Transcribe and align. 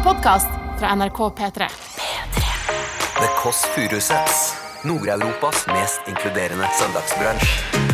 en 0.00 0.04
podkast 0.04 0.48
fra 0.78 0.94
NRK 0.94 1.18
P3. 1.18 1.52
P3. 1.52 1.68
The 3.20 3.28
Kåss 3.42 3.64
Furuseths. 3.74 4.54
Nord-Europas 4.82 5.66
mest 5.66 6.00
inkluderende 6.08 6.68
søndagsbransj. 6.80 7.89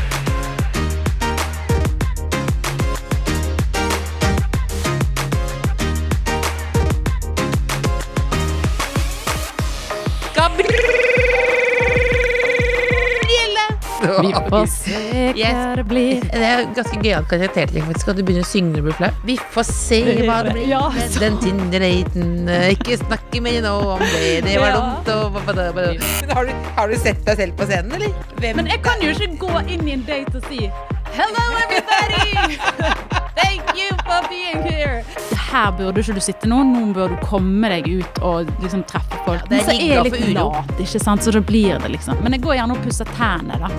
Vi 14.27 14.51
får 14.51 14.67
se 14.73 15.01
hva 15.37 15.77
det 15.77 15.85
blir. 15.89 16.21
Det 16.27 16.43
er 16.51 16.65
ganske 16.77 17.01
gøyal 17.03 17.27
karaktertrekk 17.31 17.87
faktisk 17.91 18.09
at 18.13 18.17
du 18.19 18.23
begynner 18.27 18.47
å 18.47 18.51
synge 18.51 18.73
når 18.73 18.77
du 18.77 18.87
blir 18.89 18.99
flau. 19.01 19.11
Vi 19.29 19.37
får 19.55 19.69
se 19.71 20.01
hva 20.27 20.39
det 20.47 20.53
blir 20.57 20.69
Ja, 20.69 20.83
så- 20.91 21.21
den 21.21 21.39
Tinder-daten. 21.45 22.49
Ikke 22.77 22.99
snakke 23.03 23.41
mer 23.43 23.61
nå 23.63 23.75
om 23.95 23.99
det, 24.01 24.45
det 24.45 24.59
var 24.61 24.69
Ja. 24.69 24.81
dumt 24.81 25.09
og 25.09 25.33
Men 25.47 26.31
har 26.37 26.45
du, 26.45 26.53
har 26.77 26.89
du 26.89 26.97
sett 26.97 27.25
deg 27.25 27.37
selv 27.37 27.57
på 27.57 27.67
scenen, 27.67 27.93
eller? 27.93 28.09
Hvem? 28.41 28.57
Men 28.57 28.67
jeg 28.67 28.83
kan 28.83 29.01
jo 29.01 29.11
ikke 29.11 29.39
gå 29.39 29.69
inn 29.69 29.89
i 29.89 29.93
en 29.93 30.05
date 30.07 30.35
og 30.35 30.43
si 30.49 30.71
Hello 31.17 31.45
everybody! 31.65 32.59
Thank 33.41 33.77
you 33.79 33.91
for 34.05 34.21
being 34.29 34.63
here! 34.63 35.05
Her 35.47 35.71
burde 35.79 36.03
ikke 36.03 36.17
du 36.17 36.23
sitte 36.25 36.49
nå. 36.51 36.59
Nå 36.67 36.89
bør 36.97 37.13
du 37.15 37.17
komme 37.23 37.71
deg 37.71 37.87
ut 38.01 38.19
og 38.27 38.51
liksom 38.65 38.83
treffe 38.91 39.21
folk. 39.27 39.45
det 39.47 39.61
er 39.61 39.63
Men 39.63 39.69
så 39.69 39.75
er 39.77 39.93
jeg 39.93 40.05
litt 40.09 40.35
lat, 40.35 40.73
ikke 40.83 41.03
sant? 41.05 41.23
så 41.23 41.35
da 41.35 41.43
blir 41.53 41.79
det 41.83 41.93
liksom. 41.95 42.19
Men 42.25 42.35
jeg 42.35 42.43
går 42.43 42.59
gjerne 42.59 42.75
og 42.75 42.83
pusser 42.87 43.07
tærne, 43.17 43.55
da. 43.63 43.69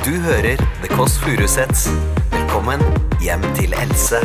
Du 0.00 0.14
hører 0.24 0.56
The 0.82 0.88
Kåss 0.90 1.18
Furuseths. 1.22 1.86
Velkommen 2.32 2.80
hjem 3.22 3.44
til 3.54 3.72
Else. 3.78 4.18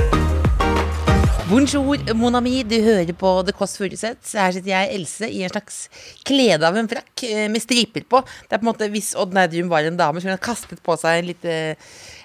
Bonjour, 1.46 2.00
mon 2.18 2.36
ami. 2.40 2.64
Du 2.66 2.74
hører 2.82 3.12
på 3.14 3.32
The 3.46 3.54
Kåss 3.54 3.76
Furuseths. 3.78 4.32
Her 4.40 4.56
sitter 4.56 4.72
jeg, 4.72 4.96
Else, 4.96 5.28
i 5.30 5.44
en 5.46 5.52
slags 5.52 5.84
klede 6.26 6.66
av 6.66 6.80
en 6.80 6.90
frakk 6.90 7.26
eh, 7.28 7.46
med 7.52 7.62
striper 7.62 8.08
på. 8.10 8.24
Det 8.48 8.56
er 8.56 8.64
på 8.64 8.66
en 8.66 8.72
måte 8.72 8.90
Hvis 8.90 9.12
Odd 9.20 9.36
Nerdrum 9.38 9.70
var 9.70 9.86
en 9.86 10.00
dame, 10.00 10.18
så 10.18 10.26
ville 10.26 10.40
hun 10.40 10.42
ha 10.42 10.48
kastet 10.48 10.82
på 10.82 10.96
seg 10.98 11.20
en 11.20 11.30
lite, 11.30 11.60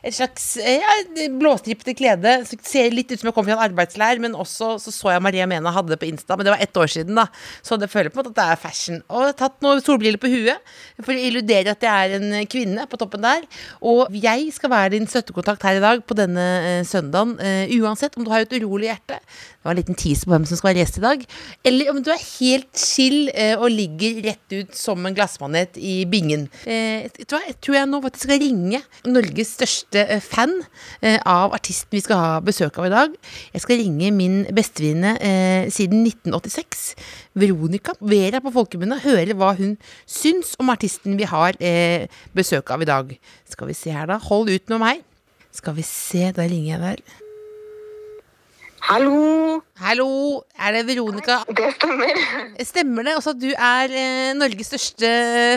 et 0.06 0.16
slags 0.16 0.44
eh, 0.60 0.80
ja, 0.80 1.28
blåstripete 1.40 1.94
klede. 1.98 2.36
Ser 2.64 2.92
litt 2.94 3.10
ut 3.12 3.20
som 3.20 3.30
jeg 3.30 3.36
kom 3.36 3.46
fra 3.46 3.56
en 3.56 3.64
arbeidsleir, 3.66 4.20
men 4.22 4.36
også 4.38 4.74
så, 4.80 4.92
så 4.94 5.12
jeg 5.14 5.24
Maria 5.24 5.46
Mena 5.50 5.72
hadde 5.74 5.92
det 5.94 6.00
på 6.00 6.08
Insta. 6.08 6.36
Men 6.36 6.48
det 6.48 6.54
var 6.54 6.64
ett 6.64 6.80
år 6.80 6.90
siden, 6.94 7.18
da. 7.18 7.26
Så 7.66 7.76
det 7.80 7.90
føler 7.92 8.12
på 8.12 8.20
en 8.20 8.24
måte 8.24 8.32
at 8.34 8.40
det 8.40 8.46
er 8.54 8.62
fashion. 8.62 9.02
Og 9.10 9.24
jeg 9.24 9.32
har 9.32 9.38
tatt 9.42 9.58
noen 9.64 9.82
solbriller 9.84 10.20
på 10.20 10.30
huet 10.32 10.72
for 11.02 11.12
å 11.14 11.26
illudere 11.28 11.74
at 11.74 11.84
jeg 11.84 12.10
er 12.10 12.16
en 12.18 12.48
kvinne 12.50 12.86
på 12.90 13.00
toppen 13.00 13.24
der. 13.24 13.46
Og 13.84 14.16
jeg 14.16 14.48
skal 14.56 14.72
være 14.72 14.94
din 14.96 15.08
støttekontakt 15.10 15.64
her 15.68 15.80
i 15.80 15.84
dag 15.84 16.04
på 16.06 16.16
denne 16.18 16.46
eh, 16.60 16.82
søndagen. 16.88 17.36
eh, 17.44 17.76
uansett 17.80 18.16
om 18.16 18.24
du 18.24 18.32
har 18.32 18.46
et 18.46 18.56
urolig 18.56 18.90
hjerte. 18.90 19.20
Det 19.20 19.68
var 19.68 19.74
en 19.74 19.80
liten 19.82 19.98
tease 19.98 20.24
på 20.24 20.32
hvem 20.32 20.46
som 20.48 20.56
skal 20.56 20.70
være 20.70 20.80
gjest 20.80 20.98
i 21.00 21.04
dag. 21.04 21.24
Eller 21.68 21.90
om 21.92 22.00
du 22.00 22.08
er 22.12 22.22
helt 22.40 22.70
chill 22.80 23.28
eh, 23.34 23.52
og 23.58 23.68
ligger 23.74 24.22
rett 24.30 24.54
ut 24.56 24.76
som 24.76 25.04
en 25.04 25.16
glassmanet 25.16 25.76
i 25.76 25.98
bingen. 26.08 26.46
Eh, 26.64 27.04
jeg 27.20 27.58
tror 27.60 27.76
jeg 27.76 27.90
nå 27.90 28.00
faktisk 28.06 28.24
skal 28.24 28.40
ringe 28.40 28.80
Norges 29.04 29.52
største 29.58 29.89
eh, 29.98 30.20
fan 30.22 30.52
eh, 31.02 31.18
av 31.28 31.54
artisten 31.56 31.94
vi 31.96 32.02
skal 32.04 32.20
ha 32.20 32.32
besøk 32.44 32.78
av 32.80 32.86
i 32.88 32.92
dag. 32.92 33.14
Jeg 33.54 33.64
skal 33.64 33.80
ringe 33.82 34.10
min 34.14 34.36
bestevenninne 34.56 35.14
eh, 35.20 35.70
siden 35.72 36.04
1986, 36.06 36.84
Veronica 37.40 37.94
Vera 38.00 38.40
på 38.44 38.52
folkemunne, 38.54 39.00
høre 39.04 39.36
hva 39.38 39.54
hun 39.58 39.76
syns 40.08 40.54
om 40.60 40.70
artisten 40.72 41.18
vi 41.20 41.28
har 41.30 41.58
eh, 41.60 42.06
besøk 42.36 42.70
av 42.74 42.82
i 42.84 42.90
dag. 42.90 43.16
Skal 43.50 43.70
vi 43.72 43.78
se 43.78 43.94
her, 43.94 44.06
da. 44.10 44.20
Hold 44.30 44.52
ut 44.52 44.70
med 44.74 44.82
meg. 44.82 45.02
Skal 45.54 45.74
vi 45.74 45.82
se, 45.86 46.28
da 46.36 46.46
ringer 46.46 46.76
jeg 46.76 46.80
der. 46.84 47.18
Hallo, 48.80 49.60
Hallo, 49.76 50.06
er 50.56 50.72
det 50.72 50.86
Veronica? 50.88 51.42
det 51.52 51.68
stemmer. 51.76 52.20
Stemmer 52.64 53.04
det 53.06 53.12
også 53.18 53.34
at 53.34 53.40
du 53.42 53.50
er 53.52 53.92
eh, 53.92 54.30
Norges 54.38 54.70
største 54.72 55.10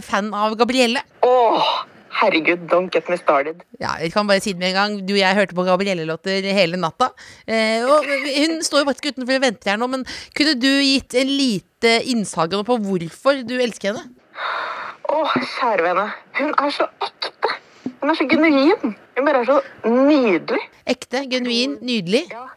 fan 0.06 0.28
av 0.36 0.58
Gabrielle? 0.60 1.02
Åh, 1.24 1.70
herregud, 2.20 2.66
don't 2.72 2.92
get 2.94 3.10
me 3.12 3.18
started. 3.20 3.64
Ja, 3.82 3.96
jeg 4.02 4.14
kan 4.14 4.28
bare 4.30 4.44
si 4.44 4.54
det 4.54 4.62
med 4.62 4.72
en 4.72 4.78
gang. 4.80 4.98
Du 5.08 5.14
og 5.16 5.20
jeg 5.22 5.38
hørte 5.38 5.58
på 5.58 5.66
Gabrielle-låter 5.68 6.46
hele 6.56 6.80
natta. 6.80 7.12
Eh, 7.48 7.86
og 7.86 8.06
hun 8.06 8.60
står 8.66 8.84
jo 8.84 8.90
faktisk 8.92 9.14
utenfor 9.14 9.40
og 9.40 9.46
venter 9.46 9.74
her 9.74 9.80
nå, 9.82 9.90
men 9.92 10.06
kunne 10.38 10.56
du 10.60 10.70
gitt 10.70 11.16
en 11.20 11.32
lite 11.32 11.96
innsalg 12.12 12.56
på 12.68 12.80
hvorfor 12.88 13.42
du 13.48 13.56
elsker 13.62 13.94
henne? 13.94 14.06
Åh, 15.14 15.34
kjære 15.58 15.86
vene, 15.86 16.06
hun 16.40 16.54
er 16.58 16.74
så 16.74 16.88
ekte. 17.04 17.58
Hun 18.02 18.12
er 18.12 18.18
så 18.18 18.28
genuin. 18.30 18.96
Hun 19.18 19.28
bare 19.28 19.44
er 19.44 19.50
så 19.50 19.60
nydelig. 19.86 20.62
Ekte, 20.90 21.26
genuin, 21.32 21.78
nydelig. 21.82 22.26
Ja. 22.32 22.48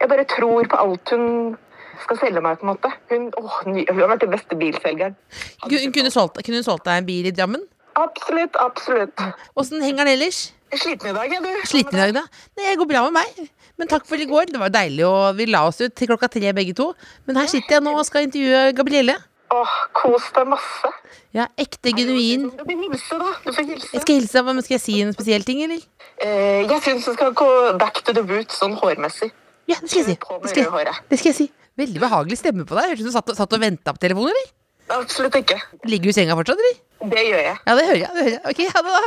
Jeg 0.00 0.10
bare 0.12 0.26
tror 0.28 0.66
på 0.68 0.76
alt 0.82 1.14
hun 1.14 1.56
skal 2.02 2.18
selge 2.20 2.42
meg, 2.44 2.58
på 2.60 2.66
en 2.66 2.72
måte. 2.74 2.90
Hun, 3.10 3.30
å, 3.38 3.46
hun 3.64 3.78
har 3.88 4.10
vært 4.12 4.26
den 4.26 4.34
beste 4.34 4.58
bilselgeren. 4.58 5.16
Hun 5.64 5.94
kunne 5.94 6.12
solgt, 6.12 6.42
kunne 6.44 6.60
hun 6.60 6.66
solgt 6.66 6.84
deg 6.88 7.00
en 7.00 7.08
bil 7.08 7.30
i 7.30 7.32
Drammen? 7.34 7.64
Absolutt, 7.96 8.56
absolutt. 8.60 9.22
Åssen 9.56 9.82
henger 9.84 10.04
den 10.04 10.18
ellers? 10.18 10.40
Er 10.74 10.80
sliten 10.82 11.12
i 11.12 11.14
dag, 11.16 11.32
er 11.32 11.44
du? 11.44 11.52
Sliten 11.68 11.94
i 11.96 12.02
dag, 12.02 12.12
da? 12.18 12.24
Nei, 12.58 12.66
det 12.66 12.74
går 12.80 12.90
bra 12.90 13.04
med 13.06 13.14
meg. 13.16 13.48
Men 13.80 13.88
takk 13.88 14.04
for 14.08 14.20
i 14.20 14.26
går. 14.28 14.50
Det 14.52 14.60
var 14.60 14.72
deilig, 14.74 15.04
og 15.06 15.36
vi 15.38 15.46
la 15.48 15.62
oss 15.68 15.80
ut 15.80 15.94
til 15.96 16.10
klokka 16.10 16.28
tre 16.32 16.52
begge 16.56 16.74
to. 16.76 16.90
Men 17.28 17.40
her 17.40 17.48
sitter 17.50 17.78
jeg 17.78 17.84
nå 17.86 17.94
og 17.96 18.04
skal 18.08 18.26
intervjue 18.26 18.74
Gabrielle. 18.76 19.16
Åh, 19.54 19.74
kos 19.94 20.26
deg 20.34 20.48
masse. 20.50 20.90
Ja, 21.36 21.46
ekte, 21.60 21.92
genuin. 21.94 22.48
Du 22.50 22.64
får 22.64 22.80
hilse, 22.82 23.18
da. 23.20 23.32
Du 23.44 23.52
får 23.52 23.68
hilse. 23.70 23.90
Jeg 23.94 24.02
skal 24.02 24.18
hilse, 24.18 24.42
men 24.48 24.64
skal 24.66 24.76
jeg 24.76 24.84
si 24.84 24.96
en 25.04 25.14
spesiell 25.14 25.46
ting, 25.46 25.62
eller? 25.68 25.84
Eh, 26.18 26.64
jeg 26.66 26.80
syns 26.82 27.06
du 27.06 27.12
skal 27.14 27.32
gå 27.36 27.48
back 27.78 28.02
to 28.02 28.16
the 28.16 28.24
boot, 28.26 28.50
sånn 28.52 28.74
hårmessig. 28.80 29.30
Ja, 29.70 29.78
det 29.82 29.92
skal 29.92 30.02
jeg 30.02 30.08
si. 30.10 30.18
Det 30.18 30.50
skal 30.52 30.66
jeg, 30.66 30.98
det 31.10 31.20
skal 31.20 31.30
jeg 31.32 31.38
si. 31.38 31.48
Veldig 31.78 32.02
behagelig 32.02 32.40
stemme 32.40 32.66
på 32.66 32.76
deg. 32.78 32.90
Hørtes 32.90 33.04
ut 33.04 33.06
som 33.06 33.12
du 33.12 33.18
satt, 33.20 33.36
satt 33.38 33.56
og 33.56 33.62
venta 33.62 33.94
på 33.94 34.02
telefonen, 34.02 34.34
eller? 34.34 34.52
Absolutt 34.96 35.38
ikke. 35.40 35.58
Ligger 35.86 36.10
du 36.10 36.14
i 36.14 36.16
senga 36.16 36.36
fortsatt, 36.38 36.58
eller? 36.62 36.78
Det 36.96 37.22
gjør 37.28 37.42
jeg. 37.44 37.56
Ja, 37.66 37.74
det 37.76 37.84
hører 37.86 37.98
jeg. 38.00 38.10
det 38.16 38.22
hører 38.24 38.32
jeg 38.32 38.40
Ok, 38.50 38.60
ha 38.72 38.80
det, 38.86 38.92
da. 38.96 39.00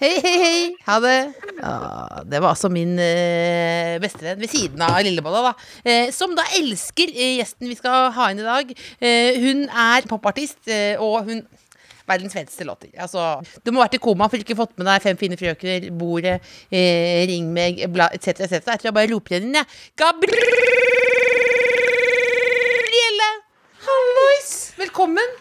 Hei, 0.00 0.10
hei, 0.24 0.32
hei. 0.42 0.62
Ha 0.84 0.96
det. 1.00 1.18
Ja, 1.60 1.74
det 2.26 2.40
var 2.42 2.50
altså 2.52 2.68
min 2.72 2.98
eh, 3.00 3.94
bestevenn 4.02 4.42
ved 4.42 4.50
siden 4.52 4.82
av 4.84 4.98
Lillebolla, 5.06 5.40
da. 5.46 5.52
Eh, 5.86 6.10
som 6.12 6.34
da 6.36 6.44
elsker 6.58 7.08
eh, 7.14 7.36
gjesten 7.38 7.70
vi 7.70 7.76
skal 7.78 8.10
ha 8.16 8.24
inn 8.32 8.42
i 8.42 8.48
dag. 8.48 8.66
Eh, 8.98 9.38
hun 9.40 9.58
er 9.70 10.08
popartist, 10.10 10.60
eh, 10.68 10.98
og 11.00 11.22
hun 11.30 11.40
Verdens 12.06 12.36
feteste 12.36 12.62
låter. 12.62 12.92
Altså, 13.02 13.18
du 13.66 13.72
må 13.74 13.80
ha 13.80 13.86
vært 13.88 13.96
i 13.98 14.02
koma 14.04 14.28
for 14.30 14.38
ikke 14.38 14.54
fått 14.54 14.76
med 14.78 14.86
deg 14.86 15.02
Fem 15.02 15.18
fine 15.18 15.34
frøkner, 15.40 15.88
Bordet, 15.98 16.36
eh, 16.70 17.26
Ring 17.26 17.48
meg, 17.54 17.82
bla, 17.90 18.06
etc., 18.14 18.46
etc. 18.46 18.52
Jeg 18.60 18.78
tror 18.78 18.90
jeg 18.92 18.98
bare 19.00 19.10
roper 19.10 19.34
henne 19.40 19.48
inn, 19.50 19.58
jeg. 19.58 19.66
Gabrielle! 20.04 20.46
Hallois! 23.88 24.50
Velkommen. 24.78 25.34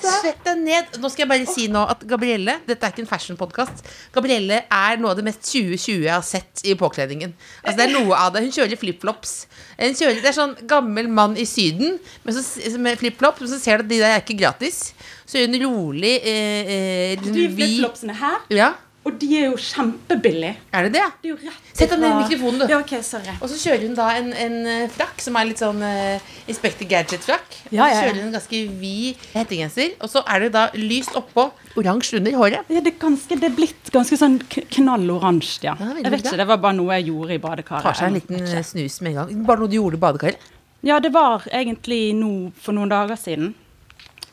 Svett 0.00 0.40
deg 0.44 0.58
ned. 0.64 0.96
Nå 1.00 1.08
skal 1.12 1.24
jeg 1.24 1.30
bare 1.30 1.46
si 1.50 1.66
nå 1.72 1.82
at 1.92 2.02
Gabrielle 2.08 2.56
Dette 2.66 2.86
er 2.86 2.92
ikke 2.94 3.04
en 3.04 3.10
fashion-podkast. 3.10 3.84
Gabrielle 4.14 4.62
er 4.66 5.00
noe 5.00 5.12
av 5.12 5.20
det 5.20 5.24
mest 5.28 5.42
2020 5.46 6.04
jeg 6.06 6.12
har 6.14 6.24
sett 6.26 6.62
i 6.66 6.74
påkledningen. 6.78 7.32
Altså 7.62 7.76
det 7.78 7.86
er 7.86 7.94
noe 7.94 8.18
av 8.18 8.32
det 8.34 8.42
Hun 8.46 8.52
kjører 8.56 8.80
flipflops. 8.80 9.34
Kjører- 9.78 10.20
Det 10.20 10.30
er 10.32 10.36
sånn 10.36 10.56
gammel 10.68 11.08
mann 11.08 11.36
i 11.36 11.46
Syden 11.48 11.98
men 12.24 12.34
så, 12.34 12.42
med 12.78 12.98
flipflops, 12.98 13.40
men 13.40 13.48
så 13.52 13.58
ser 13.62 13.78
du 13.78 13.84
at 13.84 13.88
de 13.88 13.98
der 14.02 14.16
er 14.16 14.20
ikke 14.24 14.38
gratis. 14.40 14.92
Så 15.26 15.38
er 15.38 15.46
hun 15.46 15.60
rolig 15.62 16.16
eh, 16.26 16.74
eh, 16.74 17.16
Du, 17.22 17.30
flipflopsene 17.54 18.14
her, 18.18 18.40
Ja, 18.50 18.72
og 19.00 19.14
de 19.16 19.28
er 19.32 19.46
jo 19.46 19.56
kjempebillige. 19.56 20.56
er 20.76 20.84
det 20.84 20.90
det? 20.92 21.04
Det 21.22 21.30
er 21.32 21.54
Sett 21.72 21.88
deg 21.88 22.02
ned 22.02 22.10
i 22.10 22.16
mikrofonen, 22.20 22.58
du. 22.60 22.64
Ja, 22.68 22.80
ok, 22.82 22.90
sorry. 23.00 23.32
Og 23.40 23.48
så 23.48 23.56
kjører 23.56 23.86
hun 23.86 23.94
da 23.96 24.08
en, 24.18 24.28
en 24.36 24.56
eh, 24.68 24.90
frakk 24.92 25.22
som 25.24 25.38
er 25.40 25.46
litt 25.48 25.62
sånn 25.62 25.80
uh, 25.80 26.34
Inspector 26.52 26.84
Gadget-frakk. 26.90 27.56
Ja, 27.70 27.70
så 27.70 27.78
ja, 27.78 27.86
ja. 27.88 28.02
kjører 28.02 28.18
hun 28.18 28.26
en 28.26 28.34
ganske 28.36 28.60
vid 28.82 29.22
hettegenser. 29.32 29.94
Og 30.04 30.12
så 30.12 30.20
er 30.28 30.44
det 30.44 30.50
da 30.58 30.66
lyst 30.76 31.16
oppå, 31.16 31.46
oransje 31.80 32.20
under 32.20 32.36
håret. 32.42 32.68
Ja, 32.68 32.82
det, 32.84 32.92
er 32.92 32.98
ganske, 33.00 33.38
det 33.40 33.48
er 33.48 33.56
blitt 33.56 33.88
ganske 33.94 34.20
sånn 34.20 34.36
knalloransje, 34.50 35.70
ja. 35.70 35.78
Jeg 35.80 36.04
vet 36.04 36.26
ikke, 36.26 36.36
det 36.42 36.48
var 36.52 36.60
bare 36.66 36.76
noe 36.82 37.00
jeg 37.00 37.08
gjorde 37.08 37.38
i 37.38 37.42
badekaret. 37.46 37.88
Tar 37.88 37.98
seg 38.02 38.10
en 38.10 38.20
liten 38.20 38.44
eh, 38.44 38.60
snus 38.68 39.00
med 39.00 39.14
en 39.14 39.18
gang. 39.22 39.42
Bare 39.48 39.64
noe 39.64 39.72
du 39.72 39.78
gjorde 39.78 39.96
i 39.96 40.04
badekaret. 40.04 40.46
Ja, 40.84 41.00
det 41.00 41.14
var 41.16 41.48
egentlig 41.48 42.02
nå 42.20 42.52
for 42.60 42.76
noen 42.76 42.92
dager 42.92 43.16
siden. 43.20 43.54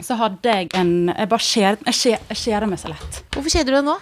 Så 0.03 0.19
hadde 0.19 0.51
jeg 0.51 0.67
en 0.77 1.09
Jeg 1.09 1.29
bare 1.31 1.41
kjeder, 1.41 1.79
jeg 1.87 2.37
kjeder 2.43 2.67
meg 2.69 2.83
så 2.83 2.91
lett. 2.91 3.23
Hvorfor 3.31 3.55
kjeder 3.55 3.71
du 3.71 3.79
deg 3.79 3.87
nå? 3.87 3.97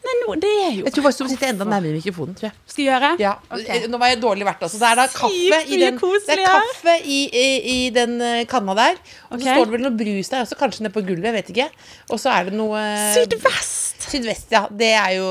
Nei, 0.00 0.14
no, 0.24 0.34
det 0.40 0.50
er 0.64 0.70
jo 0.78 0.84
Jeg 0.86 0.94
tror 0.96 1.04
faktisk 1.06 1.20
du 1.20 1.24
må 1.26 1.30
sitte 1.34 1.48
enda 1.52 1.64
nærmere 1.68 1.92
mikrofonen. 1.98 2.34
tror 2.38 2.46
jeg 2.48 2.54
Skal 2.72 2.84
jeg 2.84 2.88
gjøre? 2.90 3.10
ja, 3.20 3.32
Ok. 3.52 3.66
eh, 3.68 3.86
Nå 3.92 3.98
var 4.00 4.08
jeg 4.08 4.20
dårlig 4.22 4.46
verdt 4.48 4.62
altså. 4.64 4.78
Det 4.80 4.88
er 4.88 4.96
det 5.00 5.06
kaffe 5.12 5.60
i 5.68 5.80
den, 5.82 5.98
det 6.00 6.36
er 6.38 6.44
kaffe 6.46 6.94
i, 7.04 7.18
i, 7.42 7.46
i 7.74 7.90
den 7.94 8.14
eh, 8.20 8.44
kanna 8.48 8.74
der. 8.78 8.96
Og 9.30 9.40
så 9.40 9.44
står 9.54 9.64
det 9.68 9.74
vel 9.76 9.84
noe 9.84 9.96
brus 10.00 10.32
der 10.32 10.46
også, 10.46 10.56
kanskje 10.60 10.86
nede 10.86 10.94
på 10.96 11.04
gulvet. 11.04 11.28
Jeg 11.28 11.36
vet 11.36 11.52
ikke. 11.52 11.68
Og 12.10 12.20
så 12.22 12.32
er 12.32 12.48
det 12.48 12.56
noe 12.56 12.80
eh, 12.80 13.12
Sydvest! 13.18 13.89
Sydvest, 14.10 14.48
ja. 14.50 14.64
Det 14.70 14.90
er 14.96 15.12
jo 15.18 15.26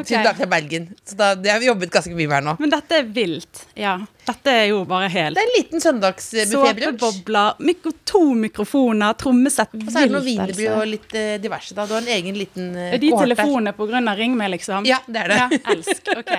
okay. 0.00 0.24
Fra 0.34 0.48
Bergen. 0.50 0.88
Så 1.06 1.16
da, 1.18 1.34
det 1.38 1.52
har 1.52 1.60
vi 1.62 1.68
jobbet 1.68 1.92
ganske 1.94 2.14
mye 2.14 2.26
med 2.26 2.36
her 2.36 2.44
nå. 2.48 2.54
Men 2.62 2.72
dette 2.72 2.98
er 2.98 3.06
vilt. 3.14 3.62
Ja. 3.78 3.94
Dette 4.24 4.54
er 4.56 4.64
jo 4.70 4.80
bare 4.88 5.10
helt 5.12 5.36
Det 5.36 5.42
er 5.42 5.50
en 5.50 5.54
liten 5.58 5.84
søndagsbuffébrunsj. 5.84 6.98
Såpebobler, 6.98 7.60
mikro, 7.68 7.92
to 8.08 8.22
mikrofoner, 8.40 9.14
trommesett. 9.20 9.76
Og 9.78 9.86
så 9.92 10.02
er 10.02 10.08
det 10.08 10.16
noe 10.16 10.24
wienerbrød 10.24 10.66
altså. 10.66 10.80
og 10.80 10.90
litt 10.90 11.16
uh, 11.18 11.36
diverse. 11.44 11.76
da 11.76 11.86
Du 11.86 11.94
har 11.96 12.02
en 12.02 12.12
egen 12.16 12.40
liten 12.40 12.74
uh, 12.74 12.90
Er 12.96 13.02
de 13.02 13.12
telefonene 13.14 13.74
på 13.76 13.88
grunn 13.90 14.10
av 14.10 14.18
Ring 14.18 14.36
meg, 14.38 14.54
liksom? 14.56 14.88
Ja, 14.88 14.98
det 15.06 15.26
er 15.26 15.34
det. 15.34 15.40
Ja, 15.44 15.62
elsk. 15.76 16.12
Ok. 16.18 16.34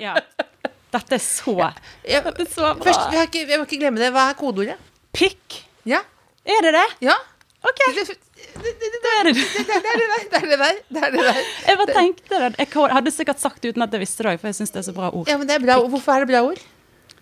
Ja. 0.00 0.16
Dette 0.94 1.18
er 1.18 1.22
så 1.22 1.56
Ja, 1.58 2.20
Dette 2.22 2.46
er 2.46 2.50
så 2.50 2.72
bra. 2.72 2.88
Først, 2.88 3.06
vi 3.10 3.20
har 3.20 3.30
ikke, 3.30 3.46
jeg 3.50 3.60
må 3.60 3.68
ikke 3.68 3.80
glemme 3.82 4.02
det. 4.02 4.12
Hva 4.14 4.28
er 4.30 4.38
kodeordet? 4.38 4.90
Pikk. 5.14 5.62
Ja. 5.88 6.04
Er 6.44 6.68
det 6.68 6.74
det? 6.76 6.88
Ja. 7.10 7.18
OK. 7.64 7.82
Det, 8.54 8.72
er 9.10 9.30
det 9.30 10.40
er 10.40 10.60
der. 10.60 10.78
Det 10.88 11.02
er. 11.02 11.40
Jeg 11.68 11.80
bare 11.80 11.96
tenkte 11.96 12.40
det. 12.42 12.50
Jeg 12.60 12.92
hadde 12.92 13.12
sikkert 13.14 13.42
sagt 13.42 13.62
det 13.62 13.74
uten 13.74 13.84
at 13.86 13.94
jeg 13.94 14.02
visste 14.04 14.26
det 14.26 14.34
òg, 14.34 14.40
for 14.42 14.50
jeg 14.50 14.58
syns 14.60 14.74
det 14.74 14.80
er 14.82 14.86
så 14.88 14.94
bra 14.96 15.10
ord. 15.10 15.28
Ja, 15.30 15.38
men 15.40 15.48
det 15.50 15.58
er 15.58 15.64
bra. 15.64 15.78
Hvorfor 15.90 16.14
er 16.14 16.24
det 16.24 16.30
bra 16.32 16.44
ord? 16.46 16.62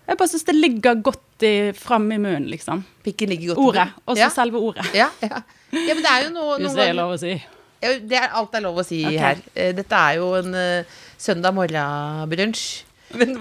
Jeg 0.03 0.19
bare 0.19 0.31
syns 0.33 0.45
det 0.47 0.55
ligger 0.57 0.99
godt 0.99 1.45
i, 1.47 1.55
fram 1.77 2.09
i 2.11 2.19
munnen, 2.19 2.47
liksom. 2.51 2.83
Pikken 3.05 3.31
ligger 3.31 3.53
godt 3.53 3.65
Ordet. 3.67 3.89
Og 4.05 4.17
så 4.17 4.25
ja. 4.25 4.29
selve 4.35 4.59
ordet. 4.59 4.87
Ja, 4.95 5.09
ja. 5.23 5.43
ja, 5.71 5.93
men 5.93 6.03
det 6.03 6.11
er 6.11 6.25
jo 6.25 6.31
noe, 6.35 6.57
Hvis 6.59 6.75
det 6.79 6.87
er 6.89 6.97
lov 6.97 7.13
å 7.15 7.19
si. 7.21 7.35
Ja, 7.83 7.93
det 7.99 8.17
er, 8.19 8.27
alt 8.39 8.55
er 8.55 8.63
lov 8.63 8.79
å 8.79 8.87
si 8.87 8.99
okay. 9.03 9.19
her. 9.21 9.45
Eh, 9.55 9.71
Dette 9.75 9.99
er 9.99 10.19
jo 10.19 10.33
en 10.39 10.55
uh, 10.55 10.99
søndag 11.19 11.55
morgen-brunsj. 11.55 12.65
Men, 13.13 13.35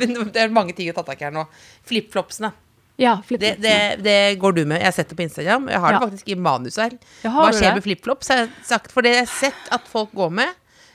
men 0.00 0.14
det 0.32 0.40
er 0.40 0.52
mange 0.54 0.72
ting 0.72 0.90
å 0.90 0.96
ta 0.96 1.02
tak 1.04 1.20
i 1.20 1.26
her 1.28 1.34
nå. 1.34 1.42
Flipflopsene. 1.88 2.52
Ja, 3.00 3.14
Det, 3.28 3.54
det, 3.64 3.76
det 4.04 4.16
går 4.42 4.54
du 4.58 4.64
med. 4.68 4.78
Jeg 4.82 4.90
har 4.90 4.96
sett 4.98 5.08
det 5.08 5.16
på 5.16 5.24
Instagram. 5.24 5.68
Jeg 5.72 5.80
har 5.80 5.92
Ja. 5.94 5.98
det 5.98 6.10
faktisk 6.10 6.28
i 6.28 6.36
manus 6.36 6.76
her. 6.76 6.96
Hva 7.24 7.50
skjer 7.56 7.74
med 7.78 7.84
flipflops? 7.86 8.28
har 8.28 8.42
jeg 8.44 8.50
sagt, 8.68 8.92
For 8.92 9.00
det 9.06 9.14
jeg 9.14 9.24
har 9.26 9.32
sett 9.32 9.70
at 9.72 9.88
folk 9.88 10.12
går 10.12 10.30
med. 10.30 10.52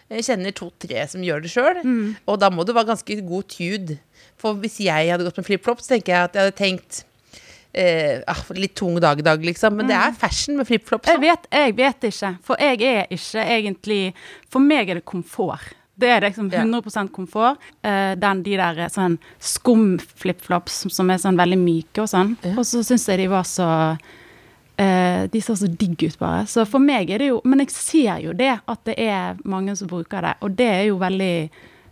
Jeg 0.09 0.21
kjenner 0.27 0.53
to-tre 0.53 1.07
som 1.09 1.23
gjør 1.25 1.41
det 1.41 1.49
sjøl. 1.49 1.81
Mm. 1.81 2.15
Og 2.29 2.37
da 2.39 2.51
må 2.53 2.63
du 2.65 2.73
være 2.77 2.91
ganske 2.93 3.17
god 3.25 3.47
tude. 3.49 3.97
For 4.37 4.53
hvis 4.53 4.77
jeg 4.85 5.09
hadde 5.09 5.25
gått 5.25 5.37
med 5.41 5.47
flipflops, 5.47 5.87
tenker 5.89 6.13
jeg 6.13 6.23
at 6.29 6.35
jeg 6.37 6.45
hadde 6.45 6.57
tenkt 6.59 6.99
eh, 7.73 8.21
ah, 8.27 8.43
litt 8.53 8.75
tung 8.77 8.99
dag 9.01 9.19
i 9.19 9.25
dag, 9.25 9.41
liksom. 9.43 9.75
Men 9.75 9.89
det 9.89 9.95
er 9.97 10.13
fashion 10.19 10.59
med 10.59 10.67
flipflops. 10.69 11.09
Jeg 11.09 11.21
vet, 11.23 11.47
jeg 11.51 11.75
vet 11.75 12.07
ikke, 12.11 12.31
for 12.45 12.61
jeg 12.61 12.81
er 12.85 13.09
ikke 13.09 13.47
egentlig 13.57 14.01
For 14.53 14.63
meg 14.63 14.89
er 14.93 15.01
det 15.01 15.05
komfort. 15.09 15.73
Det 15.95 16.09
er 16.11 16.25
liksom 16.25 16.51
100% 16.51 17.11
komfort. 17.15 17.61
Uh, 17.85 18.13
den, 18.19 18.43
de 18.43 18.57
der 18.59 18.83
eh, 18.83 18.91
sånn 18.91 19.17
skum-flipflops 19.39 20.81
som, 20.83 20.93
som 20.93 21.11
er 21.11 21.21
sånn 21.21 21.39
veldig 21.39 21.59
myke 21.61 22.03
og 22.03 22.11
sånn. 22.11 22.35
Og 22.55 22.63
så 22.67 22.83
syns 22.83 23.07
jeg 23.09 23.23
de 23.23 23.29
var 23.31 23.47
så 23.47 23.69
uh, 23.95 25.21
De 25.31 25.41
så 25.43 25.55
så 25.55 25.69
digg 25.71 25.95
ut, 26.03 26.17
bare. 26.19 26.43
Så 26.51 26.67
for 26.67 26.83
meg 26.83 27.13
er 27.13 27.23
det 27.23 27.31
jo 27.31 27.39
Men 27.47 27.63
jeg 27.63 27.71
ser 27.75 28.19
jo 28.25 28.35
det, 28.35 28.51
at 28.59 28.83
det 28.89 28.97
er 28.99 29.39
mange 29.47 29.75
som 29.79 29.91
bruker 29.91 30.27
det. 30.27 30.35
Og 30.43 30.59
det 30.59 30.69
er 30.73 30.83
jo 30.89 30.99
veldig 30.99 31.35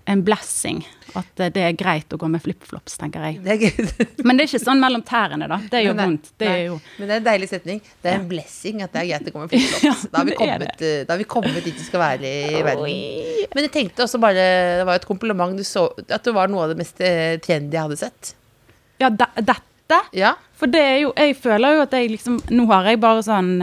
en 0.05 0.23
blessing 0.25 0.81
at 1.17 1.41
det 1.53 1.61
er 1.61 1.75
greit 1.77 2.13
å 2.13 2.17
gå 2.19 2.27
med 2.31 2.41
flipflops, 2.41 2.95
tenker 3.00 3.23
jeg. 3.27 3.39
Men 4.25 4.38
det 4.38 4.45
er 4.45 4.50
ikke 4.50 4.61
sånn 4.63 4.81
mellom 4.81 5.03
tærne, 5.05 5.47
da. 5.50 5.59
Det 5.71 5.83
gjør 5.83 5.97
vondt. 6.00 6.31
Det 6.41 6.50
er 6.50 6.61
jo 6.65 6.77
Men 6.97 7.09
det 7.09 7.13
er 7.13 7.19
en 7.21 7.27
deilig 7.27 7.50
setning. 7.51 7.81
Det 8.01 8.11
er 8.11 8.17
en 8.17 8.27
blessing 8.29 8.81
at 8.85 8.95
det 8.95 9.03
er 9.03 9.09
greit 9.11 9.29
å 9.29 9.33
gå 9.35 9.44
med 9.44 9.53
flipflops. 9.53 10.07
Da, 10.13 10.21
har 10.21 11.19
vi 11.19 11.27
kommet, 11.29 11.59
dit 11.63 11.75
vi 11.77 11.85
skal 11.85 12.01
være 12.01 12.29
i 12.29 12.63
verden. 12.65 13.50
Men 13.53 13.67
jeg 13.67 13.73
tenkte 13.73 14.05
også 14.05 14.19
bare 14.21 14.44
Det 14.79 14.88
var 14.88 14.97
et 14.97 15.05
kompliment 15.07 15.57
du 15.57 15.63
så 15.67 15.85
At 16.07 16.23
det 16.25 16.33
var 16.35 16.50
noe 16.51 16.65
av 16.65 16.73
det 16.73 16.79
mest 16.79 17.00
eh, 17.03 17.35
trendy 17.44 17.77
jeg 17.77 17.85
hadde 17.88 18.00
sett. 18.00 18.33
Ja, 19.01 19.11
de, 19.13 19.27
dette 19.41 20.00
Ja. 20.15 20.33
For 20.57 20.71
det 20.71 20.81
er 20.81 20.97
jo 21.03 21.13
Jeg 21.17 21.38
føler 21.41 21.77
jo 21.77 21.85
at 21.85 21.95
jeg 21.95 22.11
liksom 22.15 22.39
Nå 22.53 22.67
har 22.71 22.89
jeg 22.89 23.01
bare 23.03 23.23
sånn 23.25 23.53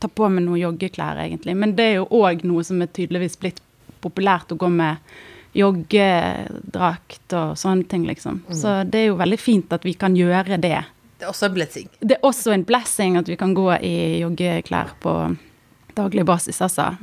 Ta 0.00 0.08
på 0.08 0.28
meg 0.32 0.46
noen 0.46 0.62
joggeklær, 0.62 1.18
egentlig. 1.20 1.52
Men 1.60 1.74
det 1.76 1.84
er 1.90 1.98
jo 1.98 2.06
òg 2.22 2.44
noe 2.48 2.64
som 2.64 2.80
er 2.80 2.88
tydeligvis 2.88 3.36
blitt 3.40 3.58
populært 4.00 4.52
å 4.54 4.56
gå 4.56 4.70
med 4.72 4.96
joggedrakt 5.56 7.34
og 7.34 7.58
sånne 7.58 7.86
ting, 7.90 8.06
liksom. 8.06 8.42
Så 8.54 8.80
det 8.86 9.04
er 9.04 9.08
jo 9.10 9.20
veldig 9.20 9.38
fint 9.40 9.72
at 9.74 9.86
vi 9.86 9.94
kan 9.98 10.16
gjøre 10.16 10.60
det. 10.62 10.78
Det 11.20 11.26
er 11.26 11.32
også 11.32 11.50
en 11.50 11.56
blessing. 11.56 11.88
Det 12.00 12.16
er 12.16 12.26
også 12.26 12.54
en 12.54 12.64
blessing 12.64 13.18
at 13.20 13.28
vi 13.28 13.36
kan 13.40 13.54
gå 13.54 13.66
i 13.84 13.94
joggeklær 14.22 14.94
på 15.02 15.14
daglig 15.98 16.24
basis, 16.24 16.60
altså. 16.64 16.94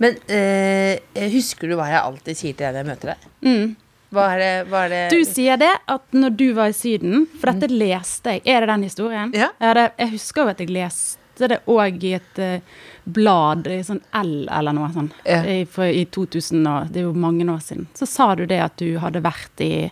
Men 0.00 0.16
eh, 0.32 1.00
husker 1.32 1.68
du 1.68 1.76
hva 1.76 1.88
jeg 1.90 2.00
alltid 2.00 2.38
sier 2.38 2.54
til 2.56 2.64
deg 2.64 2.76
når 2.76 2.80
jeg 2.80 2.90
møter 2.90 3.12
deg? 3.12 3.30
Mm. 3.44 3.72
Hva 4.10 4.26
er 4.34 4.40
det, 4.40 4.52
hva 4.70 4.84
er 4.86 4.92
det 4.92 5.00
Du 5.12 5.20
sier 5.28 5.58
det 5.60 5.72
at 5.92 6.16
når 6.16 6.36
du 6.38 6.46
var 6.56 6.72
i 6.72 6.76
Syden, 6.76 7.26
for 7.38 7.52
dette 7.52 7.70
leste 7.70 8.36
jeg 8.38 8.42
Er 8.48 8.64
det 8.64 8.70
den 8.72 8.86
historien? 8.88 9.34
Ja. 9.36 9.50
det, 9.60 9.90
jeg 10.00 10.14
husker 10.16 10.42
jo 10.42 10.54
at 10.54 10.62
jeg 10.62 10.72
leste 10.74 11.50
det 11.50 11.60
òg 11.70 12.02
i 12.04 12.14
et 12.18 12.40
eh, 12.42 12.80
blad, 13.06 13.68
sånn 13.86 14.02
L 14.14 14.48
eller 14.50 14.72
noe 14.76 14.90
sånn, 14.94 15.10
Ja. 15.24 15.42
i, 15.44 15.62
i 15.64 16.04
2000, 16.04 16.66
og 16.66 16.92
det 16.92 17.00
er 17.02 17.08
jo 17.08 17.12
mange 17.14 17.44
år 17.48 17.60
siden. 17.64 17.86
Så 17.94 18.06
sa 18.06 18.34
du 18.34 18.46
det 18.46 18.60
at 18.60 18.76
du 18.76 18.98
hadde 18.98 19.22
vært 19.22 19.60
i 19.64 19.90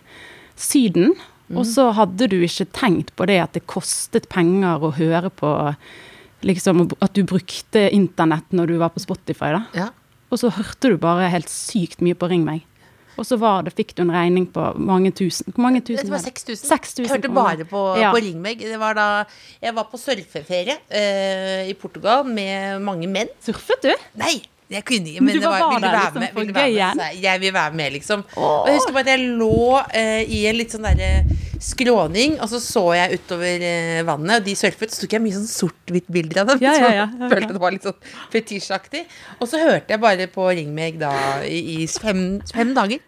Syden, 0.59 1.13
og 1.55 1.65
så 1.65 1.87
hadde 1.97 2.27
du 2.29 2.41
ikke 2.45 2.67
tenkt 2.75 3.15
på 3.17 3.25
det 3.25 3.39
at 3.41 3.53
det 3.53 3.65
kostet 3.65 4.29
penger 4.29 4.83
å 4.83 4.93
høre 4.93 5.29
på 5.33 5.75
Liksom 6.41 6.85
at 7.03 7.11
du 7.17 7.25
brukte 7.27 7.81
internett 7.91 8.53
når 8.55 8.67
du 8.67 8.77
var 8.79 8.93
på 8.95 9.01
Spotify, 9.03 9.49
da. 9.51 9.65
Ja. 9.75 9.87
Og 10.31 10.39
så 10.39 10.47
hørte 10.55 10.93
du 10.93 10.95
bare 10.97 11.27
helt 11.33 11.49
sykt 11.51 11.99
mye 11.99 12.15
på 12.15 12.29
Ring 12.31 12.45
meg. 12.47 12.61
Og 13.19 13.25
så 13.27 13.37
var 13.41 13.65
det, 13.67 13.73
fikk 13.77 13.93
du 13.97 14.03
en 14.05 14.13
regning 14.15 14.45
på 14.55 14.63
mange 14.79 15.11
tusen. 15.15 15.51
Hvor 15.53 15.65
mange 15.67 15.81
tusen 15.83 16.05
Det 16.05 16.11
var 16.13 16.19
var 16.21 16.29
det? 16.29 16.39
6000. 16.39 16.69
6000 16.69 17.03
Jeg 17.05 17.11
hørte 17.15 17.33
bare 17.35 17.65
på, 17.69 17.81
Ja. 17.99 18.13
på 18.15 18.21
Ringmeg. 18.23 18.63
Det 18.63 18.79
var 18.79 18.95
da 18.97 19.07
jeg 19.61 19.75
var 19.75 19.89
på 19.91 19.99
surfeferie 19.99 20.77
uh, 20.91 21.67
i 21.69 21.75
Portugal 21.75 22.23
med 22.25 22.79
mange 22.81 23.09
menn. 23.11 23.29
Surfet 23.43 23.83
du? 23.83 23.93
Nei! 24.15 24.39
Jeg 24.69 24.83
kunne 24.85 25.09
ikke, 25.09 25.21
Men 25.23 25.33
men 25.33 25.41
det 25.41 25.49
var, 25.49 25.59
var 25.63 25.71
vil 25.73 25.81
du 25.81 25.87
være 25.89 25.99
liksom 25.99 26.19
med? 26.21 26.33
Vil 26.35 26.47
du 26.47 26.53
være 26.53 26.73
med? 26.93 26.99
Så 27.01 27.21
jeg- 27.23 27.39
vil 27.41 27.53
være 27.53 27.73
med, 27.73 27.93
liksom. 27.95 28.23
Og 28.37 28.67
jeg 28.67 28.75
husker 28.75 28.93
bare 28.93 29.01
at 29.01 29.07
jeg 29.15 29.29
lå 29.39 29.79
uh, 29.81 30.21
i 30.37 30.41
en 30.45 30.55
litt 30.59 30.75
sånn 30.75 30.85
derre 30.85 31.37
skråning, 31.59 32.35
og 32.39 32.47
så 32.51 32.59
så 32.63 32.83
jeg 32.95 33.17
utover 33.19 33.63
eh, 33.65 34.01
vannet, 34.07 34.37
og 34.39 34.45
de 34.45 34.53
surfet. 34.55 34.93
Så 34.93 35.01
tok 35.03 35.15
jeg 35.17 35.23
mye 35.25 35.35
sånn 35.35 35.49
sort-hvitt-bilder 35.49 36.43
av 36.43 36.51
dem. 36.53 36.61
Ja, 36.63 36.73
ja, 36.77 36.91
ja, 37.01 37.07
ja. 37.09 37.29
følte 37.33 37.51
det 37.57 37.61
var 37.65 37.73
litt 37.75 37.83
sånn 37.89 37.97
fetisjaktig. 38.31 39.01
Og 39.41 39.49
så 39.51 39.59
hørte 39.63 39.91
jeg 39.95 39.99
bare 40.03 40.29
på 40.31 40.45
Ring 40.53 40.71
meg 40.75 40.99
da 41.01 41.11
i, 41.43 41.59
i 41.83 41.87
fem, 41.89 42.39
fem 42.53 42.71
dager. 42.77 43.01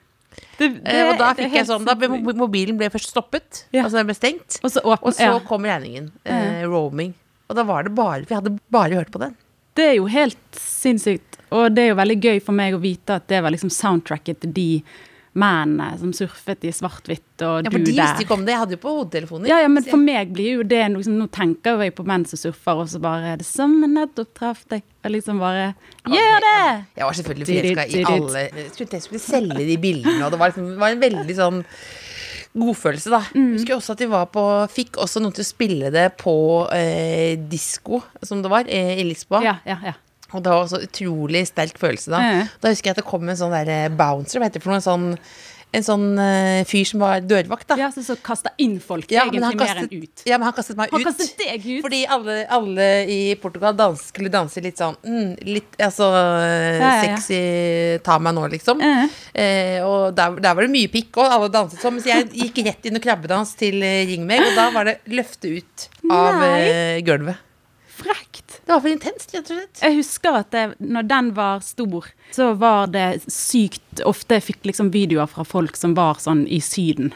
Det, 0.61 0.69
det, 0.85 0.97
og 1.09 1.17
da 1.19 1.31
fikk 1.37 1.55
jeg 1.57 1.67
sånn 1.69 1.85
Da 1.87 1.95
ble 1.97 2.07
mobilen 2.37 2.77
ble 2.79 2.87
først 2.93 3.09
stoppet, 3.13 3.63
Ja. 3.73 3.83
altså 3.87 3.97
den 3.99 4.09
ble 4.11 4.15
stengt. 4.17 4.59
Og 4.61 4.69
så 4.73 4.83
åpen, 4.85 5.07
Og 5.09 5.17
så 5.17 5.29
ja. 5.33 5.39
kom 5.47 5.65
regningen. 5.67 6.11
Eh, 6.23 6.61
roaming. 6.69 7.15
Og 7.49 7.57
da 7.57 7.65
var 7.67 7.83
det 7.87 7.95
bare 7.97 8.23
Vi 8.29 8.37
hadde 8.37 8.53
bare 8.71 8.99
hørt 9.01 9.11
på 9.11 9.19
den. 9.23 9.33
Det 9.75 9.85
er 9.89 9.95
jo 9.97 10.05
helt 10.11 10.37
sinnssykt. 10.59 11.39
Og 11.51 11.73
det 11.75 11.83
er 11.85 11.89
jo 11.93 11.99
veldig 11.99 12.19
gøy 12.23 12.39
for 12.43 12.55
meg 12.55 12.75
å 12.75 12.79
vite 12.83 13.17
at 13.19 13.27
det 13.31 13.41
var 13.43 13.51
liksom 13.51 13.71
soundtracket 13.71 14.39
til 14.43 14.53
de 14.55 14.67
mennene 15.33 15.93
som 15.99 16.11
surfet 16.11 16.65
i 16.67 16.71
svart-hvitt, 16.75 17.39
og 17.47 17.63
Ja, 17.63 17.71
for 17.71 17.79
du 17.79 17.85
de 17.87 17.93
der. 17.95 18.01
visste 18.03 18.25
ikke 18.25 18.35
om 18.35 18.43
det. 18.43 18.51
Jeg 18.51 18.59
hadde 18.59 18.75
jo 18.75 18.81
på 18.83 18.91
hodetelefoner. 18.97 19.47
Ja, 19.47 19.61
ja, 19.63 19.69
men 19.71 19.85
for 19.87 20.01
meg 20.01 20.33
blir 20.35 20.57
jo 20.59 20.63
det 20.67 20.81
noe 20.91 20.99
liksom, 20.99 21.15
Nå 21.21 21.29
tenker 21.31 21.79
jeg 21.85 21.95
på 21.95 22.03
menn 22.05 22.25
som 22.27 22.41
surfer, 22.41 22.81
og 22.83 22.89
så 22.91 22.99
bare 22.99 23.37
det 23.39 23.47
som 23.47 23.71
nettopp 23.79 24.33
traff 24.35 24.65
deg. 24.67 24.83
Og 25.05 25.15
liksom 25.15 25.39
bare 25.39 25.73
Gjør 26.11 26.43
det! 26.43 26.85
Jeg 26.97 27.05
var 27.07 27.13
selvfølgelig 27.21 27.47
forelska 27.47 27.87
i 27.87 28.05
alle 28.11 28.43
Jeg 28.59 28.71
trodde 28.75 28.99
jeg 28.99 29.07
skulle 29.07 29.23
selge 29.23 29.65
de 29.71 29.77
bildene, 29.81 30.25
og 30.25 30.31
det 30.35 30.39
var, 30.41 30.51
liksom, 30.51 30.67
det 30.75 30.83
var 30.83 30.97
en 30.97 31.05
veldig 31.07 31.37
sånn 31.39 31.63
godfølelse, 32.51 33.09
da. 33.13 33.21
Mm. 33.31 33.51
Husker 33.55 33.77
også 33.77 33.93
at 33.95 34.01
vi 34.03 34.09
var 34.11 34.25
på 34.33 34.45
Fikk 34.75 34.97
også 34.99 35.21
noen 35.23 35.31
til 35.37 35.45
å 35.45 35.47
spille 35.47 35.91
det 35.95 36.09
på 36.19 36.35
eh, 36.75 37.37
disko, 37.39 38.01
som 38.27 38.41
det 38.43 38.51
var, 38.51 38.67
eh, 38.67 38.97
i 38.99 39.05
Lisboa. 39.07 39.39
Ja, 39.45 39.55
ja, 39.63 39.77
ja. 39.93 39.93
Og 40.31 40.43
det 40.43 40.51
var 40.53 40.65
også 40.65 40.81
utrolig 40.85 41.45
sterk 41.49 41.79
følelse 41.81 42.13
da. 42.13 42.19
Ja. 42.23 42.43
Da 42.63 42.73
husker 42.73 42.91
jeg 42.91 42.97
at 42.99 43.03
det 43.03 43.07
kom 43.09 43.27
en 43.29 43.39
sånn 43.39 43.55
der 43.55 43.71
eh, 43.71 43.87
bouncer, 43.91 44.39
hva 44.39 44.47
heter 44.49 44.61
det 44.61 44.65
for 44.65 44.73
noe? 44.73 44.81
En 44.81 44.85
sånn, 44.85 45.07
en 45.71 45.85
sånn 45.87 46.01
uh, 46.19 46.61
fyr 46.67 46.83
som 46.89 46.99
var 46.99 47.21
dørvakt, 47.23 47.63
da. 47.69 47.77
ja 47.79 47.87
så, 47.95 48.01
så 48.03 48.17
kaster 48.19 48.51
inn 48.59 48.73
folk, 48.83 49.07
Ja, 49.07 49.21
egentlig 49.23 49.55
kastet, 49.55 49.61
mer 49.61 49.77
enn 49.79 50.03
ut. 50.03 50.23
ja, 50.27 50.35
men 50.35 50.49
han 50.49 50.55
kastet 50.57 50.75
meg 50.75 50.91
Han 50.91 50.99
ut. 50.99 51.07
kastet 51.07 51.37
deg 51.39 51.63
ut? 51.63 51.83
Fordi 51.85 52.01
alle, 52.11 52.35
alle 52.51 52.87
i 53.07 53.19
Portugal 53.39 53.77
dans, 53.79 54.01
skulle 54.11 54.27
danse 54.33 54.59
litt 54.65 54.81
sånn 54.81 54.97
mm, 54.99 55.29
Litt 55.47 55.77
altså 55.79 56.09
ja, 56.11 56.73
ja. 56.81 56.97
sexy 57.05 57.39
Ta 58.03 58.17
meg 58.19 58.35
nå, 58.35 58.43
liksom. 58.51 58.83
Eh, 58.83 59.79
og 59.87 60.11
der, 60.17 60.35
der 60.43 60.57
var 60.57 60.67
det 60.67 60.73
mye 60.73 60.91
pikk, 60.91 61.21
og 61.23 61.37
alle 61.37 61.47
danset 61.53 61.79
sånn. 61.79 61.95
Mens 61.95 62.09
jeg 62.09 62.27
gikk 62.35 62.59
rett 62.67 62.89
inn 62.91 62.99
og 62.99 63.03
krabbedans 63.07 63.55
til 63.59 63.79
ringmeg, 63.79 64.09
Ring 64.11 64.27
meg, 64.27 64.43
og 64.49 64.57
da 64.59 64.67
var 64.75 64.89
det 64.91 64.97
løfte 65.11 65.55
ut 65.55 65.87
av 66.11 66.43
eh, 66.49 66.99
gulvet. 67.07 67.39
Det 68.71 68.75
var 68.77 68.83
for 68.85 68.93
intenst, 68.93 69.33
rett 69.35 69.49
og 69.51 69.57
slett. 69.57 69.81
Jeg 69.83 69.95
husker 69.97 70.35
at 70.39 70.51
det, 70.55 70.61
når 70.79 71.07
den 71.09 71.31
var 71.35 71.59
stor, 71.59 72.05
så 72.31 72.53
var 72.55 72.87
det 72.93 73.07
sykt 73.27 73.99
ofte 74.07 74.37
jeg 74.37 74.45
fikk 74.47 74.69
liksom 74.71 74.93
videoer 74.93 75.27
fra 75.27 75.43
folk 75.43 75.75
som 75.75 75.91
var 75.97 76.21
sånn 76.23 76.45
i 76.47 76.61
Syden. 76.63 77.11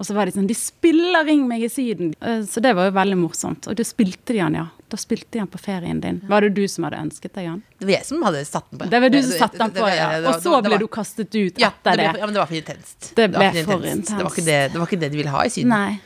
Og 0.00 0.06
så 0.08 0.16
var 0.16 0.26
de 0.26 0.32
sånn 0.32 0.46
De 0.48 0.54
spiller 0.56 1.26
Ring 1.28 1.42
meg 1.46 1.62
i 1.62 1.68
Syden! 1.70 2.14
Eh, 2.24 2.40
Så 2.48 2.58
det 2.64 2.72
var 2.74 2.88
jo 2.88 2.94
veldig 2.96 3.18
morsomt. 3.20 3.68
Og 3.70 3.76
da 3.78 3.84
spilte 3.86 4.32
de 4.34 4.40
han, 4.42 4.54
ja. 4.58 4.66
Da 4.90 4.96
spilte 4.98 5.30
de 5.36 5.44
han 5.44 5.50
på 5.52 5.60
ferien 5.62 6.00
din. 6.02 6.22
Var 6.26 6.40
det 6.48 6.54
du 6.56 6.66
som 6.72 6.88
hadde 6.88 6.98
ønsket 7.04 7.34
deg 7.36 7.46
han? 7.52 7.62
Det 7.78 7.86
var 7.86 7.94
jeg 7.98 8.06
som 8.08 8.22
hadde 8.26 8.44
satt 8.48 8.66
den 8.72 8.78
på. 8.80 8.90
Det 8.90 9.00
var 9.04 9.12
du 9.14 9.18
som 9.22 9.30
satt 9.30 9.40
satte 9.60 9.70
det- 9.74 9.82
på, 9.84 9.88
ja. 9.94 10.08
Og 10.26 10.42
så 10.42 10.62
ble 10.64 10.78
du 10.80 10.88
kastet 10.88 11.28
ut 11.38 11.54
etter 11.60 11.96
det. 12.00 12.10
ja, 12.18 12.26
men 12.26 12.34
det 12.34 12.40
var 12.42 12.50
for 12.50 12.56
intenst. 12.58 13.12
Det 13.14 13.30
ble 13.30 13.52
for 13.62 13.86
intenst. 13.86 14.44
det, 14.50 14.58
det 14.72 14.78
var 14.80 14.86
ikke 14.90 15.00
det 15.06 15.12
de 15.12 15.16
ville 15.22 15.30
ha 15.30 15.44
i 15.44 15.52
Syden. 15.52 15.68
Nei. 15.68 16.00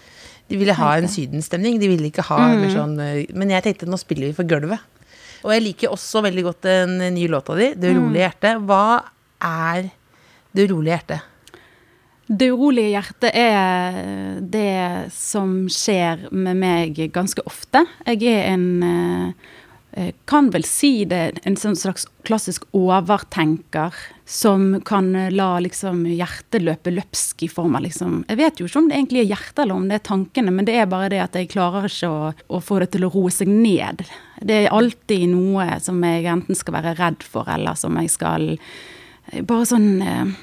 De 0.51 0.59
ville 0.61 0.77
ha 0.77 0.91
en 0.99 1.09
sydenstemning. 1.09 1.79
De 1.81 1.89
ville 1.89 2.11
ikke 2.11 2.27
ha 2.29 2.41
mer 2.53 2.73
sånn 2.73 2.99
eh, 3.01 3.25
Men 3.37 3.53
jeg 3.55 3.65
tenkte 3.65 3.89
nå 3.89 3.99
spiller 4.01 4.31
vi 4.31 4.37
for 4.37 4.49
gulvet. 4.49 4.83
Og 5.45 5.53
jeg 5.53 5.65
liker 5.65 5.93
også 5.93 6.23
veldig 6.25 6.47
godt 6.47 6.65
den 6.65 6.97
nye 7.15 7.29
låta 7.29 7.57
di, 7.59 7.75
'Det 7.77 7.93
urolige 7.93 8.25
hjertet'. 8.25 8.65
Hva 8.65 9.05
er 9.45 9.91
'Det 10.55 10.71
urolige 10.71 10.97
hjertet'? 10.97 11.31
Det 12.25 12.49
urolige 12.49 12.95
hjertet 12.95 13.31
er 13.37 14.41
det 14.41 15.13
som 15.13 15.67
skjer 15.69 16.33
med 16.33 16.57
meg 16.57 17.13
ganske 17.13 17.43
ofte. 17.45 17.85
Jeg 18.07 18.23
er 18.25 18.55
en 18.55 18.83
eh, 19.93 20.13
kan 20.27 20.49
vel 20.51 20.65
si 20.65 21.05
det 21.05 21.41
en 21.45 21.57
sånn 21.57 21.77
slags 21.77 22.07
klassisk 22.25 22.65
overtenker 22.73 23.93
som 24.25 24.81
kan 24.81 25.17
eh, 25.17 25.31
la 25.31 25.59
liksom 25.61 26.07
hjertet 26.09 26.65
løpe 26.65 26.93
løpsk 26.95 27.45
i 27.45 27.49
form 27.49 27.77
av 27.77 27.85
liksom 27.85 28.23
Jeg 28.29 28.41
vet 28.41 28.61
jo 28.61 28.69
ikke 28.69 28.81
om 28.81 28.89
det 28.89 28.97
egentlig 28.97 29.21
er 29.25 29.31
hjertet 29.35 29.65
eller 29.65 29.77
om 29.77 29.89
det 29.89 29.99
er 29.99 30.07
tankene, 30.09 30.55
men 30.55 30.69
det 30.69 30.79
er 30.81 30.89
bare 30.91 31.11
det 31.13 31.21
at 31.27 31.37
jeg 31.37 31.51
klarer 31.53 31.91
ikke 31.91 32.09
å, 32.09 32.33
å 32.33 32.63
få 32.65 32.81
det 32.81 32.91
til 32.95 33.05
å 33.05 33.13
roe 33.13 33.33
seg 33.35 33.53
ned. 33.53 34.05
Det 34.41 34.63
er 34.63 34.73
alltid 34.73 35.29
noe 35.35 35.79
som 35.85 36.01
jeg 36.05 36.25
enten 36.33 36.57
skal 36.59 36.79
være 36.79 36.97
redd 37.01 37.27
for, 37.27 37.49
eller 37.53 37.77
som 37.79 38.01
jeg 38.01 38.13
skal 38.17 38.55
eh, 38.55 39.45
bare 39.45 39.69
sånn 39.69 39.91
eh, 40.01 40.35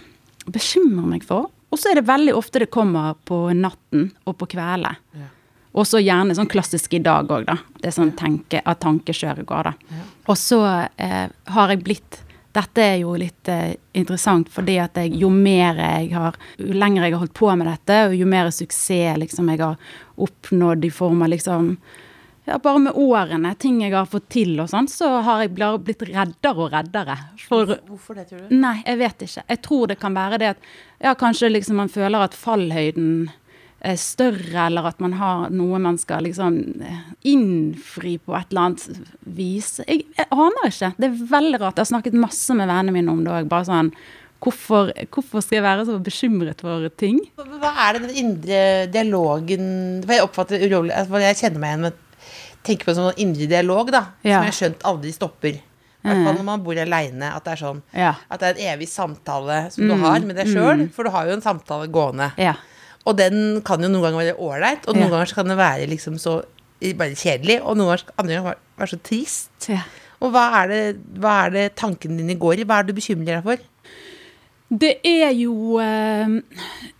bekymre 0.45 1.09
meg 1.15 1.25
for. 1.25 1.49
Og 1.71 1.79
så 1.79 1.91
er 1.91 2.01
det 2.01 2.09
veldig 2.09 2.33
ofte 2.35 2.61
det 2.61 2.71
kommer 2.73 3.15
på 3.25 3.47
natten 3.55 4.11
og 4.27 4.35
på 4.41 4.49
kveldene. 4.53 4.97
Og 5.71 5.85
så 5.87 6.01
gjerne 6.03 6.35
sånn 6.35 6.49
klassisk 6.51 6.97
i 6.97 6.99
dag 6.99 7.29
òg, 7.31 7.45
da. 7.47 7.55
Det 7.79 7.87
er 7.87 7.93
sånn 7.95 8.11
tenke, 8.19 8.59
at 8.59 8.81
tankekjøret 8.83 9.47
går, 9.47 9.69
da. 9.69 10.01
Og 10.27 10.35
så 10.35 10.59
eh, 10.99 11.31
har 11.55 11.71
jeg 11.71 11.83
blitt 11.85 12.19
Dette 12.51 12.83
er 12.83 12.97
jo 13.01 13.15
litt 13.19 13.47
eh, 13.51 13.77
interessant, 13.97 14.49
fordi 14.51 14.77
at 14.83 14.97
jeg, 14.99 15.15
jo 15.21 15.29
mer 15.31 15.79
jeg 15.79 16.11
har 16.15 16.37
Jo 16.59 16.75
lenger 16.75 17.05
jeg 17.05 17.15
har 17.15 17.23
holdt 17.23 17.37
på 17.37 17.51
med 17.55 17.69
dette, 17.69 17.99
og 18.09 18.15
jo 18.17 18.27
mer 18.27 18.51
suksess 18.51 19.19
liksom 19.21 19.51
jeg 19.53 19.61
har 19.63 19.91
oppnådd 20.21 20.85
i 20.85 20.93
form 20.93 21.23
av 21.23 21.31
liksom 21.31 21.75
ja, 22.45 22.57
bare 22.57 22.79
med 22.79 22.97
årene, 22.97 23.53
ting 23.55 23.81
jeg 23.83 23.93
har 23.93 24.07
fått 24.09 24.27
til 24.33 24.55
og 24.59 24.69
sånn, 24.71 24.87
så 24.89 25.19
har 25.25 25.43
jeg 25.43 25.53
blitt 25.85 26.01
reddere 26.09 26.65
og 26.65 26.71
reddere. 26.73 27.17
For 27.45 27.75
Hvorfor 27.87 28.17
det, 28.17 28.25
tror 28.31 28.47
du? 28.47 28.55
Nei, 28.55 28.79
jeg 28.81 28.97
vet 28.97 29.25
ikke. 29.27 29.43
Jeg 29.53 29.61
tror 29.67 29.91
det 29.91 29.99
kan 30.01 30.17
være 30.17 30.39
det 30.41 30.49
at 30.55 30.71
ja, 30.97 31.13
kanskje 31.17 31.51
liksom 31.51 31.77
man 31.83 31.91
føler 31.93 32.25
at 32.25 32.37
fallhøyden 32.37 33.29
større, 33.97 34.67
eller 34.67 34.85
at 34.91 34.99
man 35.01 35.15
har 35.17 35.49
noe 35.49 35.79
man 35.81 35.97
skal 35.97 36.25
liksom 36.27 36.57
eh, 36.85 36.99
innfri 37.31 38.17
på 38.21 38.35
et 38.37 38.51
eller 38.51 38.67
annet 38.67 39.05
vis. 39.25 39.79
Jeg, 39.87 40.05
jeg 40.17 40.27
aner 40.29 40.67
ikke. 40.69 40.91
Det 41.01 41.07
er 41.07 41.21
veldig 41.31 41.61
rart. 41.63 41.79
Jeg 41.79 41.87
har 41.87 41.93
snakket 41.95 42.17
masse 42.21 42.57
med 42.57 42.69
vennene 42.69 42.93
mine 42.93 43.15
om 43.15 43.23
det 43.25 43.33
òg. 43.33 43.49
Bare 43.49 43.65
sånn 43.69 43.89
hvorfor, 44.41 44.91
hvorfor 45.13 45.41
skal 45.41 45.59
jeg 45.59 45.65
være 45.65 45.87
så 45.89 45.97
bekymret 46.01 46.61
for 46.65 46.85
ting? 47.01 47.19
Hva 47.41 47.73
er 47.87 47.97
det 47.97 48.05
den 48.07 48.21
indre 48.21 48.61
dialogen 48.93 49.65
For 50.05 50.15
jeg 50.17 50.25
oppfatter 50.25 50.63
urolig 50.65 50.95
altså, 50.97 51.19
Jeg 51.21 51.37
kjenner 51.43 51.61
meg 51.61 51.73
igjen 51.73 51.83
med 51.85 51.99
Tenker 52.65 52.87
på 52.87 52.93
en 52.93 52.97
sånn 52.97 53.21
indre 53.21 53.45
dialog, 53.49 53.87
da. 53.89 54.01
Ja. 54.21 54.35
Som 54.37 54.45
jeg 54.45 54.51
har 54.51 54.57
skjønt 54.59 54.83
aldri 54.85 55.11
stopper. 55.15 55.55
I 55.57 56.09
hvert 56.09 56.19
fall 56.25 56.35
når 56.37 56.45
man 56.45 56.61
bor 56.65 56.77
aleine. 56.77 57.31
At 57.33 57.45
det 57.45 57.55
er 57.55 57.61
sånn 57.63 57.79
Ja. 57.97 58.11
At 58.29 58.41
det 58.43 58.51
er 58.51 58.59
en 58.59 58.75
evig 58.75 58.89
samtale 58.89 59.63
som 59.73 59.89
du 59.89 59.95
har 60.01 60.21
med 60.25 60.37
deg 60.37 60.49
sjøl. 60.49 60.83
For 60.93 61.09
du 61.09 61.13
har 61.13 61.25
jo 61.25 61.39
en 61.39 61.41
samtale 61.45 61.89
gående. 61.89 62.29
Ja. 62.41 62.53
Og 63.05 63.17
den 63.17 63.61
kan 63.65 63.81
jo 63.81 63.89
noen 63.89 64.05
ganger 64.05 64.21
være 64.21 64.37
ålreit, 64.37 64.85
og 64.87 64.95
noen 64.95 65.07
Ja. 65.07 65.13
ganger 65.15 65.31
så 65.31 65.35
kan 65.35 65.49
det 65.49 65.57
være 65.57 65.89
liksom 65.89 66.19
så 66.19 66.41
bare 66.97 67.17
kjedelig, 67.17 67.61
og 67.61 67.77
noen 67.77 67.91
ganger 67.91 68.13
andre 68.17 68.35
ganger 68.35 68.55
være, 68.77 68.87
så 68.87 68.99
trist. 69.01 69.69
ja. 69.69 69.81
Og 70.21 70.29
hva 70.31 70.61
er, 70.61 70.67
det, 70.67 70.83
hva 71.17 71.45
er 71.47 71.49
det 71.49 71.75
tankene 71.75 72.17
dine 72.17 72.37
går 72.37 72.61
i? 72.61 72.63
Hva 72.63 72.79
er 72.79 72.83
det 72.85 72.93
du 72.93 72.99
bekymrer 72.99 73.41
deg 73.41 73.43
for? 73.43 73.57
Det 74.71 74.93
er 75.03 75.31
jo 75.35 75.79
øh, 75.81 76.41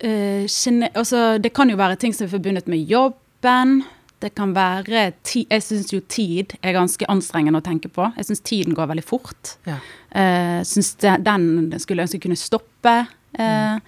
øh, 0.04 0.90
altså, 0.94 1.38
Det 1.38 1.52
kan 1.54 1.70
jo 1.70 1.76
være 1.76 1.96
ting 1.96 2.14
som 2.14 2.26
er 2.26 2.30
forbundet 2.30 2.68
med 2.68 2.78
jobben. 2.78 3.84
Det 4.22 4.34
kan 4.34 4.54
være 4.54 5.12
ti 5.24 5.46
Jeg 5.50 5.62
syns 5.62 5.92
jo 5.92 6.00
tid 6.08 6.54
er 6.62 6.72
ganske 6.72 7.06
anstrengende 7.10 7.58
å 7.58 7.64
tenke 7.64 7.88
på. 7.88 8.10
Jeg 8.16 8.28
syns 8.28 8.40
tiden 8.40 8.74
går 8.74 8.86
veldig 8.86 9.04
fort. 9.04 9.56
Ja. 9.66 9.78
Uh, 10.14 10.62
syns 10.64 10.94
den 11.00 11.72
skulle 11.78 12.02
ønske 12.02 12.20
kunne 12.22 12.36
stoppe. 12.36 13.06
Uh, 13.38 13.42
eh, 13.42 13.78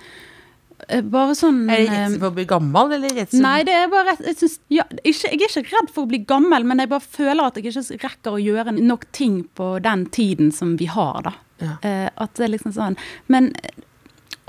bare 1.12 1.34
sånn 1.38 1.62
Er 1.70 1.84
det 1.84 1.86
eh, 1.86 1.92
redsel 1.94 2.18
for 2.20 2.30
å 2.32 2.36
bli 2.36 2.44
gammel, 2.50 2.92
eller 2.96 3.14
redsel 3.16 3.42
Nei, 3.44 3.58
det 3.66 3.74
er 3.78 3.86
bare 3.92 4.16
jeg, 4.18 4.36
synes, 4.40 4.56
ja, 4.72 4.84
ikke, 5.00 5.30
jeg 5.30 5.46
er 5.46 5.54
ikke 5.62 5.76
redd 5.78 5.92
for 5.94 6.04
å 6.04 6.10
bli 6.10 6.20
gammel, 6.28 6.66
men 6.66 6.82
jeg 6.82 6.90
bare 6.90 7.04
føler 7.16 7.44
at 7.46 7.58
jeg 7.60 7.70
ikke 7.70 7.98
rekker 8.04 8.36
å 8.36 8.42
gjøre 8.42 8.74
nok 8.76 9.06
ting 9.16 9.38
på 9.56 9.70
den 9.84 10.04
tiden 10.14 10.52
som 10.52 10.74
vi 10.80 10.88
har, 10.90 11.20
da. 11.28 11.34
Ja. 11.62 11.76
Eh, 11.86 12.08
at 12.10 12.34
det 12.36 12.48
er 12.48 12.50
liksom 12.56 12.72
sånn 12.74 12.96
Men 13.30 13.52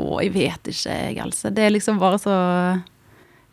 Å, 0.02 0.08
jeg 0.26 0.32
vet 0.34 0.72
ikke, 0.72 0.90
jeg, 0.90 1.18
Else. 1.22 1.52
Det 1.54 1.68
er 1.68 1.76
liksom 1.76 2.00
bare 2.02 2.18
så 2.20 2.34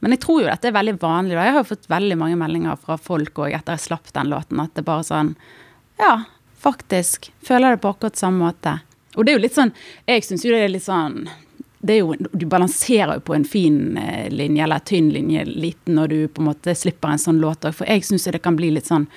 Men 0.00 0.14
jeg 0.16 0.22
tror 0.24 0.40
jo 0.40 0.48
dette 0.48 0.70
er 0.70 0.74
veldig 0.74 0.94
vanlig. 1.02 1.36
da. 1.36 1.44
Jeg 1.44 1.54
har 1.54 1.60
jo 1.60 1.68
fått 1.68 1.90
veldig 1.92 2.16
mange 2.18 2.38
meldinger 2.40 2.80
fra 2.80 2.96
folk 2.98 3.36
òg 3.44 3.52
etter 3.52 3.76
jeg 3.76 3.84
slapp 3.84 4.08
den 4.16 4.32
låten, 4.32 4.62
at 4.64 4.72
det 4.74 4.82
er 4.82 4.88
bare 4.88 5.06
sånn 5.06 5.34
Ja, 6.00 6.14
faktisk. 6.64 7.28
Føler 7.44 7.76
det 7.76 7.84
på 7.84 7.92
akkurat 7.92 8.18
samme 8.18 8.48
måte. 8.48 8.78
Og 9.14 9.26
det 9.26 9.34
er 9.34 9.38
jo 9.38 9.44
litt 9.44 9.60
sånn 9.60 9.76
Jeg 10.08 10.24
syns 10.26 10.48
jo 10.48 10.56
det 10.56 10.64
er 10.64 10.72
litt 10.72 10.88
sånn 10.88 11.28
jo, 11.88 12.14
Du 12.32 12.46
balanserer 12.46 13.14
jo 13.14 13.20
på 13.20 13.34
en 13.34 13.44
fin 13.44 13.96
eh, 13.98 14.28
linje, 14.30 14.62
eller 14.64 14.78
tynn 14.78 15.10
linje, 15.12 15.44
liten, 15.44 15.94
når 15.98 16.08
du 16.08 16.28
på 16.28 16.42
en 16.42 16.50
måte 16.52 16.74
slipper 16.78 17.08
en 17.10 17.18
sånn 17.18 17.40
låt 17.42 17.64
òg. 17.64 17.74
For 17.74 17.86
jeg 17.90 18.02
syns 18.06 18.24
det 18.30 18.42
kan 18.42 18.56
bli 18.56 18.70
litt 18.70 18.86
sånn 18.86 19.08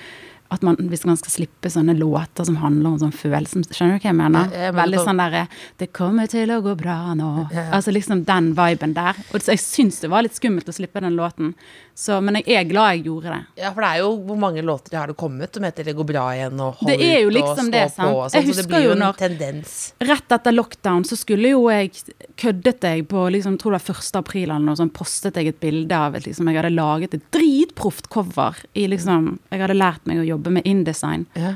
at 0.48 0.62
man, 0.62 0.76
hvis 0.78 1.04
man 1.04 1.16
skal 1.18 1.30
slippe 1.34 1.66
sånne 1.70 1.96
låter 1.98 2.44
som 2.46 2.56
handler 2.62 2.92
om 2.92 2.98
sånn 3.00 3.10
følelse 3.12 3.64
Skjønner 3.74 3.96
du 3.98 4.04
hva 4.04 4.10
jeg 4.12 4.14
mener? 4.14 4.44
Jeg, 4.52 4.60
jeg 4.62 4.74
mener 4.74 4.82
Veldig 4.82 4.98
på- 5.00 5.06
sånn 5.08 5.18
derre 5.18 5.48
'Det 5.78 5.92
kommer 5.92 6.26
til 6.30 6.48
å 6.54 6.60
gå 6.62 6.76
bra 6.78 7.14
nå'. 7.18 7.48
Ja. 7.52 7.70
Altså 7.72 7.90
liksom 7.92 8.24
den 8.24 8.52
viben 8.54 8.94
der. 8.94 9.14
Og 9.34 9.40
jeg 9.42 9.58
syns 9.58 9.98
det 10.00 10.08
var 10.10 10.22
litt 10.22 10.34
skummelt 10.38 10.68
å 10.68 10.72
slippe 10.72 11.00
den 11.00 11.16
låten, 11.16 11.54
så, 11.96 12.18
men 12.20 12.36
jeg 12.42 12.52
er 12.60 12.66
glad 12.68 12.90
jeg 12.98 13.06
gjorde 13.06 13.30
det. 13.32 13.38
Ja, 13.62 13.70
for 13.72 13.80
det 13.80 13.88
er 13.88 14.00
jo 14.02 14.08
Hvor 14.28 14.36
mange 14.36 14.60
låter 14.60 14.98
har 14.98 15.08
det 15.08 15.16
kommet 15.16 15.54
som 15.56 15.64
heter 15.64 15.84
'Det 15.84 15.94
går 15.96 16.04
bra 16.04 16.24
igjen' 16.36 16.60
og 16.60 16.74
'Hold 16.76 16.90
Det 16.92 17.00
er 17.00 17.20
jo 17.22 17.30
ut' 17.30 17.32
og 17.32 17.32
liksom 17.32 17.66
'Stå 17.66 17.72
det, 17.72 17.84
på' 17.86 17.94
sant? 17.94 18.08
og 18.16 18.30
sånt, 18.30 18.46
så 18.54 18.56
det 18.62 18.68
blir 18.68 18.84
jo 18.84 18.90
en 18.92 18.98
når- 18.98 19.16
tendens. 19.16 19.92
Rett 20.00 20.28
etter 20.36 20.52
lockdown 20.52 21.04
så 21.08 21.16
skulle 21.16 21.48
jo 21.48 21.70
jeg 21.70 21.90
køddet 22.36 22.80
jeg 22.80 23.08
på 23.08 23.30
liksom, 23.32 23.56
tror 23.56 23.72
det 23.72 23.88
var 23.88 23.94
1. 23.96 24.16
april 24.16 24.50
eller 24.50 24.66
noe 24.66 24.76
sånn, 24.76 24.90
postet 24.92 25.34
jeg 25.36 25.46
et 25.48 25.60
bilde 25.60 25.92
av 25.92 26.14
et 26.14 26.24
liksom, 26.26 26.46
Jeg 26.48 26.56
hadde 26.62 26.76
laget 26.76 27.14
et 27.14 27.30
dritproft 27.32 28.10
cover 28.10 28.54
i 28.74 28.86
liksom 28.86 29.38
Jeg 29.50 29.60
hadde 29.60 29.74
lært 29.80 30.04
meg 30.04 30.18
å 30.18 30.26
jobbe 30.36 30.50
med 30.50 30.66
InDesign. 30.66 31.26
Ja. 31.34 31.54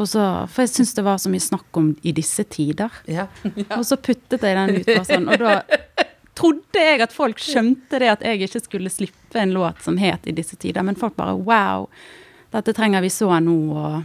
Så, 0.00 0.48
for 0.48 0.62
jeg 0.62 0.70
syns 0.70 0.94
det 0.94 1.04
var 1.04 1.16
så 1.18 1.28
mye 1.28 1.40
snakk 1.42 1.76
om 1.76 1.96
i 2.02 2.12
disse 2.12 2.44
tider. 2.48 2.90
Ja. 3.06 3.26
Og 3.76 3.84
så 3.84 3.96
puttet 4.00 4.40
jeg 4.40 4.54
den 4.56 4.76
ut 4.80 4.88
og 4.98 5.04
sånn, 5.06 5.28
og 5.28 5.38
da 5.38 5.62
trodde 6.40 6.84
jeg 6.86 7.02
at 7.04 7.12
folk 7.14 7.42
skjønte 7.42 8.00
det 8.02 8.08
at 8.14 8.24
jeg 8.24 8.40
ikke 8.40 8.62
skulle 8.64 8.92
slippe 8.92 9.40
en 9.40 9.52
låt 9.54 9.82
som 9.84 9.98
het 10.00 10.26
'I 10.26 10.32
disse 10.32 10.56
tider', 10.56 10.84
men 10.86 10.96
folk 10.96 11.16
bare 11.16 11.36
wow, 11.36 11.88
dette 12.52 12.74
trenger 12.74 13.04
vi 13.04 13.12
så 13.12 13.36
nå, 13.40 13.58
og 13.76 14.02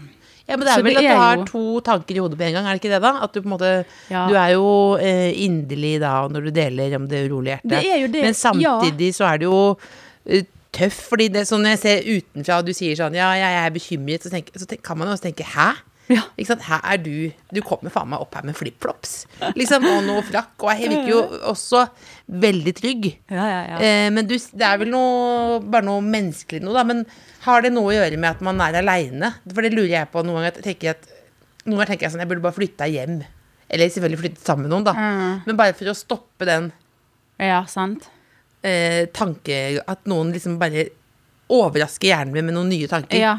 Ja, 0.47 0.57
men 0.57 0.67
det 0.67 0.73
er 0.75 0.83
vel 0.85 0.93
det 0.93 0.97
at 1.01 1.09
du 1.09 1.17
har 1.17 1.37
jo- 1.37 1.45
to 1.49 1.81
tanker 1.81 2.15
i 2.15 2.19
hodet 2.21 2.37
på 2.37 2.43
en 2.45 2.53
gang, 2.53 2.65
er 2.67 2.77
det 2.77 2.81
ikke 2.83 2.93
det 2.93 3.01
da? 3.01 3.23
At 3.23 3.33
du 3.33 3.41
på 3.41 3.45
en 3.47 3.57
måte 3.57 3.85
Ja. 4.11 4.27
Du 4.29 4.35
er 4.35 4.51
jo 4.53 4.95
eh, 5.01 5.33
inderlig 5.33 5.99
da 5.99 6.27
når 6.27 6.43
du 6.45 6.51
deler 6.51 6.95
om 6.95 7.07
det 7.07 7.29
urolige 7.31 7.57
hjertet. 7.57 7.69
Det 7.81 7.85
er 7.89 7.99
jo 8.03 8.07
det, 8.07 8.21
Men 8.21 8.33
samtidig 8.33 9.09
så 9.15 9.25
er 9.33 9.37
det 9.39 9.45
jo 9.49 9.77
uh, 10.29 10.43
tøff, 10.71 11.09
fordi 11.09 11.29
det 11.31 11.47
sånn 11.47 11.63
når 11.63 11.73
jeg 11.73 11.79
ser 11.79 11.97
utenfra, 12.05 12.61
du 12.63 12.73
sier 12.73 12.95
sånn 12.95 13.15
ja, 13.15 13.31
jeg 13.33 13.65
er 13.65 13.71
bekymret, 13.71 14.21
så, 14.21 14.29
tenker, 14.29 14.53
så 14.59 14.67
tenk, 14.67 14.83
kan 14.83 14.97
man 14.97 15.07
jo 15.07 15.13
også 15.15 15.23
tenke 15.31 15.43
hæ? 15.43 15.71
Ja. 16.11 16.21
Ikke 16.37 16.51
sant? 16.51 16.65
Her 16.67 16.83
er 16.85 16.99
du 17.01 17.13
Du 17.49 17.61
kommer 17.65 17.89
faen 17.89 18.11
meg 18.11 18.21
opp 18.21 18.35
her 18.37 18.45
med 18.45 18.53
flipflops, 18.57 19.13
liksom, 19.57 19.87
og 19.89 20.03
noe 20.05 20.21
frakk, 20.27 20.53
og 20.61 20.69
jeg 20.75 20.91
virker 20.91 21.09
jo 21.09 21.21
også 21.53 21.85
veldig 22.29 22.73
trygg. 22.77 23.07
Ja, 23.31 23.45
ja, 23.49 23.61
ja. 23.71 23.79
Eh, 23.81 24.09
men 24.13 24.27
du, 24.29 24.35
det 24.37 24.67
er 24.67 24.77
vel 24.81 24.91
noe, 24.93 25.59
bare 25.65 25.87
noe 25.87 26.03
menneskelig 26.05 26.61
noe, 26.65 26.75
da. 26.77 26.83
Men 26.85 27.01
har 27.47 27.65
det 27.65 27.71
noe 27.73 27.89
å 27.89 27.95
gjøre 27.95 28.19
med 28.21 28.35
at 28.35 28.43
man 28.45 28.61
er 28.65 28.77
aleine? 28.81 29.31
For 29.49 29.65
det 29.65 29.73
lurer 29.73 29.95
jeg 29.95 30.11
på 30.13 30.21
noen 30.25 30.41
ganger. 30.43 30.61
Tenker 30.65 30.93
at, 30.93 31.07
noen 31.65 31.79
ganger 31.79 31.93
tenker 31.95 32.07
jeg 32.07 32.13
sånn, 32.15 32.23
jeg 32.25 32.31
burde 32.33 32.45
bare 32.45 32.57
flytta 32.59 32.89
hjem. 32.91 33.17
Eller 33.65 33.89
selvfølgelig 33.89 34.21
flyttet 34.21 34.45
sammen 34.45 34.67
med 34.67 34.75
noen, 34.75 34.85
da. 34.85 34.93
Mm. 34.93 35.39
Men 35.47 35.57
bare 35.63 35.73
for 35.77 35.89
å 35.89 35.97
stoppe 35.97 36.45
den 36.45 36.69
ja, 37.41 37.63
sant. 37.67 38.05
eh, 38.63 39.07
tanke 39.11 39.81
At 39.89 40.05
noen 40.07 40.29
liksom 40.35 40.59
bare 40.61 40.85
overrasker 41.51 42.07
hjernen 42.09 42.33
min 42.33 42.47
med 42.47 42.55
noen 42.55 42.69
nye 42.73 42.87
tanker. 42.89 43.19
Ja, 43.21 43.35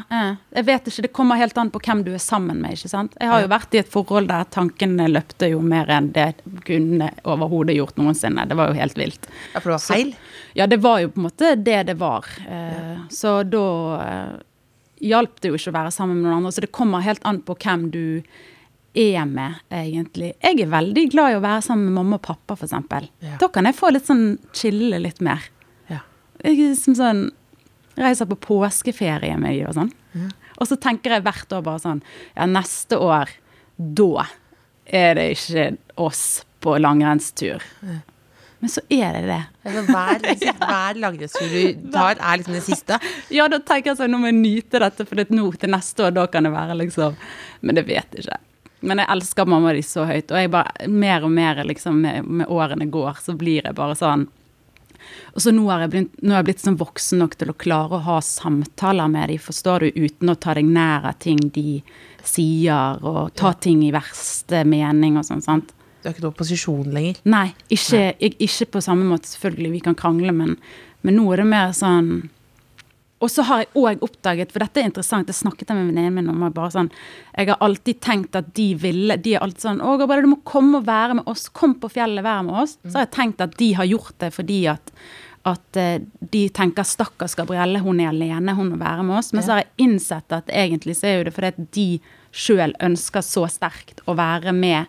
jeg 0.55 0.63
vet 0.69 0.85
ikke, 0.87 1.03
det 1.03 1.11
kommer 1.15 1.39
helt 1.39 1.57
an 1.59 1.71
på 1.73 1.81
hvem 1.83 2.05
du 2.05 2.13
er 2.15 2.21
sammen 2.23 2.61
med, 2.63 2.77
ikke 2.77 2.91
sant. 2.91 3.17
Jeg 3.19 3.27
har 3.27 3.41
jo 3.43 3.49
vært 3.51 3.75
i 3.75 3.81
et 3.81 3.89
forhold 3.91 4.29
der 4.31 4.45
tankene 4.53 5.09
løpte 5.11 5.49
jo 5.51 5.59
mer 5.59 5.91
enn 5.91 6.07
det 6.15 6.29
kunne 6.67 7.09
overhodet 7.27 7.75
gjort 7.75 7.99
noensinne. 7.99 8.45
Det 8.47 8.55
var 8.55 8.71
jo 8.71 8.77
helt 8.79 8.97
vilt. 8.99 9.27
Ja, 9.53 9.59
for 9.59 9.73
det 9.73 9.75
var 9.75 9.85
feil. 9.89 10.13
Ja, 10.55 10.67
det 10.71 10.79
var 10.85 11.01
jo 11.03 11.09
på 11.11 11.19
en 11.19 11.27
måte 11.27 11.55
det 11.59 11.81
det 11.89 11.97
var. 11.99 12.27
Eh, 12.47 13.01
Så 13.11 13.41
da 13.43 13.65
eh, 14.05 14.37
hjalp 15.03 15.41
det 15.43 15.51
jo 15.51 15.57
ikke 15.59 15.73
å 15.73 15.77
være 15.81 15.91
sammen 15.93 16.21
med 16.21 16.29
noen 16.29 16.37
andre. 16.39 16.53
Så 16.55 16.63
det 16.63 16.71
kommer 16.75 17.03
helt 17.05 17.25
an 17.27 17.41
på 17.45 17.57
hvem 17.59 17.89
du 17.91 18.21
er 18.97 19.25
med, 19.29 19.59
egentlig. 19.69 20.31
Jeg 20.41 20.61
er 20.63 20.71
veldig 20.71 21.03
glad 21.11 21.33
i 21.35 21.37
å 21.37 21.43
være 21.43 21.61
sammen 21.67 21.89
med 21.91 21.97
mamma 21.99 22.17
og 22.17 22.23
pappa, 22.25 22.55
f.eks. 22.57 22.73
Ja. 23.21 23.35
Da 23.43 23.51
kan 23.53 23.67
jeg 23.69 23.75
få 23.77 23.91
litt 23.93 24.07
sånn 24.07 24.37
chille 24.57 24.97
litt 25.03 25.19
mer. 25.21 25.43
Ja. 25.91 25.99
Jeg 26.41 26.55
liksom 26.71 26.95
sånn 26.97 27.27
Reiser 27.97 28.29
på 28.29 28.37
påskeferie 28.47 29.37
med 29.41 29.55
de 29.57 29.63
og 29.69 29.77
sånn. 29.77 29.93
Og 30.57 30.69
så 30.69 30.77
tenker 30.81 31.15
jeg 31.15 31.25
hvert 31.25 31.53
år 31.53 31.63
bare 31.65 31.81
sånn 31.83 32.03
Ja, 32.35 32.45
neste 32.49 32.99
år, 33.01 33.31
da 33.77 34.27
er 34.87 35.17
det 35.17 35.31
ikke 35.35 35.65
oss 36.01 36.45
på 36.63 36.77
langrennstur. 36.81 37.63
Men 38.59 38.71
så 38.73 38.81
er 38.89 39.13
det 39.13 39.27
det. 39.27 39.41
Altså, 39.67 39.83
hver 39.85 40.61
hver 40.63 41.01
langrennstur 41.03 41.51
du 41.51 41.91
tar, 41.93 42.17
er 42.17 42.39
liksom 42.39 42.57
det 42.57 42.63
siste. 42.65 42.97
Ja, 43.33 43.45
da 43.51 43.59
tenker 43.61 43.91
jeg 43.91 43.99
sånn, 43.99 44.13
nå 44.15 44.21
må 44.23 44.31
jeg 44.31 44.39
nyte 44.39 44.81
dette, 44.81 45.05
for 45.05 45.19
det 45.19 45.29
nå 45.29 45.51
til 45.59 45.73
neste 45.73 46.07
år, 46.07 46.15
da 46.17 46.25
kan 46.31 46.47
det 46.47 46.53
være 46.55 46.77
liksom 46.81 47.17
Men 47.61 47.77
det 47.77 47.85
vet 47.89 48.17
jeg 48.17 48.25
ikke. 48.25 48.39
Men 48.87 49.01
jeg 49.01 49.09
elsker 49.09 49.49
mamma 49.49 49.73
di 49.73 49.81
så 49.85 50.05
høyt, 50.05 50.31
og 50.31 50.41
jeg 50.41 50.51
bare 50.53 50.89
mer 50.89 51.25
og 51.25 51.31
mer 51.33 51.63
liksom 51.65 52.01
med, 52.01 52.25
med 52.41 52.49
årene 52.53 52.85
går, 52.93 53.21
så 53.25 53.33
blir 53.37 53.65
jeg 53.65 53.77
bare 53.77 53.97
sånn 53.97 54.27
Og 55.35 55.41
så 55.43 55.51
nå 55.53 55.65
har 55.69 55.85
jeg, 55.85 55.89
blitt, 55.93 56.11
har 56.25 56.39
jeg 56.41 56.47
blitt 56.49 56.63
sånn 56.65 56.77
voksen 56.79 57.19
nok 57.21 57.35
til 57.37 57.51
å 57.53 57.57
klare 57.57 57.97
å 57.99 58.03
ha 58.07 58.17
samtaler 58.25 59.07
med 59.13 59.29
dem, 59.29 59.37
forstår 59.43 59.85
du, 59.87 60.01
uten 60.07 60.29
å 60.33 60.35
ta 60.39 60.53
deg 60.57 60.65
nær 60.65 61.05
av 61.11 61.17
ting 61.23 61.39
de 61.55 61.81
sier, 62.27 62.99
og 63.05 63.33
ta 63.37 63.53
ting 63.53 63.83
i 63.87 63.91
verste 63.95 64.63
mening 64.67 65.17
og 65.19 65.25
sånn, 65.27 65.43
sant. 65.45 65.73
Du 66.01 66.09
har 66.09 66.13
ikke 66.15 66.25
noe 66.27 66.37
posisjon 66.37 66.91
lenger. 66.93 67.17
Nei, 67.25 67.47
ikke, 67.73 68.13
ik- 68.19 68.37
ikke 68.45 68.67
på 68.77 68.81
samme 68.85 69.03
måte, 69.07 69.27
selvfølgelig, 69.31 69.71
vi 69.71 69.79
kan 69.87 69.95
krangle, 69.97 70.31
men, 70.35 70.57
men 71.03 71.15
nå 71.17 71.25
er 71.33 71.37
det 71.43 71.47
mer 71.49 71.71
sånn 71.77 72.29
Og 73.17 73.31
så 73.33 73.41
har 73.47 73.63
jeg 73.63 73.69
òg 73.73 74.03
oppdaget, 74.05 74.51
for 74.53 74.61
dette 74.61 74.81
er 74.81 74.89
interessant, 74.91 75.29
jeg 75.29 75.39
snakket 75.39 75.71
med 75.73 75.87
venninnen 75.89 76.13
min 76.19 76.29
om 76.29 76.43
bare 76.53 76.69
sånn 76.75 76.91
Jeg 77.33 77.49
har 77.49 77.57
alltid 77.65 78.01
tenkt 78.03 78.35
at 78.37 78.51
de 78.57 78.67
ville 78.77 79.17
De 79.17 79.33
er 79.33 79.41
alltid 79.41 79.63
sånn 79.65 79.81
'Å, 79.81 79.97
Gabrielle, 79.97 80.27
du 80.27 80.35
må 80.35 80.43
komme 80.45 80.77
og 80.77 80.85
være 80.85 81.17
med 81.17 81.27
oss. 81.27 81.47
Kom 81.49 81.73
på 81.81 81.89
fjellet, 81.89 82.23
være 82.23 82.45
med 82.45 82.61
oss.' 82.61 82.77
Så 82.85 82.93
har 82.93 83.07
jeg 83.07 83.15
tenkt 83.17 83.41
at 83.41 83.57
de 83.57 83.73
har 83.73 83.89
gjort 83.89 84.13
det 84.19 84.33
fordi 84.33 84.67
at 84.67 84.93
at 85.47 85.77
eh, 85.79 86.01
de 86.19 86.49
tenker 86.49 86.83
'stakkars 86.83 87.35
Gabrielle, 87.35 87.79
hun 87.79 87.99
er 87.99 88.09
alene, 88.09 88.55
hun 88.55 88.69
må 88.69 88.77
være 88.77 89.03
med 89.03 89.17
oss'. 89.17 89.33
Men 89.33 89.43
så 89.43 89.55
har 89.55 89.63
jeg 89.63 89.87
innsett 89.87 90.31
at 90.31 90.47
egentlig 90.47 90.97
så 90.97 91.07
er 91.07 91.17
jo 91.17 91.23
det 91.23 91.33
fordi 91.33 91.47
at 91.47 91.71
de 91.71 91.99
sjøl 92.31 92.73
ønsker 92.83 93.23
så 93.23 93.47
sterkt 93.47 94.01
å 94.05 94.15
være 94.17 94.51
med 94.53 94.85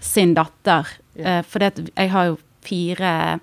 sin 0.00 0.34
datter. 0.34 0.86
Ja. 1.16 1.42
fordi 1.42 1.64
at 1.64 1.78
jeg 1.96 2.10
har 2.10 2.24
jo 2.26 2.38
fire 2.60 3.40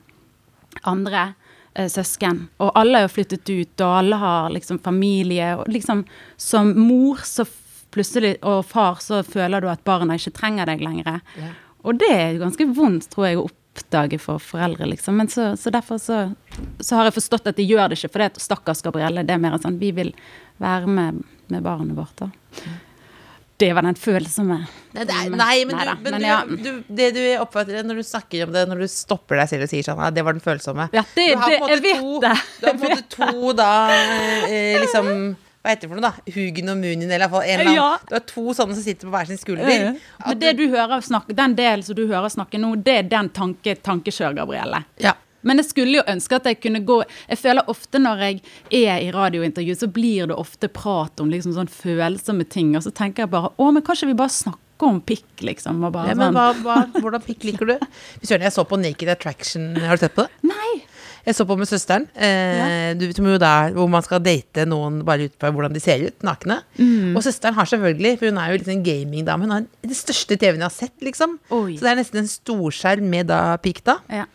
andre 0.84 1.22
eh, 1.22 1.41
søsken, 1.72 2.46
og 2.60 2.74
alle 2.76 3.00
er 3.00 3.06
jo 3.06 3.14
flyttet 3.14 3.48
ut, 3.48 3.82
og 3.82 3.98
alle 4.02 4.18
har 4.20 4.50
liksom 4.52 4.80
familie, 4.84 5.54
og 5.56 5.70
liksom 5.72 6.04
som 6.36 6.74
mor 6.76 7.22
så 7.26 7.46
plutselig, 7.92 8.38
og 8.48 8.66
far, 8.66 9.00
så 9.04 9.22
føler 9.24 9.64
du 9.64 9.70
at 9.72 9.84
barna 9.88 10.16
ikke 10.20 10.34
trenger 10.36 10.70
deg 10.70 10.84
lenger. 10.84 11.22
Og 11.84 11.98
det 12.00 12.12
er 12.12 12.40
ganske 12.42 12.68
vondt, 12.76 13.10
tror 13.12 13.28
jeg, 13.28 13.40
å 13.40 13.48
oppdage 13.50 14.20
for 14.22 14.40
foreldre, 14.44 14.88
liksom. 14.92 15.18
Men 15.20 15.32
så, 15.32 15.52
så 15.60 15.74
derfor 15.74 16.00
så, 16.00 16.22
så 16.80 17.00
har 17.00 17.08
jeg 17.08 17.18
forstått 17.18 17.50
at 17.52 17.60
de 17.60 17.66
gjør 17.68 17.92
det 17.92 18.00
ikke, 18.00 18.12
for 18.14 18.24
det 18.24 18.30
er 18.30 18.46
stakkars 18.46 18.84
Gabrielle, 18.86 19.26
det 19.28 19.36
er 19.36 19.44
mer 19.44 19.58
sånn, 19.64 19.80
vi 19.82 19.92
vil 19.96 20.14
være 20.62 20.88
med, 20.92 21.22
med 21.52 21.68
barnet 21.68 21.98
vårt 21.98 22.16
da. 22.22 22.32
Det 23.62 23.68
var 23.78 23.86
den 23.86 23.98
følsomme. 24.00 24.58
Nei, 24.96 25.04
det 25.08 25.14
er, 25.16 25.30
nei 25.32 25.58
men, 25.70 25.76
nei, 25.78 25.86
du, 25.86 26.02
men 26.04 26.16
men 26.18 26.24
du, 26.24 26.28
ja. 26.28 26.40
du, 26.66 26.96
det 26.98 27.10
du 27.16 27.22
oppfatter 27.40 27.86
når 27.88 28.02
du 28.02 28.04
snakker 28.08 28.44
om 28.48 28.56
det, 28.56 28.66
når 28.68 28.82
du 28.84 28.88
stopper 28.92 29.40
deg 29.40 29.52
selv 29.54 29.68
og 29.68 29.72
sier 29.72 29.86
sånn 29.88 30.02
at 30.04 30.18
det 30.18 30.26
var 30.28 30.36
den 30.36 30.44
følsomme 30.44 30.90
Ja, 30.92 31.04
det- 31.16 31.30
Du 31.32 31.38
har 31.40 31.54
på 31.54 31.70
en 31.70 31.86
måte 31.86 31.94
to, 32.02 32.18
det. 32.26 32.34
Du 32.60 32.66
har 32.68 32.76
på 32.82 32.90
en 32.90 32.98
måte 32.98 33.08
to 33.16 33.54
da 33.62 33.70
eh, 34.50 34.76
liksom 34.82 35.08
Hva 35.62 35.70
heter 35.76 35.86
det 35.86 35.90
for 35.92 36.00
noe, 36.02 36.10
da? 36.10 36.34
Hugen 36.34 36.70
og 36.74 36.78
Munin, 36.82 37.06
eller 37.06 37.22
i 37.22 37.30
hvert 37.30 37.36
fall 37.36 37.44
en 37.46 37.60
eller 37.62 37.70
annen. 37.70 37.78
Ja. 37.78 37.90
Du 38.10 38.16
har 38.18 38.24
to 38.32 38.44
sånne 38.58 38.74
som 38.74 38.82
sitter 38.82 39.06
på 39.06 39.12
hver 39.14 39.28
sin 39.30 39.38
skulder. 39.38 39.92
At 40.18 40.28
Men 40.32 40.40
det 40.42 40.54
du 40.58 40.64
hører 40.74 41.04
snakke, 41.06 41.36
den 41.38 41.54
delen 41.60 41.84
som 41.86 41.96
du 42.00 42.08
hører 42.10 42.34
snakke 42.34 42.58
nå, 42.58 42.72
det 42.82 42.96
er 42.98 43.04
den 43.12 43.30
tanke, 43.30 43.76
tankekjør, 43.86 44.34
Gabrielle. 44.42 44.80
Ja. 45.06 45.14
Men 45.48 45.62
jeg 45.62 45.70
skulle 45.72 46.00
jo 46.00 46.08
ønske 46.12 46.38
at 46.38 46.50
jeg 46.50 46.60
kunne 46.62 46.84
gå 46.86 47.00
Jeg 47.04 47.40
føler 47.42 47.70
ofte 47.72 48.02
når 48.02 48.26
jeg 48.26 48.42
er 48.82 49.06
i 49.06 49.12
radiointervju, 49.14 49.78
så 49.78 49.90
blir 49.92 50.30
det 50.32 50.38
ofte 50.38 50.70
prat 50.72 51.24
om 51.24 51.32
liksom 51.32 51.56
sånn 51.56 51.72
følsomme 51.72 52.46
ting, 52.50 52.76
og 52.78 52.86
så 52.86 52.94
tenker 52.94 53.26
jeg 53.26 53.34
bare 53.34 53.54
Å, 53.56 53.72
men 53.74 53.86
kanskje 53.86 54.12
vi 54.12 54.18
bare 54.18 54.34
snakker 54.34 54.88
om 54.88 55.02
pikk, 55.06 55.44
liksom? 55.46 55.84
Ja, 55.86 55.92
men 56.16 56.24
sånn 56.24 56.38
hva, 56.38 56.48
hva, 56.66 56.78
hvordan 56.98 57.22
pikk 57.22 57.46
liker 57.52 57.70
du? 57.70 57.76
Søren, 58.24 58.48
jeg 58.48 58.54
så 58.56 58.66
på 58.66 58.80
Naked 58.82 59.12
Attraction. 59.14 59.76
Har 59.78 60.00
du 60.00 60.08
sett 60.08 60.16
på 60.18 60.26
det? 60.26 60.50
Nei! 60.50 60.72
Jeg 61.26 61.36
så 61.38 61.46
på 61.46 61.56
med 61.60 61.70
søsteren. 61.70 62.08
Eh, 62.18 62.94
du 62.98 63.04
vet 63.08 63.20
jo 63.22 63.36
der 63.42 63.76
hvor 63.76 63.90
man 63.92 64.02
skal 64.06 64.22
date 64.26 64.64
noen 64.66 65.02
bare 65.06 65.28
ut 65.30 65.36
fra 65.42 65.52
hvordan 65.54 65.74
de 65.76 65.82
ser 65.84 66.02
ut, 66.08 66.16
nakne. 66.26 66.58
Mm. 66.80 67.12
Og 67.16 67.22
søsteren 67.26 67.54
har 67.58 67.70
selvfølgelig, 67.70 68.16
for 68.18 68.32
hun 68.32 68.40
er 68.42 68.50
jo 68.54 68.58
litt 68.62 68.72
en 68.74 68.82
gamingdame, 68.88 69.46
hun 69.46 69.54
har 69.54 69.68
det 69.86 69.98
største 70.00 70.38
TV-en 70.42 70.64
jeg 70.64 70.68
har 70.70 70.74
sett, 70.74 70.96
liksom. 71.06 71.36
Oi. 71.54 71.76
Så 71.78 71.86
det 71.86 71.92
er 71.94 72.00
nesten 72.02 72.24
en 72.24 72.32
storskjerm 72.32 73.06
med 73.14 73.30
da 73.30 73.42
pikk, 73.62 73.84
da. 73.86 74.00
Ja. 74.10 74.26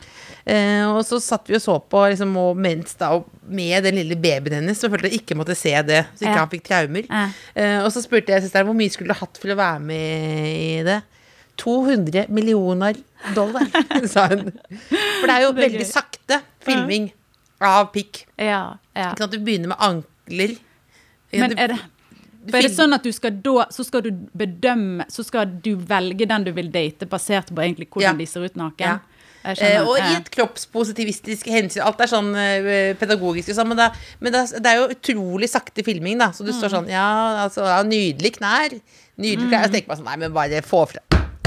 Eh, 0.46 0.84
og 0.92 1.00
så 1.08 1.18
satt 1.22 1.50
vi 1.50 1.58
og 1.58 1.64
så 1.64 1.74
på 1.90 2.04
liksom, 2.12 2.36
og 2.38 2.60
mens 2.62 2.94
da, 3.00 3.10
og 3.18 3.26
med 3.50 3.82
den 3.86 3.98
lille 3.98 4.14
babyen 4.22 4.60
hennes, 4.60 4.78
så 4.78 4.86
følte 4.92 5.10
jeg 5.10 5.24
ikke 5.24 5.34
måtte 5.38 5.58
se 5.58 5.74
det, 5.86 6.04
så 6.14 6.22
ikke 6.22 6.32
Ja. 6.36 6.38
han 6.44 6.54
fikk 6.54 6.64
traumer. 6.70 7.10
Ja. 7.10 7.26
Eh, 7.58 7.78
og 7.82 7.90
så 7.94 8.02
spurte 8.04 8.30
jeg 8.30 8.46
søsteren 8.46 8.70
hvor 8.70 8.78
mye 8.78 8.94
skulle 8.94 9.10
du 9.14 9.18
hatt 9.18 9.38
for 9.42 9.50
å 9.50 9.58
være 9.58 9.82
med 9.82 10.50
i 10.54 10.82
det. 10.86 11.00
200 11.56 12.26
millioner 12.28 12.94
dollar, 13.34 13.64
sa 14.12 14.26
hun. 14.28 14.50
For 14.52 15.26
det 15.26 15.34
er 15.34 15.46
jo 15.46 15.52
Det 15.56 15.62
er 15.64 15.70
veldig 15.70 15.86
sakte 15.88 16.40
filming 16.66 17.10
av 17.62 17.90
pikk. 17.94 18.24
Ja. 18.38 18.76
ja. 18.94 19.10
Ikke 19.12 19.24
sant, 19.24 19.32
Du 19.32 19.38
begynner 19.46 19.72
med 19.72 19.78
ankler. 19.80 20.56
Men 21.32 21.56
er 21.58 21.68
det 21.76 21.80
er 22.54 22.62
det 22.62 22.70
sånn 22.76 22.94
at 22.94 23.02
du 23.02 23.10
skal 23.10 23.32
da 23.42 23.64
Så 23.74 23.82
skal 23.82 24.04
du 24.04 24.10
bedømme 24.38 25.02
Så 25.10 25.24
skal 25.26 25.48
du 25.64 25.72
velge 25.82 26.28
den 26.30 26.44
du 26.46 26.52
vil 26.54 26.68
date, 26.70 27.08
basert 27.10 27.48
på 27.50 27.58
egentlig 27.64 27.88
hvordan 27.90 28.12
Ja. 28.14 28.18
de 28.20 28.26
ser 28.30 28.44
ut 28.46 28.54
naken? 28.60 28.86
Ja. 28.86 28.98
Eh, 29.46 29.54
skjønner. 29.54 29.86
og 29.86 29.98
i 29.98 30.14
et 30.16 30.30
kroppspositivistisk 30.34 31.46
hensyn. 31.46 31.82
Alt 31.86 32.00
er 32.02 32.10
sånn 32.10 32.32
eh, 32.34 32.94
pedagogisk, 32.98 33.50
og 33.52 33.58
sånn, 33.60 33.68
men, 33.70 33.78
da, 33.78 33.90
men 34.20 34.32
da, 34.34 34.40
det 34.46 34.66
er 34.72 34.80
jo 34.80 34.88
utrolig 34.94 35.48
sakte 35.52 35.84
filming, 35.86 36.18
da. 36.18 36.32
Så 36.34 36.42
du 36.44 36.50
Mm. 36.52 36.58
står 36.58 36.72
sånn 36.74 36.88
Ja, 36.90 37.46
altså, 37.46 37.62
ja, 37.62 37.82
nydelig 37.86 38.32
knær. 38.40 38.74
Nydelig 39.18 39.46
knær. 39.48 39.62
Mm. 39.62 39.62
Jeg 39.62 39.72
tenker 39.72 39.88
man 39.88 39.96
sånn 39.98 40.04
Nei, 40.10 40.16
men 40.16 40.32
bare 40.34 40.62
få 40.66 40.86
fra 40.90 40.98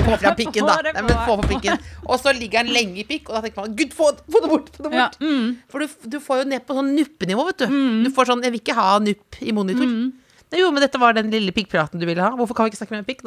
få 0.09 0.19
fra 0.23 0.35
pikken, 0.39 0.69
da. 0.69 0.77
Nei, 0.89 1.03
men 1.03 1.19
få 1.27 1.39
på 1.41 1.49
pikken. 1.55 1.83
Og 2.07 2.15
så 2.21 2.33
ligger 2.37 2.63
han 2.63 2.71
lenge 2.75 3.03
i 3.03 3.07
pikk, 3.09 3.29
og 3.29 3.37
da 3.39 3.43
tenker 3.45 3.65
man 3.65 3.75
Gud, 3.79 3.93
få, 3.97 4.13
få 4.29 4.43
det 4.45 4.53
bort! 4.53 4.71
Få 4.77 4.87
det 4.87 4.97
Ja, 4.99 5.09
mm. 5.21 5.51
For 5.71 5.85
du, 5.85 5.99
du 6.15 6.19
får 6.23 6.43
jo 6.43 6.49
ned 6.53 6.65
på 6.67 6.77
sånn 6.77 6.95
nuppenivå, 6.97 7.45
vet 7.51 7.65
du. 7.65 7.77
Du 8.05 8.09
får 8.15 8.33
sånn 8.33 8.43
Jeg 8.45 8.55
vil 8.55 8.63
ikke 8.63 8.79
ha 8.79 8.89
nupp 9.03 9.39
i 9.45 9.55
monitor. 9.55 9.87
Nei, 10.49 10.63
jo, 10.63 10.71
men 10.73 10.81
dette 10.81 10.97
var 10.97 11.13
den 11.13 11.27
lille 11.29 11.53
pikkpraten 11.53 12.01
du 12.01 12.07
ville 12.09 12.23
ha. 12.25 12.31
Hvorfor 12.33 12.57
kan 12.57 12.65
vi 12.65 12.71
ikke 12.71 12.79
snakke 12.79 12.95
med 12.95 13.03
en 13.03 13.05
pikk? 13.05 13.19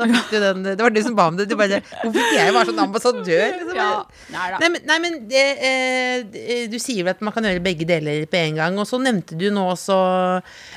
Den, 0.42 0.64
det 0.66 0.82
var 0.82 0.90
du 0.90 0.98
som 1.06 1.14
ba 1.14 1.28
om 1.30 1.36
det. 1.38 1.46
Du 1.46 1.54
bare, 1.58 1.78
hvorfor 2.00 2.18
ikke 2.18 2.40
jeg 2.40 2.54
var 2.56 2.66
sånn 2.66 2.82
ambassadør? 2.82 3.44
Liksom? 3.60 3.78
Ja. 3.78 4.48
Nei, 4.58 4.70
men, 4.74 4.80
nei, 4.90 4.96
men 5.04 5.18
det, 5.30 5.44
eh, 5.68 6.64
du 6.72 6.74
sier 6.82 7.06
vel 7.06 7.14
at 7.14 7.22
man 7.22 7.34
kan 7.36 7.46
gjøre 7.46 7.62
begge 7.62 7.86
deler 7.86 8.26
på 8.26 8.40
en 8.40 8.58
gang. 8.58 8.80
Og 8.82 8.90
så 8.90 8.98
nevnte 8.98 9.38
du 9.38 9.46
nå 9.54 9.68
også 9.70 10.00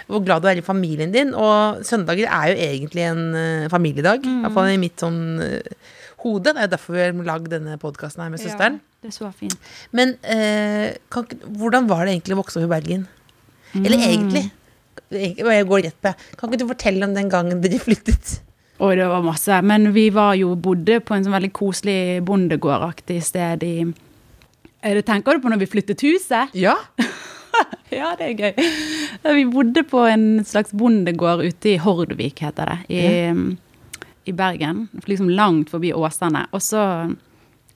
hvor 0.06 0.22
glad 0.22 0.46
du 0.46 0.52
er 0.52 0.62
i 0.62 0.66
familien 0.66 1.16
din. 1.16 1.34
Og 1.34 1.82
søndager 1.88 2.30
er 2.30 2.54
jo 2.54 2.62
egentlig 2.70 3.08
en 3.10 3.26
eh, 3.42 3.68
familiedag. 3.74 4.30
Hvert 4.46 4.58
fall 4.60 4.70
i 4.76 4.82
mitt 4.86 5.02
sånn 5.02 5.42
eh, 6.26 6.32
hode. 6.32 6.54
Det 6.54 6.64
er 6.66 6.72
derfor 6.74 6.98
vi 6.98 7.04
har 7.04 7.16
lagd 7.28 7.52
denne 7.54 7.78
podkasten 7.82 8.26
her 8.26 8.34
med 8.34 8.42
søsteren. 8.42 8.80
Ja, 8.82 9.06
det 9.06 9.14
så 9.16 9.32
fint. 9.36 9.58
Men 9.96 10.16
eh, 10.24 10.98
kan, 11.14 11.28
hvordan 11.46 11.90
var 11.92 12.06
det 12.06 12.16
egentlig 12.16 12.38
å 12.38 12.42
vokse 12.42 12.60
opp 12.60 12.68
i 12.68 12.74
Bergen? 12.74 13.06
Eller 13.76 14.02
egentlig? 14.02 14.48
Jeg 15.12 15.68
går 15.70 15.86
rett 15.86 15.98
på. 16.02 16.14
Kan 16.40 16.50
ikke 16.50 16.64
du 16.64 16.70
fortelle 16.72 17.06
om 17.06 17.14
den 17.16 17.30
gangen 17.30 17.62
dere 17.64 17.80
flyttet? 17.82 18.40
Oi, 18.84 18.96
det 19.00 19.08
var 19.08 19.24
masse. 19.24 19.60
Men 19.64 19.92
vi 19.96 20.10
var 20.16 20.34
jo, 20.40 20.56
bodde 20.60 21.00
på 21.06 21.16
en 21.16 21.24
sånn 21.24 21.36
veldig 21.36 21.52
koselig 21.56 22.00
bondegårdaktig 22.28 23.22
sted 23.24 23.64
i 23.64 23.76
Det 23.86 25.06
tenker 25.08 25.38
du 25.38 25.44
på 25.44 25.50
når 25.52 25.64
vi 25.64 25.72
flyttet 25.72 26.04
huset? 26.06 26.56
Ja. 26.58 26.76
Ja, 27.94 28.10
det 28.20 28.26
er 28.26 28.34
gøy. 28.36 28.66
Vi 29.38 29.44
bodde 29.48 29.86
på 29.88 30.02
en 30.10 30.44
slags 30.44 30.74
bondegård 30.76 31.46
ute 31.46 31.70
i 31.72 31.78
Hordvik, 31.80 32.42
heter 32.44 32.72
det, 32.74 32.78
i, 32.92 33.04
i 34.26 34.34
Bergen. 34.36 34.88
Liksom 35.06 35.30
langt 35.30 35.70
forbi 35.74 35.94
Åsane. 35.94 36.46
Og 36.52 36.62
så 36.64 36.82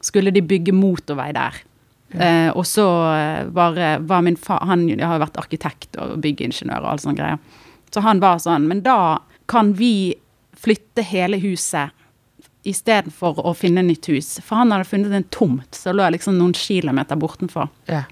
skulle 0.01 0.31
de 0.31 0.41
bygge 0.41 0.73
motorvei 0.75 1.31
der. 1.35 1.62
Eh, 2.09 2.49
og 2.57 2.65
så 2.65 2.85
eh, 3.13 3.43
var, 3.53 3.77
var 3.99 4.21
min 4.25 4.38
far 4.38 4.63
Han 4.65 4.88
har 4.89 5.19
jo 5.19 5.21
vært 5.21 5.35
arkitekt 5.38 5.99
og 6.01 6.15
byggeingeniør 6.23 6.81
og 6.81 6.93
all 6.93 7.01
sånne 7.03 7.19
greier. 7.19 7.59
Så 7.93 8.01
han 8.01 8.17
var 8.21 8.39
sånn 8.41 8.65
Men 8.65 8.81
da 8.81 9.19
kan 9.49 9.75
vi 9.77 10.15
flytte 10.57 11.05
hele 11.05 11.38
huset 11.41 11.93
istedenfor 12.67 13.39
å 13.47 13.53
finne 13.55 13.83
nytt 13.85 14.09
hus. 14.12 14.33
For 14.43 14.59
han 14.59 14.73
hadde 14.73 14.89
funnet 14.89 15.13
en 15.15 15.27
tomt 15.31 15.77
som 15.77 15.95
lå 15.95 16.09
liksom 16.12 16.35
noen 16.38 16.57
kilometer 16.57 17.19
bortenfor. 17.19 17.69
ja. 17.89 18.03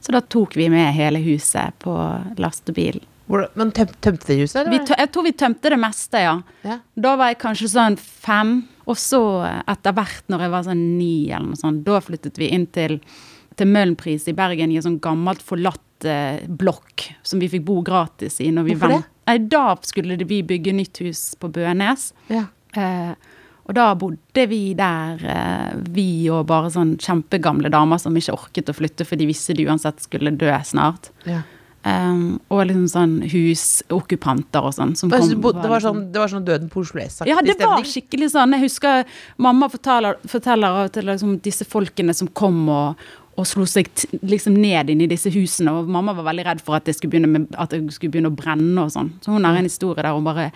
Så 0.00 0.12
da 0.14 0.20
tok 0.20 0.56
vi 0.56 0.68
med 0.70 0.92
hele 0.94 1.18
huset 1.18 1.74
på 1.82 1.94
lastebil. 2.38 3.00
Men 3.28 3.72
tøm, 3.76 3.90
tømte 4.00 4.26
de 4.30 4.38
huset, 4.42 4.66
Vi 4.68 4.78
eller? 4.78 4.94
jeg 4.98 5.10
tror 5.12 5.26
vi 5.26 5.32
tømte 5.36 5.72
det 5.74 5.78
meste, 5.80 6.20
ja. 6.24 6.34
Ja. 6.64 6.78
Da 6.96 7.14
var 7.20 7.32
jeg 7.32 7.40
kanskje 7.42 7.68
sånn 7.74 7.98
fem. 8.00 8.54
Og 8.88 8.96
så 8.96 9.20
etter 9.68 9.92
hvert, 9.92 10.24
når 10.32 10.46
jeg 10.46 10.52
var 10.54 10.62
sånn 10.64 10.84
ni 10.96 11.28
eller 11.28 11.50
noe 11.50 11.60
sånt, 11.60 11.82
da 11.84 11.98
flyttet 12.00 12.38
vi 12.40 12.48
inn 12.56 12.64
til, 12.72 12.96
til 13.58 13.68
Møhlenpris 13.68 14.24
i 14.32 14.36
Bergen 14.36 14.72
i 14.72 14.78
en 14.80 14.86
sånn 14.86 15.00
gammelt 15.04 15.42
forlatt 15.44 16.08
eh, 16.08 16.40
blokk 16.48 17.10
som 17.22 17.42
vi 17.42 17.50
fikk 17.52 17.66
bo 17.68 17.82
gratis 17.84 18.40
i. 18.40 18.48
Når 18.54 18.64
vi 18.70 18.76
Hvorfor 18.78 18.96
det? 18.96 19.02
Nei, 19.28 19.36
da 19.52 19.64
skulle 19.84 20.16
vi 20.24 20.40
bygge 20.42 20.72
nytt 20.72 21.02
hus 21.04 21.34
på 21.36 21.50
Bønes. 21.52 22.14
Ja. 22.32 22.46
Eh, 22.72 23.12
og 23.68 23.76
da 23.76 23.90
bodde 24.00 24.46
vi 24.48 24.72
der, 24.72 25.20
eh, 25.28 25.74
vi 25.92 26.08
og 26.32 26.46
bare 26.48 26.70
sånn 26.72 26.94
kjempegamle 26.96 27.68
damer 27.68 28.00
som 28.00 28.16
ikke 28.16 28.32
orket 28.38 28.72
å 28.72 28.76
flytte, 28.78 29.04
for 29.04 29.20
de 29.20 29.26
visste 29.28 29.52
de 29.52 29.66
uansett 29.68 30.00
skulle 30.00 30.32
dø 30.32 30.48
snart. 30.64 31.10
Ja. 31.28 31.42
Um, 31.86 32.40
og 32.50 32.66
liksom 32.66 32.88
sånn 32.90 33.12
husokkupanter 33.30 34.64
og 34.66 34.74
sånn. 34.74 34.96
Som 34.98 35.10
kom- 35.10 35.28
det 35.30 35.36
var 35.38 35.78
liksom- 35.80 35.94
sånn, 35.94 36.12
det 36.12 36.18
var 36.18 36.28
sånn 36.28 36.44
Døden 36.44 36.68
på 36.68 36.80
Oslo 36.80 37.00
S-aktig 37.00 37.28
ja, 37.28 37.40
det 37.40 37.58
var 37.58 37.82
skikkelig 37.82 38.30
sånn. 38.32 38.52
Jeg 38.52 38.62
husker 38.62 39.04
mamma 39.38 39.68
forteller, 39.70 40.16
forteller 40.26 40.66
av 40.68 40.84
og 40.86 40.92
til 40.92 41.04
liksom, 41.04 41.40
disse 41.40 41.64
folkene 41.64 42.14
som 42.14 42.28
kom 42.28 42.68
og, 42.68 42.96
og 43.38 43.46
slo 43.46 43.62
seg 43.64 43.86
liksom 44.24 44.56
ned 44.58 44.90
inn 44.90 45.00
i 45.02 45.06
disse 45.06 45.30
husene. 45.30 45.70
Og 45.70 45.88
mamma 45.88 46.12
var 46.12 46.24
veldig 46.24 46.44
redd 46.44 46.60
for 46.60 46.74
at 46.74 46.84
det 46.84 46.96
skulle 46.96 47.12
skulle 47.92 48.10
begynne 48.10 48.32
å 48.32 48.36
brenne 48.36 48.78
og 48.78 48.90
sånn. 48.90 49.12
Så 49.22 49.26
hun 49.32 49.44
har 49.44 49.54
en 49.56 49.64
historie 49.64 50.02
der 50.02 50.12
hun 50.12 50.24
bare 50.24 50.52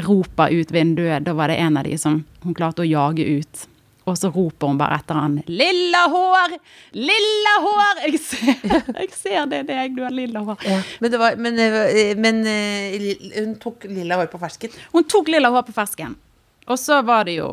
roper 0.00 0.50
ut 0.50 0.68
vinduet. 0.72 1.22
Da 1.22 1.32
var 1.32 1.46
det 1.46 1.58
en 1.58 1.76
av 1.76 1.84
de 1.84 1.96
som 1.96 2.24
hun 2.42 2.54
klarte 2.54 2.82
å 2.82 2.88
jage 2.90 3.24
ut. 3.38 3.66
Og 4.10 4.18
så 4.18 4.30
roper 4.34 4.72
hun 4.72 4.80
bare 4.80 4.98
etter 5.00 5.18
han 5.18 5.38
'Lilla 5.46 6.04
hår! 6.10 6.56
Lilla 6.98 7.54
hår!' 7.66 8.04
Jeg 8.08 8.20
ser, 8.24 8.54
jeg 9.02 9.10
ser 9.14 9.50
det, 9.50 9.64
det 9.68 9.76
er 9.76 9.84
jeg, 9.86 9.96
du 9.96 10.04
har 10.06 10.14
lilla 10.14 10.44
hår. 10.46 10.66
Ja. 10.66 10.80
Men, 11.00 11.12
det 11.12 11.20
var, 11.22 11.36
men, 11.38 11.60
eh, 11.62 12.14
men 12.18 12.42
eh, 12.48 13.10
hun 13.38 13.54
tok 13.62 13.86
lilla 13.90 14.18
hår 14.20 14.30
på 14.32 14.40
fersken. 14.42 14.74
Hun 14.94 15.06
tok 15.06 15.30
lilla 15.30 15.52
hår 15.52 15.68
på 15.68 15.76
fersken. 15.76 16.16
Og 16.70 16.78
så 16.78 17.00
var 17.06 17.28
det 17.28 17.40
jo 17.40 17.50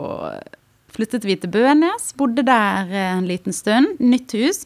Flyttet 0.98 1.26
vi 1.28 1.36
til 1.38 1.52
Bønes, 1.52 2.08
bodde 2.17 2.41
der 2.48 2.88
eh, 2.89 3.10
en 3.17 3.28
liten 3.30 3.54
stund. 3.54 4.00
Nytt 4.02 4.34
hus. 4.34 4.63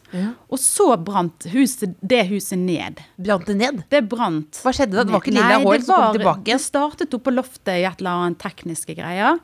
Og 0.48 0.60
så 0.62 0.86
brant 0.96 1.48
huset, 1.52 1.96
det 2.00 2.22
huset 2.30 2.60
ned. 2.60 3.02
Brant 3.20 3.44
det 3.50 3.56
ned? 3.58 3.82
Det 3.92 4.04
brant. 4.08 4.62
Hva 4.62 4.72
skjedde 4.72 4.96
da? 4.96 5.04
Det 5.04 5.12
var 5.12 5.24
ikke 5.24 5.34
lilla 5.34 5.58
hår 5.60 5.82
som 5.82 5.92
kom 5.92 6.16
tilbake? 6.16 6.46
Det 6.46 6.58
startet 6.62 7.18
opp 7.18 7.26
på 7.26 7.34
loftet 7.34 7.74
i 7.74 7.84
et 7.84 8.00
eller 8.00 8.22
annet 8.22 8.40
tekniske 8.40 8.96
greier. 8.96 9.42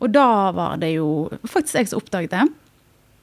Og 0.00 0.12
da 0.14 0.26
var 0.56 0.80
det 0.80 0.94
jo 0.94 1.28
faktisk 1.44 1.76
jeg 1.76 1.90
som 1.90 2.00
oppdaget 2.00 2.32
det. 2.32 2.46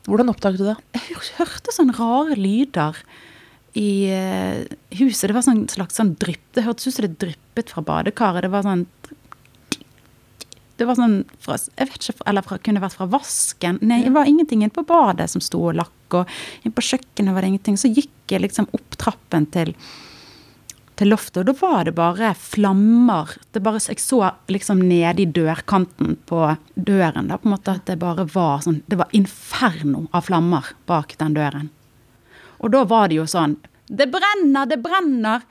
Hvordan 0.08 0.32
oppdaget 0.32 0.62
du 0.62 0.68
det? 0.70 0.78
Jeg 0.96 1.18
hørte 1.40 1.74
sånne 1.74 1.98
rare 1.98 2.38
lyder 2.40 3.00
i 3.78 3.90
eh, 4.14 4.64
huset. 5.00 5.28
Det 5.28 5.36
var 5.36 5.46
sånn 5.46 5.66
slags 5.72 5.98
sånn 6.00 6.16
drypp. 6.22 6.46
Det 6.56 6.64
hørtes 6.66 6.88
ut 6.88 6.96
som 6.96 7.08
det 7.08 7.18
dryppet 7.22 7.74
fra 7.74 7.84
badekaret. 7.86 8.46
Det 8.46 8.54
var 8.54 8.66
sånn 8.66 8.86
Det 10.78 10.86
var 10.86 10.94
sånn 10.94 11.24
fra, 11.42 11.58
jeg 11.58 11.90
vet 11.90 12.04
ikke, 12.06 12.24
Eller 12.30 12.46
fra, 12.46 12.60
kunne 12.62 12.84
vært 12.84 12.98
fra 13.00 13.10
vasken. 13.10 13.82
Nei, 13.82 14.04
det 14.06 14.14
var 14.14 14.30
ingenting 14.30 14.62
inne 14.62 14.74
på 14.74 14.86
badet 14.88 15.30
som 15.34 15.42
sto 15.44 15.64
og 15.72 15.78
lakk. 15.82 15.96
Og 16.22 16.30
inne 16.64 16.78
på 16.78 16.86
kjøkkenet 16.86 17.34
var 17.34 17.44
det 17.44 17.54
ingenting. 17.56 17.80
Så 17.82 17.92
gikk 17.92 18.14
jeg 18.30 18.46
liksom 18.46 18.70
opp 18.78 19.00
trappen 19.02 19.50
til 19.54 19.74
til 20.98 21.12
loftet, 21.14 21.44
og 21.44 21.48
da 21.50 21.56
var 21.60 21.86
det 21.88 21.94
bare 21.98 22.34
flammer. 22.38 23.36
Det 23.54 23.62
bare, 23.64 23.82
jeg 23.86 24.02
så 24.02 24.22
liksom 24.52 24.82
nede 24.82 25.24
i 25.24 25.30
dørkanten 25.30 26.18
på 26.30 26.42
døren, 26.76 27.30
da, 27.30 27.38
på 27.38 27.50
en 27.50 27.56
måte 27.56 27.78
at 27.78 27.86
det 27.90 28.00
bare 28.02 28.28
var 28.34 28.64
sånn 28.66 28.82
Det 28.88 29.00
var 29.00 29.14
inferno 29.18 30.08
av 30.12 30.28
flammer 30.30 30.74
bak 30.90 31.18
den 31.22 31.38
døren. 31.38 31.72
Og 32.58 32.74
da 32.74 32.84
var 32.90 33.10
det 33.10 33.20
jo 33.20 33.28
sånn 33.30 33.60
Det 33.88 34.10
brenner, 34.12 34.66
det 34.66 34.82
brenner! 34.84 35.46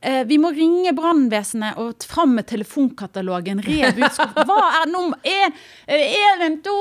Eh, 0.00 0.24
vi 0.26 0.36
må 0.38 0.50
ringe 0.50 0.90
brannvesenet 0.96 1.78
og 1.78 2.04
fram 2.10 2.34
med 2.38 2.48
telefonkatalogen. 2.50 3.62
Rev 3.62 4.00
ut. 4.00 4.18
Hva 4.48 4.58
er 4.80 4.90
nummer 4.90 5.18
én? 5.26 5.54
Én, 5.86 6.42
en, 6.46 6.58
to 6.64 6.74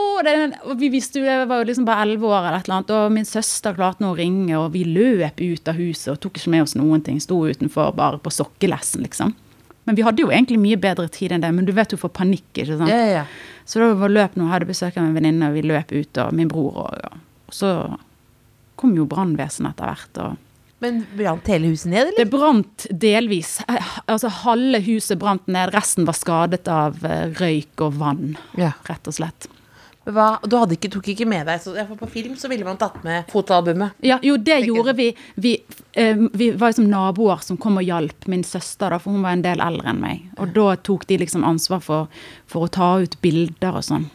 Og 0.66 0.74
vi 0.80 0.90
visste 0.94 1.22
jo, 1.22 1.26
Jeg 1.30 1.46
var 1.50 1.62
jo 1.62 1.70
liksom 1.70 1.86
bare 1.86 2.06
elleve 2.08 2.30
år, 2.32 2.48
eller 2.50 2.60
et 2.60 2.70
eller 2.70 2.78
annet, 2.80 2.94
og 2.98 3.14
min 3.14 3.28
søster 3.30 3.78
klarte 3.78 4.02
nå 4.02 4.14
å 4.14 4.18
ringe, 4.18 4.54
og 4.58 4.72
vi 4.74 4.86
løp 4.90 5.42
ut 5.42 5.70
av 5.70 5.78
huset 5.78 6.16
og 6.16 6.22
tok 6.24 6.40
ikke 6.40 6.54
med 6.56 6.66
oss 6.66 6.78
noen 6.80 7.04
ting. 7.06 7.20
Sto 7.22 7.44
utenfor 7.46 7.94
bare 7.98 8.22
på 8.22 8.34
sokkelessen, 8.34 9.06
liksom. 9.06 9.36
Men 9.86 10.00
vi 10.00 10.06
hadde 10.06 10.24
jo 10.24 10.32
egentlig 10.34 10.58
mye 10.58 10.80
bedre 10.82 11.06
tid 11.14 11.36
enn 11.36 11.44
det, 11.46 11.52
men 11.54 11.68
du 11.68 11.74
vet 11.78 11.94
hun 11.94 12.02
får 12.02 12.14
panikk, 12.18 12.48
ikke 12.56 12.80
sant. 12.80 12.90
Ja, 12.90 13.22
ja. 13.22 13.28
Så 13.70 13.82
da 13.82 13.92
var 13.98 14.14
løp 14.14 14.34
nå, 14.38 14.50
hadde 14.50 14.70
besøk 14.70 14.98
av 14.98 15.06
en 15.06 15.14
venninne, 15.18 15.52
og 15.52 15.60
vi 15.60 15.66
løp 15.66 15.94
ut, 15.94 16.22
og 16.24 16.34
min 16.34 16.50
bror 16.50 16.82
og, 16.88 17.22
og 17.46 17.54
så 17.54 17.70
kom 18.82 18.98
jo 18.98 19.06
brannvesenet 19.10 19.76
etter 19.76 19.92
hvert. 19.92 20.20
og 20.26 20.42
Men 20.86 21.02
brant 21.18 21.50
hele 21.52 21.74
huset 21.74 21.90
ned, 21.92 22.08
eller? 22.08 22.20
det 22.22 22.30
brant 22.32 22.86
delvis. 23.04 23.58
Altså 24.06 24.30
halve 24.46 24.80
huset 24.86 25.20
brant 25.22 25.46
ned, 25.52 25.74
resten 25.76 26.06
var 26.08 26.16
skadet 26.18 26.68
av 26.72 27.02
eh, 27.06 27.28
røyk 27.42 27.82
og 27.88 27.98
vann, 28.00 28.38
Ja. 28.60 28.72
rett 28.90 29.10
og 29.10 29.18
slett. 29.18 29.50
Hva? 30.06 30.36
Du 30.46 30.54
hadde 30.54 30.76
ikke, 30.78 30.92
tok 30.94 31.08
ikke 31.16 31.26
med 31.26 31.48
deg 31.50 31.64
så, 31.64 31.72
På 31.98 32.06
film 32.06 32.36
så 32.38 32.46
ville 32.52 32.62
man 32.68 32.78
tatt 32.78 33.00
med 33.04 33.26
fotoalbumet. 33.32 33.96
Ja, 34.06 34.20
jo, 34.22 34.36
det 34.38 34.60
gjorde 34.68 34.94
vi. 34.94 35.08
Vi, 35.42 35.56
eh, 35.98 36.20
vi 36.34 36.52
var 36.54 36.70
liksom 36.70 36.86
naboer 36.92 37.42
som 37.42 37.58
kom 37.58 37.80
og 37.82 37.88
hjalp 37.88 38.28
min 38.30 38.44
søster, 38.46 38.94
da, 38.94 39.00
for 39.02 39.16
hun 39.16 39.24
var 39.26 39.34
en 39.34 39.42
del 39.42 39.64
eldre 39.66 39.90
enn 39.90 40.04
meg. 40.04 40.28
Og 40.38 40.54
da 40.54 40.76
tok 40.78 41.08
de 41.10 41.18
liksom 41.24 41.44
ansvar 41.48 41.82
for, 41.82 42.06
for 42.46 42.68
å 42.68 42.72
ta 42.78 42.92
ut 43.02 43.18
bilder 43.26 43.80
og 43.82 43.88
sånn. 43.88 44.06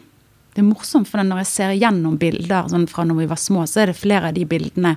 Det 0.54 0.62
er 0.62 0.68
morsomt, 0.70 1.10
for 1.10 1.22
når 1.26 1.42
jeg 1.42 1.50
ser 1.50 1.74
gjennom 1.78 2.16
bilder 2.22 2.70
sånn 2.70 2.86
fra 2.90 3.04
når 3.06 3.20
vi 3.24 3.28
var 3.34 3.38
små, 3.42 3.66
så 3.70 3.82
er 3.82 3.90
det 3.90 3.98
flere 3.98 4.30
av 4.30 4.38
de 4.38 4.46
bildene 4.50 4.94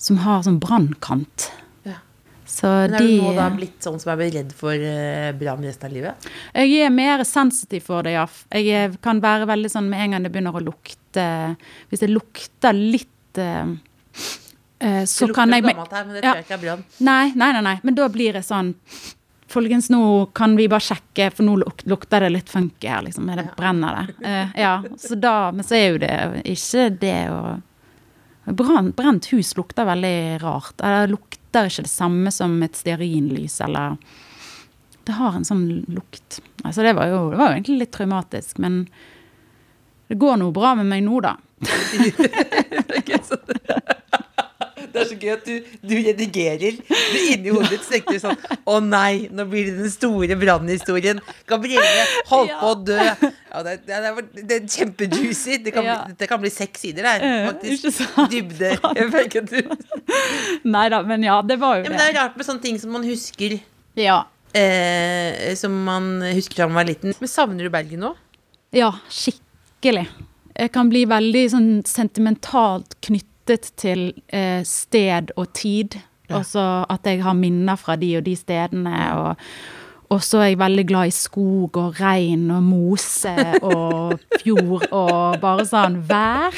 som 0.00 0.20
har 0.24 0.44
sånn 0.46 0.58
brannkant. 0.62 1.50
Ja. 1.84 1.98
Så 2.48 2.66
Men 2.66 2.94
er 2.96 3.04
de 3.04 3.18
du 3.18 3.26
nå 3.26 3.34
da 3.36 3.48
blitt 3.52 3.84
sånn 3.84 4.00
som 4.00 4.14
er 4.14 4.32
redd 4.32 4.54
for 4.56 4.72
uh, 4.72 5.28
brann 5.38 5.66
resten 5.66 5.90
av 5.90 5.96
livet? 5.98 6.30
Jeg 6.56 6.86
er 6.86 6.94
mer 6.94 7.24
sensitiv 7.28 7.84
for 7.90 8.06
det, 8.06 8.16
ja. 8.16 8.24
Jeg 8.56 8.96
kan 9.04 9.20
være 9.22 9.48
veldig 9.50 9.70
sånn 9.72 9.90
med 9.92 10.06
en 10.06 10.16
gang 10.16 10.26
det 10.26 10.32
begynner 10.32 10.56
å 10.56 10.64
lukte 10.64 11.28
Hvis 11.90 12.00
det 12.04 12.10
lukter 12.10 12.76
litt 12.76 13.38
eh, 13.38 13.76
eh, 14.80 15.04
Så 15.04 15.28
det 15.28 15.36
kan 15.36 15.52
lukter 15.52 15.60
jeg 15.60 15.64
jo 15.64 15.70
gammelt 15.74 15.96
her, 15.98 16.04
men 16.08 16.14
det 16.16 16.24
Ja. 16.24 16.32
tror 16.32 16.40
jeg 16.40 16.48
ikke 16.48 16.58
er 16.58 16.64
brann. 16.64 16.84
Nei, 16.98 17.32
nei, 17.34 17.52
nei, 17.52 17.62
nei. 17.68 17.78
Men 17.82 17.94
da 18.00 18.08
blir 18.08 18.32
det 18.40 18.46
sånn 18.48 18.74
Folkens, 19.50 19.88
nå 19.90 20.30
kan 20.32 20.54
vi 20.54 20.68
bare 20.70 20.84
sjekke, 20.86 21.32
for 21.34 21.42
nå 21.42 21.56
lukter 21.90 22.22
det 22.22 22.28
litt 22.30 22.48
funky 22.48 22.86
her, 22.86 23.02
liksom. 23.02 23.26
Det 23.34 23.48
brenner 23.56 23.96
det? 23.98 24.12
Uh, 24.22 24.60
ja. 24.62 24.76
Så 24.96 25.18
da, 25.18 25.50
men 25.50 25.66
så 25.66 25.74
er 25.74 25.88
jo 25.88 25.98
det 25.98 26.12
ikke 26.52 26.84
det 27.02 27.16
å 27.34 27.40
Brann, 28.56 28.90
Brent 28.96 29.30
hus 29.32 29.54
lukter 29.56 29.88
veldig 29.88 30.40
rart. 30.42 30.74
Det 30.80 31.10
lukter 31.10 31.70
ikke 31.70 31.86
det 31.86 31.92
samme 31.92 32.32
som 32.34 32.58
et 32.62 32.78
stearinlys, 32.78 33.60
eller 33.66 33.96
Det 35.04 35.16
har 35.16 35.34
en 35.34 35.46
sånn 35.46 35.84
lukt. 35.88 36.40
Altså, 36.62 36.84
det 36.86 36.94
var 36.98 37.10
jo, 37.10 37.22
det 37.32 37.40
var 37.40 37.50
jo 37.50 37.58
egentlig 37.58 37.80
litt 37.84 37.94
traumatisk, 37.96 38.60
men 38.62 38.84
det 40.10 40.18
går 40.20 40.40
noe 40.40 40.54
bra 40.54 40.74
med 40.78 40.90
meg 40.90 41.04
nå, 41.06 41.22
da. 41.24 41.36
Det 44.90 45.02
er 45.02 45.06
så 45.06 45.16
gøy 45.18 45.32
at 45.34 45.46
du, 45.46 45.66
du 45.86 45.94
redigerer. 46.02 46.78
Du 46.88 47.18
inni 47.32 47.52
hodet 47.52 47.76
ditt 47.76 47.86
tenker 47.88 48.18
sånn 48.22 48.38
Å 48.68 48.78
nei, 48.82 49.28
nå 49.32 49.46
blir 49.50 49.68
det 49.68 49.84
den 49.84 49.92
store 49.92 50.38
brannhistorien. 50.40 51.20
Gabrielle 51.50 52.06
holdt 52.30 52.56
på 52.60 52.72
å 52.72 52.78
dø. 52.88 52.98
Ja, 53.50 53.62
det, 53.66 53.72
det, 53.86 53.96
det, 54.04 54.10
var, 54.14 54.26
det 54.36 54.56
er 54.56 54.66
kjempejuicy. 54.70 55.56
Det 55.64 55.72
kan, 55.74 55.84
Ja. 55.84 55.96
det 56.18 56.28
kan 56.30 56.40
bli 56.42 56.50
seks 56.54 56.80
sider 56.84 57.02
der. 57.02 57.24
Eh, 57.26 57.46
Faktisk. 57.50 58.04
Dybde. 58.30 58.70
Nei 60.74 60.88
da, 60.92 61.02
men 61.06 61.22
ja, 61.26 61.40
det 61.42 61.56
var 61.60 61.80
jo 61.80 61.84
Ja, 61.84 61.90
men 61.90 61.98
det 61.98 62.08
er 62.12 62.18
rart 62.20 62.36
med 62.38 62.46
sånne 62.46 62.62
ting 62.64 62.78
som 62.80 62.92
man 62.94 63.04
husker 63.06 63.58
Ja. 63.98 64.20
eh, 64.54 65.54
Som 65.58 65.80
man 65.84 66.10
husker 66.22 66.60
fra 66.62 66.68
man 66.70 66.80
var 66.82 66.88
liten. 66.90 67.14
Men 67.20 67.28
savner 67.32 67.64
du 67.66 67.70
Bergen 67.74 68.00
nå? 68.06 68.12
Ja, 68.76 68.92
skikkelig. 69.10 70.06
Jeg 70.60 70.72
kan 70.74 70.90
bli 70.92 71.04
veldig 71.10 71.44
sånn 71.50 71.68
sentimentalt 71.88 72.96
knyttet 73.02 73.72
til 73.80 74.10
eh, 74.28 74.62
sted 74.68 75.32
og 75.36 75.52
tid. 75.58 75.98
Altså 76.30 76.62
at 76.86 77.06
jeg 77.08 77.24
har 77.24 77.34
minner 77.34 77.74
fra 77.80 77.96
de 77.98 78.12
og 78.20 78.24
de 78.28 78.36
stedene. 78.38 78.92
Og, 79.18 79.46
og 80.10 80.20
så 80.26 80.40
er 80.42 80.48
jeg 80.50 80.58
veldig 80.58 80.84
glad 80.90 81.06
i 81.06 81.14
skog 81.14 81.76
og 81.78 81.98
regn 82.00 82.48
og 82.50 82.62
mose 82.66 83.34
og 83.62 84.16
fjord 84.42 84.86
og 84.90 85.36
bare 85.42 85.66
sånn 85.68 86.00
vær. 86.08 86.56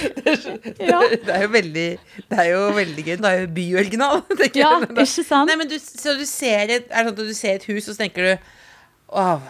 Ja, 0.80 1.00
Det 1.12 1.28
er 1.36 1.42
jo 1.44 1.50
veldig, 1.52 1.86
det 2.32 2.38
er 2.38 2.48
jo 2.54 2.62
veldig 2.78 3.04
gøy. 3.06 3.16
Det 3.20 3.30
er 3.32 3.40
jo 3.42 3.50
byoriginal. 3.58 4.22
tenker 4.32 4.62
ja 4.62 4.70
jeg. 4.80 4.88
ikke 5.04 5.24
sant? 5.28 5.50
Nei, 5.52 5.58
men 5.60 5.68
du, 5.68 5.76
så 5.82 6.16
du 6.16 6.24
ser 6.28 6.72
et, 6.78 6.86
er 6.88 7.04
det 7.04 7.12
sånn 7.12 7.12
at 7.12 7.20
du 7.28 7.34
ser 7.36 7.58
et 7.60 7.66
hus, 7.68 7.88
og 7.88 7.92
så 7.94 7.98
tenker 8.06 8.30
du 8.30 8.48
Åh, 9.12 9.42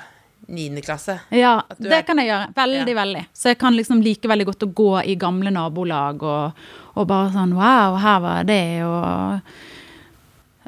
niende 0.51 0.83
klasse. 0.83 1.21
Ja, 1.31 1.61
det 1.79 1.93
er- 1.95 2.03
kan 2.09 2.19
jeg 2.19 2.27
gjøre. 2.33 2.49
Veldig, 2.57 2.81
Ja. 2.91 2.99
veldig. 3.05 3.21
Så 3.39 3.53
jeg 3.53 3.59
kan 3.63 3.77
liksom 3.79 4.03
like 4.03 4.27
veldig 4.29 4.47
godt 4.51 4.65
å 4.67 4.73
gå 4.75 4.89
i 5.07 5.15
gamle 5.15 5.53
nabolag 5.55 6.23
og, 6.27 6.65
og 6.99 7.07
bare 7.07 7.31
sånn 7.31 7.55
Wow, 7.55 7.95
her 8.03 8.19
var 8.25 8.43
det, 8.51 8.83
og 8.83 9.41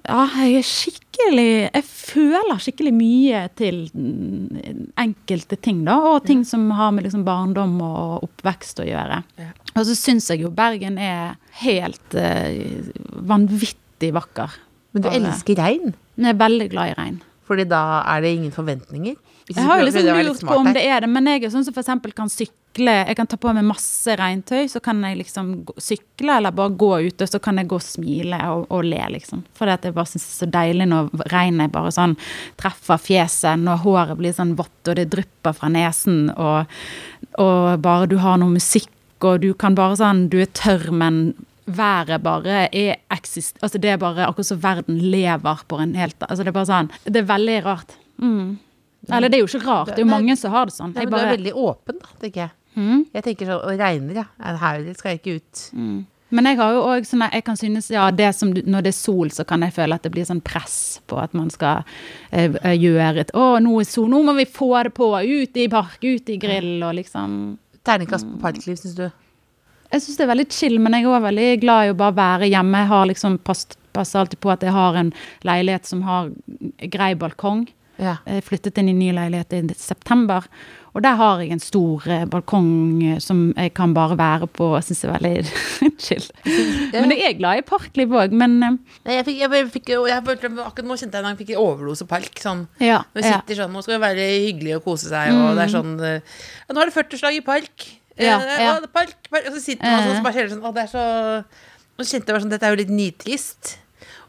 Ja, 0.04 0.24
jeg 0.44 0.58
er 0.60 0.66
skikkelig 0.68 1.50
Jeg 1.72 1.84
føler 1.88 2.60
skikkelig 2.60 2.92
mye 2.92 3.44
til 3.56 3.78
enkelte 5.00 5.56
ting, 5.56 5.84
da. 5.86 5.96
Og 6.10 6.26
ting 6.26 6.42
som 6.44 6.66
har 6.76 6.92
med 6.92 7.06
liksom 7.06 7.24
barndom 7.24 7.78
og 7.84 8.26
oppvekst 8.26 8.82
å 8.84 8.88
gjøre. 8.88 9.22
Og 9.74 9.86
så 9.88 9.96
syns 9.96 10.28
jeg 10.32 10.44
jo 10.44 10.52
Bergen 10.54 10.98
er 11.00 11.38
helt 11.62 12.18
uh, 12.18 12.90
vanvittig 13.24 14.12
vakker. 14.14 14.58
Men 14.92 15.06
du 15.06 15.08
Bare- 15.08 15.22
elsker 15.22 15.58
regn, 15.58 15.94
Jeg 16.16 16.34
er 16.34 16.42
veldig 16.42 16.68
glad 16.70 16.92
i 16.92 16.98
regn. 17.00 17.22
Fordi 17.48 17.64
da 17.68 18.02
er 18.14 18.20
det 18.24 18.34
ingen 18.36 18.52
forventninger. 18.52 19.16
Jeg 19.48 19.64
har 19.64 19.80
jo 19.80 19.84
liksom 19.88 20.06
lurt 20.24 20.44
på 20.44 20.56
om 20.56 20.70
det 20.72 20.84
er 20.84 21.00
det, 21.04 21.08
men 21.12 21.26
jeg 21.28 21.44
er 21.44 21.52
sånn 21.52 21.64
som 21.66 21.74
eksempel 21.76 22.14
kan 22.16 22.30
sykle. 22.32 22.56
Jeg 22.82 23.16
kan 23.16 23.28
ta 23.30 23.36
på 23.38 23.52
meg 23.54 23.66
masse 23.66 24.16
regntøy, 24.18 24.66
så 24.70 24.80
kan 24.82 25.02
jeg 25.06 25.20
liksom 25.20 25.52
sykle 25.78 26.38
eller 26.40 26.54
bare 26.54 26.74
gå 26.74 26.90
ute, 27.06 27.28
så 27.30 27.38
kan 27.42 27.60
jeg 27.60 27.68
gå 27.70 27.78
og 27.78 27.84
smile 27.84 28.40
og, 28.50 28.66
og 28.74 28.84
le, 28.88 29.00
liksom. 29.14 29.44
For 29.54 29.70
jeg 29.70 29.94
bare 29.94 30.10
syns 30.10 30.26
det 30.26 30.34
er 30.34 30.40
så 30.40 30.50
deilig 30.56 30.88
når 30.90 31.12
regnet 31.32 31.74
bare 31.74 31.92
sånn 31.94 32.16
treffer 32.60 33.00
fjeset, 33.00 33.62
når 33.62 33.84
håret 33.84 34.18
blir 34.18 34.34
sånn 34.34 34.56
vått 34.58 34.90
og 34.90 34.98
det 34.98 35.06
drypper 35.14 35.54
fra 35.56 35.70
nesen, 35.72 36.28
og, 36.34 36.70
og 37.38 37.80
bare 37.84 38.10
du 38.10 38.18
har 38.24 38.40
noe 38.42 38.56
musikk, 38.56 38.90
og 39.24 39.40
du 39.40 39.52
kan 39.56 39.76
bare 39.78 39.96
sånn 39.96 40.26
Du 40.28 40.34
er 40.42 40.50
tørr, 40.52 40.90
men 40.92 41.32
været 41.64 42.20
bare 42.20 42.66
er 42.68 42.98
eksist... 43.14 43.56
Altså 43.64 43.78
det 43.80 43.94
er 43.94 44.02
bare 44.02 44.26
akkurat 44.26 44.50
som 44.50 44.60
verden 44.60 44.98
lever 44.98 45.62
på 45.70 45.78
en 45.80 45.94
helt 45.96 46.26
Altså 46.26 46.42
det 46.44 46.52
er 46.52 46.58
bare 46.58 46.68
sånn 46.68 46.90
Det 47.06 47.22
er 47.22 47.30
veldig 47.30 47.56
rart. 47.64 47.94
Mm. 48.20 48.58
Eller 49.12 49.30
det 49.30 49.38
er 49.38 49.44
jo 49.44 49.48
ikke 49.48 49.64
rart, 49.66 49.92
det 49.92 50.00
er 50.00 50.06
jo 50.06 50.10
mange 50.10 50.36
som 50.40 50.52
har 50.54 50.68
det 50.68 50.76
sånn. 50.76 50.92
Nei, 50.96 51.06
men 51.06 51.14
Du 51.14 51.22
er 51.22 51.34
veldig 51.34 51.54
åpen, 51.60 51.98
da, 52.00 52.12
tenker 52.22 52.46
jeg. 52.46 52.52
Mm. 52.76 53.04
Jeg 53.14 53.22
tenker 53.22 53.46
sånn, 53.46 53.62
Og 53.64 53.78
regner, 53.78 54.14
ja. 54.14 54.24
Er 54.42 54.56
Her 54.58 54.94
skal 54.98 55.10
jeg 55.14 55.20
ikke 55.22 55.36
ut. 55.36 55.62
men 56.34 56.44
jeg 56.48 56.56
har 56.58 56.72
jo 56.74 56.80
òg 56.90 57.04
sånn 57.06 57.22
jeg 57.30 57.44
kan 57.46 57.56
synes 57.56 57.90
ja, 57.90 58.10
det 58.10 58.34
som 58.34 58.50
når 58.50 58.82
det 58.82 58.90
er 58.90 58.96
sol, 58.98 59.28
så 59.30 59.44
kan 59.46 59.60
jeg 59.62 59.72
føle 59.76 59.94
at 59.94 60.02
det 60.02 60.10
blir 60.10 60.24
sånn 60.26 60.40
press 60.42 61.00
på 61.06 61.18
at 61.22 61.32
man 61.34 61.50
skal 61.50 61.84
eh, 62.32 62.50
eh, 62.64 62.74
gjøre 62.74 63.20
et 63.20 63.30
Å, 63.34 63.60
nå 63.62 63.76
er 63.80 63.84
sol, 63.86 64.08
nå 64.10 64.22
må 64.26 64.34
vi 64.34 64.44
få 64.50 64.72
det 64.82 64.94
på! 64.96 65.12
Ut 65.22 65.56
i 65.56 65.68
park, 65.68 65.98
ut 66.02 66.28
i 66.34 66.36
grill, 66.42 66.82
og 66.82 66.94
liksom 66.98 67.58
Terningkast 67.84 68.26
på 68.26 68.40
parkliv, 68.40 68.76
syns 68.80 68.96
du? 68.96 69.06
Jeg 69.92 70.00
syns 70.02 70.16
det 70.16 70.24
er 70.24 70.32
veldig 70.32 70.48
chill, 70.50 70.78
men 70.80 70.92
jeg 70.96 71.04
er 71.04 71.12
òg 71.14 71.22
veldig 71.28 71.48
glad 71.62 71.86
i 71.86 71.90
å 71.92 71.96
bare 72.00 72.16
være 72.16 72.48
hjemme. 72.50 72.78
Jeg 72.82 72.88
har 72.90 73.06
liksom 73.06 73.38
pass- 73.44 73.76
passer 73.92 74.18
alltid 74.18 74.40
på 74.40 74.50
at 74.50 74.62
jeg 74.66 74.72
har 74.74 74.96
en 74.98 75.12
leilighet 75.44 75.86
som 75.86 76.00
har 76.02 76.30
grei 76.90 77.12
balkong. 77.14 77.68
Ja. 78.00 78.16
Jeg 78.26 78.42
flyttet 78.48 78.78
inn 78.80 78.88
i 78.88 78.90
en 78.96 78.98
ny 78.98 79.12
leilighet 79.14 79.52
i 79.54 79.60
september, 79.78 80.48
og 80.94 81.02
der 81.02 81.16
har 81.18 81.40
jeg 81.42 81.50
en 81.50 81.62
stor 81.62 82.04
eh, 82.06 82.22
balkong 82.30 82.68
eh, 83.02 83.16
som 83.22 83.48
jeg 83.56 83.72
kan 83.74 83.94
bare 83.96 84.14
være 84.18 84.46
på 84.54 84.68
og 84.76 84.84
syns 84.86 85.02
er 85.04 85.14
veldig 85.16 85.32
chill. 86.04 86.28
Men 86.94 87.10
jeg 87.16 87.32
er 87.32 87.38
glad 87.40 87.62
i 87.62 87.66
parkliv 87.66 88.14
òg, 88.14 88.34
men 88.34 88.60
Jeg 88.62 89.26
fikk, 89.26 89.40
jeg 89.40 89.50
fikk, 89.50 89.58
jeg, 89.58 89.72
fikk, 89.74 89.92
jeg, 90.06 90.22
akkurat 90.22 90.86
nå 90.86 90.98
kjente 91.00 91.18
jeg 91.18 91.26
at 91.26 91.32
jeg 91.32 91.40
fikk 91.42 91.52
overdose 91.58 92.06
park. 92.10 92.38
Sånn. 92.40 92.64
ja. 92.78 93.02
Når 93.14 93.26
vi 93.26 93.34
ja. 93.34 93.42
sånn, 93.64 93.74
nå 93.74 93.82
skal 93.82 93.96
det 93.96 94.04
være 94.06 94.30
hyggelig 94.46 94.78
og 94.78 94.86
kose 94.86 95.10
seg, 95.10 95.34
og 95.34 95.58
det 95.58 95.66
er 95.66 95.74
sånn 95.74 95.94
eh, 95.98 96.40
ja, 96.64 96.74
Nå 96.74 96.82
er 96.82 96.90
det 96.90 96.96
40-slag 96.96 97.38
i 97.40 97.44
park. 97.44 97.88
Ja, 98.14 98.38
Eh, 98.38 98.62
ja. 98.62 98.78
park, 98.94 99.16
park. 99.30 99.48
Og 99.48 99.56
så 99.56 99.60
sitter 99.60 99.90
man 99.90 100.04
sånn, 100.06 100.18
så 100.20 100.22
bare 100.22 100.36
kjenner 100.38 100.52
sånn 100.52 100.62
Å, 100.62 100.70
det 100.74 100.84
er 100.84 100.90
så 100.92 101.06
Nå 101.98 102.04
kjente 102.06 102.28
jeg 102.30 102.34
bare 102.36 102.42
sånn 102.44 102.52
Dette 102.52 102.68
er 102.68 102.74
jo 102.74 102.78
litt 102.78 102.92
nitrist. 102.94 103.72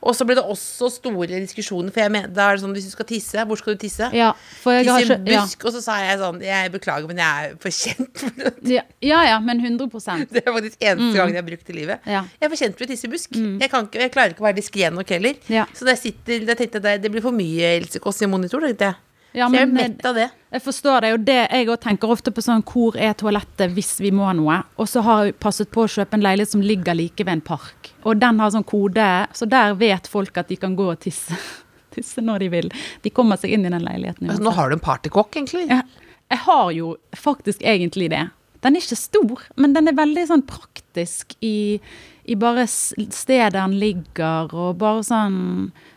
Og 0.06 0.13
så 0.13 0.26
ble 0.28 0.36
det 0.38 0.44
også 0.46 0.89
store 0.94 1.39
diskusjoner, 1.41 1.89
for 1.94 2.04
jeg 2.04 2.13
mener, 2.13 2.30
da 2.34 2.50
er 2.50 2.58
det 2.58 2.63
sånn 2.63 2.76
hvis 2.78 2.88
du 2.88 2.94
skal 2.94 3.08
tisse, 3.10 3.46
hvor 3.50 3.60
skal 3.60 3.76
du 3.76 3.82
tisse? 3.82 4.10
ja, 4.13 4.32
jeg 4.70 4.86
Tisse 4.86 5.18
i 5.18 5.34
ja. 5.34 5.41
busk, 5.41 5.65
og 5.65 5.74
så 5.74 5.82
sa 5.82 5.96
jeg 6.04 6.20
sånn 6.22 6.41
Jeg 6.46 6.72
beklager, 6.74 7.10
men 7.10 7.22
jeg 7.22 7.48
er 7.50 7.56
for 7.62 7.74
kjent 7.74 8.22
for 8.22 8.38
det. 8.38 8.54
Ja, 8.76 8.84
ja, 9.06 9.24
ja, 9.32 9.39
men 9.44 9.63
100% 9.63 10.28
Det 10.36 10.44
er 10.44 10.52
faktisk 10.52 10.86
eneste 10.86 11.18
gangen 11.18 11.36
jeg 11.36 11.41
har 11.41 11.50
brukt 11.50 11.74
i 11.74 11.78
livet. 11.80 12.06
Mm. 12.06 12.12
Ja. 12.15 12.22
Mm. 12.26 12.30
Jeg 12.38 12.48
er 12.48 12.54
for 12.54 12.63
kjent 12.63 12.78
for 12.78 12.86
å 12.86 12.91
tisse 12.94 13.10
i 13.10 13.13
busk. 13.15 13.39
Jeg, 13.39 13.72
kan 13.72 13.89
ikke, 13.89 14.04
jeg 14.06 14.13
klarer 14.13 14.36
ikke 14.36 14.46
å 14.46 14.50
være 14.50 14.60
diskré 14.62 14.91
nok 14.94 15.15
heller. 15.15 15.41
Ja. 15.52 15.65
Så 15.74 15.88
da 15.88 15.96
jeg 15.96 16.04
sitter, 16.04 16.46
da 16.46 16.58
tenkte 16.60 16.82
jeg 16.82 16.86
det, 16.86 16.96
det 17.06 17.13
blir 17.13 17.26
for 17.26 17.36
mye 17.36 17.76
Else 17.80 18.02
Kåss 18.04 18.22
i 18.26 18.30
monitor. 18.30 18.63
tenkte 18.65 18.91
jeg. 18.91 19.02
Ja, 19.36 19.50
så 19.50 19.58
jeg 19.58 19.67
er 19.67 19.74
mett 19.74 20.06
av 20.08 20.15
det. 20.15 20.30
Jeg 20.56 20.63
forstår 20.63 21.04
det, 21.04 21.10
og 21.17 21.24
det 21.28 21.38
jeg 21.41 21.67
òg 21.67 21.80
tenker 21.84 22.12
ofte 22.13 22.32
på 22.32 22.43
sånn 22.43 22.62
Hvor 22.63 22.95
er 22.95 23.17
toalettet 23.19 23.74
hvis 23.76 23.98
vi 24.00 24.13
må 24.15 24.30
noe? 24.38 24.62
Og 24.80 24.88
så 24.88 25.04
har 25.04 25.26
jeg 25.28 25.36
passet 25.43 25.71
på 25.76 25.84
å 25.84 25.91
kjøpe 25.91 26.15
en 26.15 26.24
leilighet 26.24 26.54
som 26.54 26.63
ligger 26.63 26.95
like 26.95 27.26
ved 27.26 27.34
en 27.34 27.43
park. 27.43 27.91
Og 28.08 28.21
den 28.21 28.39
har 28.39 28.54
sånn 28.54 28.67
kode, 28.67 29.10
så 29.36 29.48
der 29.52 29.76
vet 29.80 30.08
folk 30.08 30.39
at 30.39 30.52
de 30.54 30.60
kan 30.62 30.78
gå 30.80 30.88
og 30.93 31.02
tisse. 31.04 31.36
Tisse 31.95 32.24
når 32.24 32.45
de 32.45 32.50
vil. 32.52 32.71
De 33.04 33.12
kommer 33.12 33.39
seg 33.39 33.56
inn 33.56 33.67
i 33.67 33.71
den 33.71 33.84
leiligheten. 33.84 34.30
Altså, 34.30 34.43
nå 34.43 34.56
har 34.56 34.71
du 34.71 34.78
en 34.78 34.84
partykokk, 34.84 35.36
egentlig. 35.36 35.67
Jeg, 35.71 36.10
jeg 36.32 36.41
har 36.48 36.71
jo 36.76 36.95
faktisk 37.15 37.63
egentlig 37.63 38.10
det. 38.12 38.26
Den 38.65 38.76
er 38.76 38.84
ikke 38.84 38.98
stor, 38.98 39.43
men 39.62 39.76
den 39.76 39.91
er 39.91 39.95
veldig 39.95 40.24
sånn 40.32 40.43
praktisk 40.50 41.36
i, 41.45 41.78
i 42.26 42.38
bare 42.39 42.65
stedet 42.67 43.54
den 43.56 43.76
ligger, 43.80 44.50
og 44.52 44.80
bare 44.82 45.04
sånn 45.06 45.38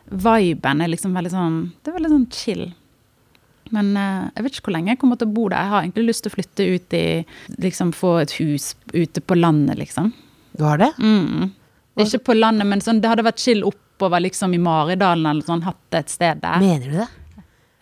Viben 0.08 0.80
er 0.80 0.88
liksom 0.88 1.12
veldig 1.16 1.32
sånn 1.32 1.56
Det 1.84 1.90
er 1.90 1.96
veldig 1.98 2.12
sånn 2.12 2.28
chill. 2.32 2.62
Men 3.70 3.96
eh, 3.96 4.30
jeg 4.36 4.44
vet 4.44 4.52
ikke 4.58 4.66
hvor 4.70 4.76
lenge 4.78 4.88
jeg 4.94 4.98
kommer 4.98 5.16
til 5.20 5.28
å 5.28 5.34
bo 5.34 5.48
der. 5.48 5.62
Jeg 5.64 5.72
har 5.74 5.82
egentlig 5.82 6.06
lyst 6.08 6.22
til 6.24 6.30
å 6.32 6.36
flytte 6.36 6.66
ut 6.74 6.94
i 6.98 7.24
Liksom 7.60 7.92
få 7.96 8.14
et 8.22 8.32
hus 8.40 8.74
ute 8.94 9.20
på 9.20 9.36
landet, 9.38 9.78
liksom. 9.78 10.12
Du 10.56 10.64
har 10.64 10.78
det? 10.78 10.92
Mm. 10.98 11.50
Ikke 11.98 12.20
på 12.30 12.34
landet, 12.38 12.66
men 12.66 12.80
sånn, 12.80 13.00
det 13.02 13.08
hadde 13.10 13.24
vært 13.26 13.38
chill 13.42 13.64
oppover 13.66 14.20
liksom 14.22 14.54
i 14.54 14.58
Maridalen 14.62 15.26
eller 15.26 15.42
sånn. 15.46 15.62
Hatt 15.66 15.80
det 15.90 15.98
et 16.04 16.10
sted 16.14 16.40
der. 16.42 16.60
Mener 16.62 16.86
du 16.92 16.98
det? 17.02 17.08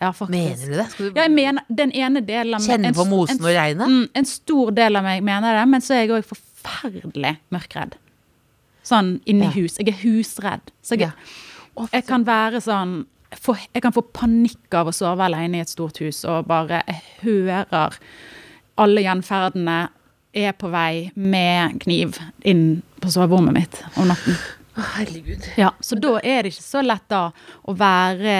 Ja, 0.01 0.11
faktisk. 0.13 0.29
Mener 0.33 0.65
du 0.69 0.75
det? 0.77 0.87
Du 0.97 1.05
Ja, 1.17 1.23
jeg 1.25 1.31
mener 1.33 1.63
den 1.73 1.91
ene 1.91 2.21
delen 2.21 2.53
av 2.53 2.61
meg- 2.61 2.69
kjenne 2.69 2.91
på 2.93 3.05
mosen 3.09 3.39
en 3.39 3.45
og 3.45 3.55
regnet? 3.55 3.87
Mm, 3.89 4.09
en 4.13 4.25
stor 4.29 4.71
del 4.77 4.95
av 4.95 5.03
meg 5.03 5.23
mener 5.23 5.57
det, 5.57 5.67
men 5.69 5.81
så 5.81 5.93
er 5.95 6.03
jeg 6.05 6.11
òg 6.17 6.25
forferdelig 6.29 7.37
mørkredd. 7.53 7.95
Sånn 8.85 9.19
inni 9.25 9.45
Ja. 9.45 9.51
hus. 9.51 9.77
Jeg 9.77 9.89
er 9.89 9.97
husredd. 10.03 10.61
Så 10.83 10.97
jeg, 10.99 11.11
Ja. 11.77 11.87
jeg 11.91 12.05
kan 12.05 12.23
være 12.25 12.61
sånn 12.61 13.05
få, 13.35 13.57
Jeg 13.73 13.83
kan 13.83 13.93
få 13.95 14.03
panikk 14.13 14.73
av 14.77 14.89
å 14.89 14.95
sove 14.95 15.25
alene 15.25 15.59
i 15.59 15.65
et 15.65 15.71
stort 15.71 15.99
hus 16.03 16.23
og 16.25 16.47
bare 16.47 16.83
Jeg 16.87 17.01
hører 17.23 17.97
alle 18.77 19.01
gjenferdene 19.01 19.77
er 20.37 20.53
på 20.53 20.69
vei 20.69 21.09
med 21.15 21.79
kniv 21.81 22.19
inn 22.45 22.83
på 23.01 23.09
soverommet 23.09 23.55
mitt 23.55 23.79
om 23.97 24.07
natten. 24.11 24.37
Herregud. 24.77 25.47
Ja, 25.57 25.71
så 25.81 25.97
da 25.97 26.19
er 26.21 26.45
det 26.45 26.53
ikke 26.53 26.65
så 26.67 26.83
lett 26.85 27.07
da 27.09 27.23
å 27.65 27.73
være 27.77 28.35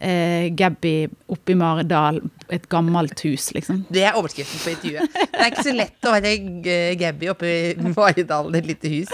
eh, 0.00 0.48
Gabby 0.56 0.94
oppe 1.28 1.52
i 1.52 1.58
Maridal, 1.60 2.22
et 2.48 2.64
gammelt 2.72 3.20
hus, 3.26 3.50
liksom. 3.52 3.84
Det 3.92 4.06
er 4.08 4.16
overskriften 4.16 4.62
på 4.64 4.72
intervjuet. 4.72 5.18
Det 5.20 5.42
er 5.42 5.52
ikke 5.52 5.66
så 5.68 5.76
lett 5.76 6.08
å 6.08 6.14
være 6.16 6.34
Gabby 7.02 7.28
oppe 7.34 7.52
i 7.52 7.92
Maridalen, 7.92 8.56
et 8.56 8.70
lite 8.72 8.94
hus. 8.94 9.12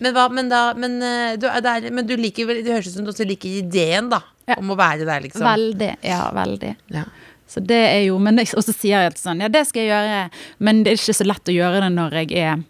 Men, 0.00 0.14
hva, 0.16 0.28
men, 0.32 0.48
da, 0.50 0.62
men, 0.78 0.96
eh, 1.02 1.34
du, 1.40 1.46
er 1.50 1.62
der, 1.64 1.90
men 1.94 2.06
du 2.08 2.16
liker 2.18 2.48
vel 2.48 2.62
Det 2.64 2.72
høres 2.72 2.88
ut 2.90 2.96
som 2.98 3.06
du 3.06 3.12
også 3.12 3.26
liker 3.28 3.60
ideen, 3.60 4.10
da. 4.12 4.22
Ja. 4.48 4.58
Om 4.60 4.74
å 4.74 4.78
være 4.78 5.06
der, 5.08 5.22
liksom. 5.24 5.44
Veldig. 5.46 5.92
Ja, 6.04 6.26
veldig. 6.36 6.74
Ja. 6.94 7.04
Så 7.48 7.60
det 7.64 7.80
er 7.92 8.02
jo, 8.06 8.18
men 8.22 8.38
det, 8.40 8.48
Og 8.56 8.64
så 8.66 8.74
sier 8.74 9.04
jeg 9.04 9.16
sånn, 9.20 9.42
ja, 9.44 9.50
det 9.52 9.66
skal 9.68 9.84
jeg 9.84 9.92
gjøre, 9.92 10.20
men 10.64 10.82
det 10.84 10.94
er 10.94 11.00
ikke 11.00 11.16
så 11.20 11.26
lett 11.28 11.52
å 11.52 11.56
gjøre 11.56 11.82
det 11.84 11.90
når 11.94 12.18
jeg 12.22 12.38
er 12.40 12.62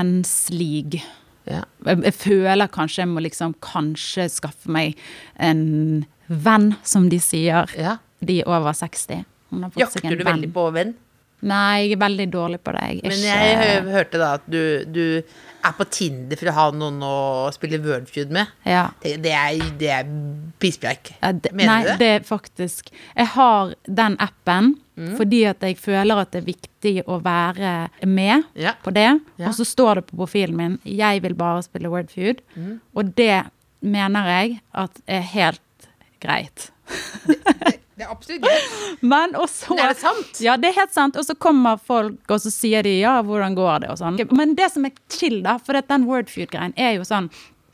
enslig. 0.00 1.02
Ja. 1.48 1.64
Jeg, 1.86 2.02
jeg 2.08 2.16
føler 2.16 2.70
kanskje 2.72 3.04
jeg 3.04 3.10
må 3.12 3.22
liksom 3.24 3.54
kanskje 3.64 4.26
skaffe 4.32 4.72
meg 4.72 4.98
en 5.38 6.04
venn, 6.30 6.72
som 6.86 7.08
de 7.10 7.20
sier. 7.22 7.70
Ja. 7.78 7.98
De 8.20 8.40
er 8.42 8.50
over 8.50 8.74
60. 8.76 9.24
Hun 9.50 9.64
har 9.66 9.72
fått 9.74 9.96
seg 9.96 10.04
Jakter 10.04 10.18
du 10.18 10.24
venn. 10.24 10.34
veldig 10.34 10.52
på 10.54 10.66
venn? 10.74 10.92
Nei, 11.42 11.86
jeg 11.86 11.92
er 11.96 12.00
veldig 12.02 12.26
dårlig 12.32 12.58
på 12.64 12.72
det. 12.76 12.82
Jeg 13.00 13.02
Men 13.12 13.22
jeg 13.24 13.54
ikke... 13.54 13.92
hørte 13.94 14.18
da 14.20 14.32
at 14.36 14.42
du, 14.50 14.60
du 14.84 15.04
er 15.64 15.72
på 15.76 15.84
Tinder 15.92 16.36
for 16.40 16.50
å 16.50 16.52
ha 16.56 16.66
noen 16.72 17.00
å 17.04 17.14
spille 17.52 17.78
Wordfeud 17.84 18.30
med. 18.32 18.46
ja. 18.68 18.90
Det, 19.02 19.16
det 19.24 19.32
er, 19.32 19.62
det 19.80 19.88
er 19.94 20.04
pisspreik. 20.60 21.14
Ja, 21.22 21.32
Mener 21.52 21.66
nei, 21.70 21.80
du 21.82 21.88
det? 21.92 21.98
det 22.00 22.10
er 22.18 22.20
faktisk 22.28 22.90
Jeg 23.16 23.26
har 23.38 23.74
den 23.86 24.16
appen 24.20 24.76
Mm. 25.00 25.14
fordi 25.16 25.38
at 25.48 25.62
jeg 25.64 25.78
føler 25.80 26.18
at 26.20 26.28
det 26.34 26.42
er 26.42 26.44
viktig 26.50 27.04
å 27.08 27.14
være 27.24 27.88
med 28.04 28.42
Ja. 28.54 28.74
på 28.84 28.92
det. 28.92 29.06
Ja. 29.40 29.46
Og 29.48 29.54
så 29.56 29.64
står 29.64 29.94
det 29.94 30.02
på 30.10 30.16
profilen 30.18 30.56
min 30.58 30.78
'Jeg 30.84 31.22
vil 31.22 31.32
bare 31.34 31.62
spille 31.62 31.88
Wordfeud'. 31.88 32.42
Mm. 32.54 32.80
Og 32.94 33.14
det 33.16 33.46
mener 33.80 34.26
jeg 34.28 34.60
at 34.74 34.90
er 35.08 35.20
helt 35.22 35.88
greit. 36.20 36.68
Det 38.00 38.06
er 38.06 38.12
absolutt 38.14 38.46
gøy. 38.48 39.00
Men 39.12 39.34
også 39.36 39.74
Men 39.76 39.82
er 39.84 39.90
det 39.92 40.00
sant? 40.00 40.38
Ja, 40.40 40.54
det 40.56 40.70
er 40.70 40.76
helt 40.80 40.92
sant. 40.96 41.18
Og 41.20 41.26
så 41.26 41.34
kommer 41.36 41.76
folk, 41.76 42.22
og 42.32 42.40
så 42.40 42.48
sier 42.54 42.82
de 42.86 42.94
'ja, 43.02 43.18
hvordan 43.22 43.54
går 43.58 43.80
det?' 43.84 43.90
og 43.92 43.98
sånn. 44.00 44.16
Men 44.36 44.54
det 44.56 44.70
som 44.72 44.86
er 44.88 44.92
chill, 45.12 45.42
da, 45.44 45.58
for 45.58 45.76
den 45.76 46.06
Wordfeud-greien 46.08 46.72
er 46.76 46.94
jo 46.96 47.02
sånn 47.04 47.28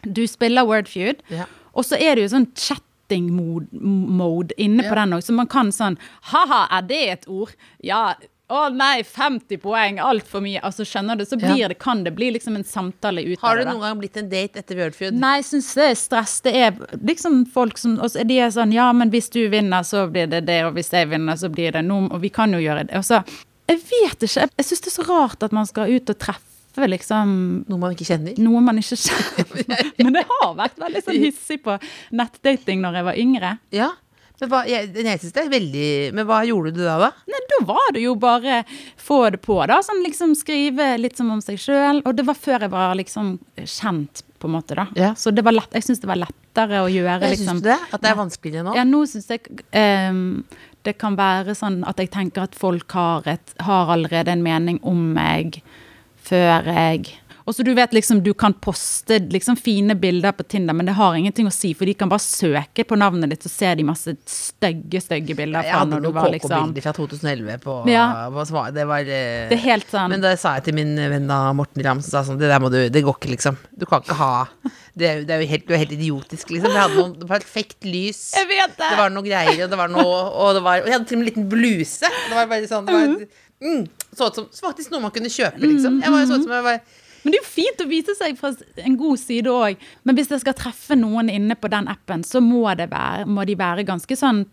Du 0.07 0.27
spiller 0.27 0.63
Wordfeud, 0.67 1.23
Ja. 1.31 1.47
og 1.75 1.85
så 1.85 1.97
er 1.99 2.15
det 2.15 2.23
jo 2.31 2.37
sånn 2.37 2.47
chatting-mode 2.55 3.67
mode 3.73 4.53
inne 4.59 4.83
på 4.83 4.95
Ja. 4.95 5.05
den 5.05 5.13
òg, 5.15 5.23
så 5.23 5.33
man 5.33 5.47
kan 5.49 5.69
sånn 5.73 5.97
Ha-ha, 6.31 6.67
er 6.79 6.83
det 6.83 7.09
et 7.09 7.25
ord? 7.29 7.55
Ja. 7.83 8.15
Å 8.47 8.69
nei, 8.71 9.01
50 9.03 9.59
poeng, 9.59 9.97
altfor 9.99 10.39
mye. 10.45 10.61
Altså, 10.63 10.85
skjønner 10.87 11.19
du, 11.19 11.25
så 11.27 11.35
Ja. 11.43 11.67
det, 11.69 11.79
kan 11.83 12.05
det 12.05 12.13
bli 12.15 12.29
liksom 12.31 12.55
en 12.55 12.63
samtale 12.65 13.25
ut 13.27 13.41
Har 13.43 13.57
du 13.57 13.65
det. 13.65 13.73
noen 13.73 13.81
gang 13.83 13.99
blitt 13.99 14.17
en 14.21 14.29
date 14.31 14.61
etter 14.63 14.77
Wordfeud? 14.79 15.13
Nei, 15.19 15.41
jeg 15.41 15.49
syns 15.49 15.75
det 15.75 15.89
er 15.91 15.95
stress. 15.99 16.41
Det 16.45 16.53
er 16.55 16.71
liksom 17.03 17.41
folk 17.51 17.77
som 17.77 17.99
Og 17.99 18.15
er 18.15 18.25
de 18.25 18.39
er 18.39 18.51
sånn 18.55 18.73
Ja, 18.73 18.93
men 18.93 19.11
hvis 19.11 19.29
du 19.35 19.49
vinner, 19.51 19.83
så 19.83 20.07
blir 20.11 20.29
det 20.31 20.45
det, 20.47 20.61
og 20.65 20.75
hvis 20.79 20.91
jeg 20.95 21.09
vinner, 21.11 21.35
så 21.35 21.51
blir 21.51 21.73
det 21.73 21.83
noe, 21.85 22.07
og 22.13 22.21
vi 22.23 22.29
kan 22.31 22.53
jo 22.55 22.59
gjøre 22.63 22.87
det. 22.87 22.95
Og 22.97 23.03
så 23.05 23.25
Jeg 23.69 23.81
vet 23.83 24.23
ikke. 24.23 24.47
Jeg, 24.59 24.65
syns 24.65 24.81
det 24.81 24.93
er 24.93 25.03
så 25.03 25.09
rart 25.11 25.43
at 25.43 25.51
man 25.53 25.67
skal 25.67 25.91
ut 25.91 26.09
og 26.15 26.19
treffe 26.19 26.87
liksom 26.87 27.65
Noe 27.69 27.79
man 27.83 27.95
ikke 27.97 28.07
kjenner? 28.07 28.39
noe 28.39 28.61
man 28.63 28.79
ikke 28.79 28.95
kjenner. 28.95 29.93
Men 30.05 30.15
jeg 30.15 30.27
har 30.31 30.55
vært 30.55 30.79
veldig 30.79 31.03
sånn 31.03 31.19
hissig 31.25 31.63
på 31.65 31.81
nettdating 32.13 32.81
når 32.85 32.95
jeg 33.01 33.05
var 33.11 33.17
yngre. 33.19 33.59
Ja. 33.75 33.91
Men 34.39 34.51
hva, 34.53 34.59
jeg, 34.69 34.91
jeg 34.95 35.19
synes 35.23 35.33
det 35.33 35.43
er 35.47 35.49
veldig 35.49 35.87
Men 36.13 36.27
hva 36.29 36.43
gjorde 36.45 36.75
du 36.77 36.83
da, 36.85 36.99
da? 37.01 37.11
Da 37.57 37.65
var 37.69 37.93
det 37.97 38.05
jo 38.05 38.15
bare 38.21 38.63
få 39.01 39.31
det 39.31 39.41
på, 39.45 39.59
da. 39.69 39.81
Sånn 39.85 40.03
liksom 40.05 40.35
skrive 40.39 40.95
litt 41.01 41.19
som 41.19 41.31
om 41.33 41.43
seg 41.45 41.61
sjøl. 41.61 42.03
Og 42.05 42.17
det 42.17 42.27
var 42.29 42.39
før 42.39 42.67
jeg 42.67 42.75
var 42.75 42.95
liksom 42.99 43.37
kjent, 43.65 44.23
på 44.37 44.51
en 44.51 44.57
måte, 44.59 44.77
da. 44.77 44.87
Ja. 44.99 45.11
Så 45.17 45.33
det 45.33 45.45
var 45.47 45.57
lett, 45.57 45.73
jeg 45.73 45.87
syns 45.87 46.03
det 46.03 46.11
var 46.11 46.21
lettere 46.21 46.85
å 46.85 46.89
gjøre, 46.93 47.21
Jeg 47.25 47.39
liksom. 47.39 47.61
Syns 47.61 47.65
du 47.65 47.71
det? 47.71 47.81
At 47.91 48.03
det 48.03 48.11
er 48.13 48.19
vanskeligere 48.21 48.67
nå? 48.67 48.77
Ja, 48.77 48.85
nå 48.89 49.03
syns 49.09 49.31
jeg 49.33 49.47
um, 50.13 50.25
det 50.87 50.97
kan 51.01 51.17
være 51.19 51.57
sånn 51.59 51.81
at 51.89 51.99
jeg 51.99 52.13
tenker 52.15 52.47
at 52.47 52.57
folk 52.59 52.93
har, 52.95 53.27
et, 53.31 53.55
har 53.65 53.91
allerede 53.97 54.35
en 54.35 54.45
mening 54.45 54.79
om 54.87 55.01
meg 55.17 55.61
før 56.27 56.69
jeg 56.71 57.17
og 57.47 57.55
så 57.55 57.63
du 57.63 57.71
vet 57.79 57.93
liksom, 57.95 58.19
du 58.27 58.33
kan 58.35 58.53
poste 58.59 59.21
liksom 59.31 59.55
fine 59.57 59.95
bilder 59.95 60.33
på 60.35 60.43
Tinder, 60.51 60.75
men 60.75 60.89
det 60.89 60.97
har 60.99 61.15
ingenting 61.15 61.47
å 61.47 61.53
si, 61.55 61.71
for 61.79 61.87
de 61.87 61.93
kan 61.95 62.11
bare 62.11 62.25
søke 62.25 62.83
på 62.85 62.99
navnet 62.99 63.31
ditt, 63.31 63.45
så 63.47 63.53
ser 63.53 63.77
de 63.79 63.85
masse 63.87 64.11
stygge, 64.27 64.99
stygge 65.05 65.37
bilder 65.39 65.63
Jeg 65.63 65.71
fra 65.71 65.79
hadde 65.85 65.93
når 65.95 66.03
du 66.03 66.09
noen 66.09 66.17
var 66.19 66.33
liksom 66.35 66.51
KK-bilder 66.51 66.85
fra 66.89 66.95
2011 66.97 67.61
på, 67.63 67.77
Ja. 67.93 68.07
på 68.35 68.47
svar. 68.51 68.73
Det 68.75 68.87
var 68.91 69.07
eh, 69.07 69.47
Det 69.53 69.59
er 69.61 69.63
helt 69.63 69.87
sånn 69.95 70.11
Men 70.11 70.25
da 70.27 70.33
sa 70.41 70.57
jeg 70.59 70.67
til 70.69 70.77
min 70.81 70.91
venn 70.99 71.31
da, 71.31 71.39
Morten 71.55 71.87
Ramm, 71.87 72.03
som 72.03 72.17
sa 72.17 72.25
sånn 72.27 72.41
Det 72.43 72.51
der 72.51 72.59
må 72.65 72.71
du 72.75 72.81
Det 72.91 73.05
går 73.07 73.15
ikke, 73.21 73.31
liksom. 73.37 73.57
Du 73.79 73.87
kan 73.87 74.03
ikke 74.03 74.19
ha 74.19 74.33
Det 74.99 75.07
er, 75.13 75.23
det 75.29 75.37
er 75.39 75.47
jo 75.47 75.51
helt, 75.55 75.67
du 75.69 75.73
er 75.77 75.83
helt 75.85 75.95
idiotisk, 76.01 76.51
liksom. 76.51 76.75
Jeg 76.75 76.83
hadde 76.83 77.07
noe 77.15 77.31
perfekt 77.31 77.87
lys. 77.87 78.33
Jeg 78.35 78.51
vet 78.51 78.75
det! 78.75 78.91
Det 78.91 78.99
var 79.05 79.15
noe 79.15 79.23
greier, 79.27 79.65
og 79.67 79.71
det 79.71 79.79
var 79.85 79.93
noe 79.95 80.19
Og, 80.35 80.51
det 80.59 80.67
var, 80.67 80.83
og 80.83 80.91
jeg 80.91 80.99
hadde 80.99 81.11
til 81.13 81.19
og 81.19 81.23
med 81.23 81.27
en 81.29 81.31
liten 81.31 81.49
bluse. 81.53 82.11
Det 82.11 82.35
var 82.43 82.51
bare 82.51 82.71
sånn 82.71 82.87
det 82.91 82.97
var, 82.99 83.27
mm, 83.63 83.83
Så 84.19 84.31
ut 84.33 84.39
som 84.43 84.71
faktisk 84.73 84.91
noe 84.95 85.05
man 85.07 85.15
kunne 85.15 85.31
kjøpe, 85.31 85.63
liksom. 85.63 86.01
Jeg 86.03 86.11
var 86.17 86.25
jo 86.25 86.31
så 86.33 86.41
ut 86.41 86.49
som 86.49 86.57
jeg 86.59 86.67
var 86.73 86.81
Men 87.27 87.35
det 87.35 87.41
er 87.41 87.43
jo 87.43 87.51
fint 87.51 87.81
å 87.83 87.89
vise 87.91 88.15
seg 88.15 88.37
fra 88.39 88.53
en 88.79 88.95
god 89.01 89.19
side 89.19 89.51
òg. 89.51 89.81
Men 90.07 90.15
hvis 90.15 90.31
jeg 90.31 90.45
skal 90.45 90.55
treffe 90.55 90.95
noen 90.95 91.27
inne 91.33 91.57
på 91.59 91.67
den 91.73 91.91
appen, 91.91 92.23
så 92.23 92.39
må, 92.39 92.63
det 92.79 92.87
være, 92.93 93.27
må 93.27 93.43
de 93.49 93.59
være 93.59 93.83
ganske 93.89 94.15
sånn 94.15 94.45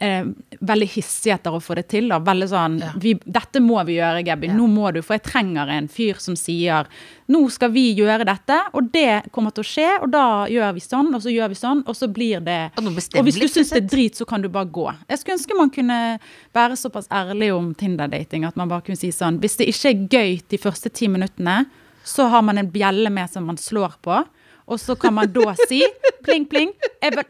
eh, 0.00 0.26
veldig 0.60 0.88
hissig 0.94 1.32
etter 1.32 1.54
å 1.56 1.60
få 1.64 1.76
det 1.78 1.86
til. 1.92 2.10
Da. 2.12 2.18
Veldig 2.24 2.48
sånn 2.50 2.76
vi, 3.00 3.14
'Dette 3.24 3.62
må 3.64 3.80
vi 3.88 3.96
gjøre, 3.96 4.24
Gabby. 4.26 4.50
Nå 4.52 4.68
må 4.68 4.92
du.' 4.92 5.00
For 5.00 5.16
jeg 5.16 5.24
trenger 5.28 5.72
en 5.72 5.88
fyr 5.88 6.20
som 6.20 6.36
sier 6.36 6.88
'Nå 7.30 7.40
skal 7.50 7.70
vi 7.70 7.94
gjøre 7.94 8.26
dette, 8.26 8.58
og 8.74 8.90
det 8.92 9.30
kommer 9.32 9.54
til 9.54 9.62
å 9.64 9.70
skje', 9.70 10.02
og 10.02 10.10
da 10.10 10.46
gjør 10.50 10.74
vi 10.74 10.80
sånn, 10.80 11.14
og 11.14 11.22
så 11.22 11.30
gjør 11.30 11.48
vi 11.48 11.58
sånn, 11.60 11.84
og 11.86 11.94
så 11.96 12.08
blir 12.12 12.40
det 12.40 12.72
Og 12.76 12.84
Og 12.84 13.24
hvis 13.24 13.40
du 13.40 13.48
syns 13.48 13.70
det 13.70 13.84
er 13.84 13.88
drit, 13.96 14.16
så 14.16 14.26
kan 14.26 14.42
du 14.42 14.48
bare 14.48 14.66
gå. 14.66 14.92
Jeg 15.08 15.18
skulle 15.18 15.38
ønske 15.38 15.56
man 15.56 15.70
kunne 15.70 16.18
være 16.52 16.76
såpass 16.76 17.08
ærlig 17.08 17.54
om 17.54 17.74
Tinder-dating 17.74 18.44
at 18.44 18.56
man 18.56 18.68
bare 18.68 18.82
kunne 18.82 18.96
si 18.98 19.12
sånn 19.12 19.38
Hvis 19.38 19.56
det 19.56 19.68
ikke 19.68 19.88
er 19.88 20.08
gøy 20.08 20.42
de 20.48 20.58
første 20.58 20.90
ti 20.90 21.08
minuttene, 21.08 21.66
så 22.04 22.28
har 22.32 22.42
man 22.42 22.58
en 22.58 22.70
bjelle 22.70 23.10
med 23.10 23.30
som 23.30 23.46
man 23.46 23.56
slår 23.60 23.98
på. 24.02 24.22
Og 24.70 24.78
så 24.78 24.94
kan 24.94 25.14
man 25.14 25.26
da 25.34 25.54
si 25.66 25.82
pling, 26.24 26.44
pling. 26.46 26.70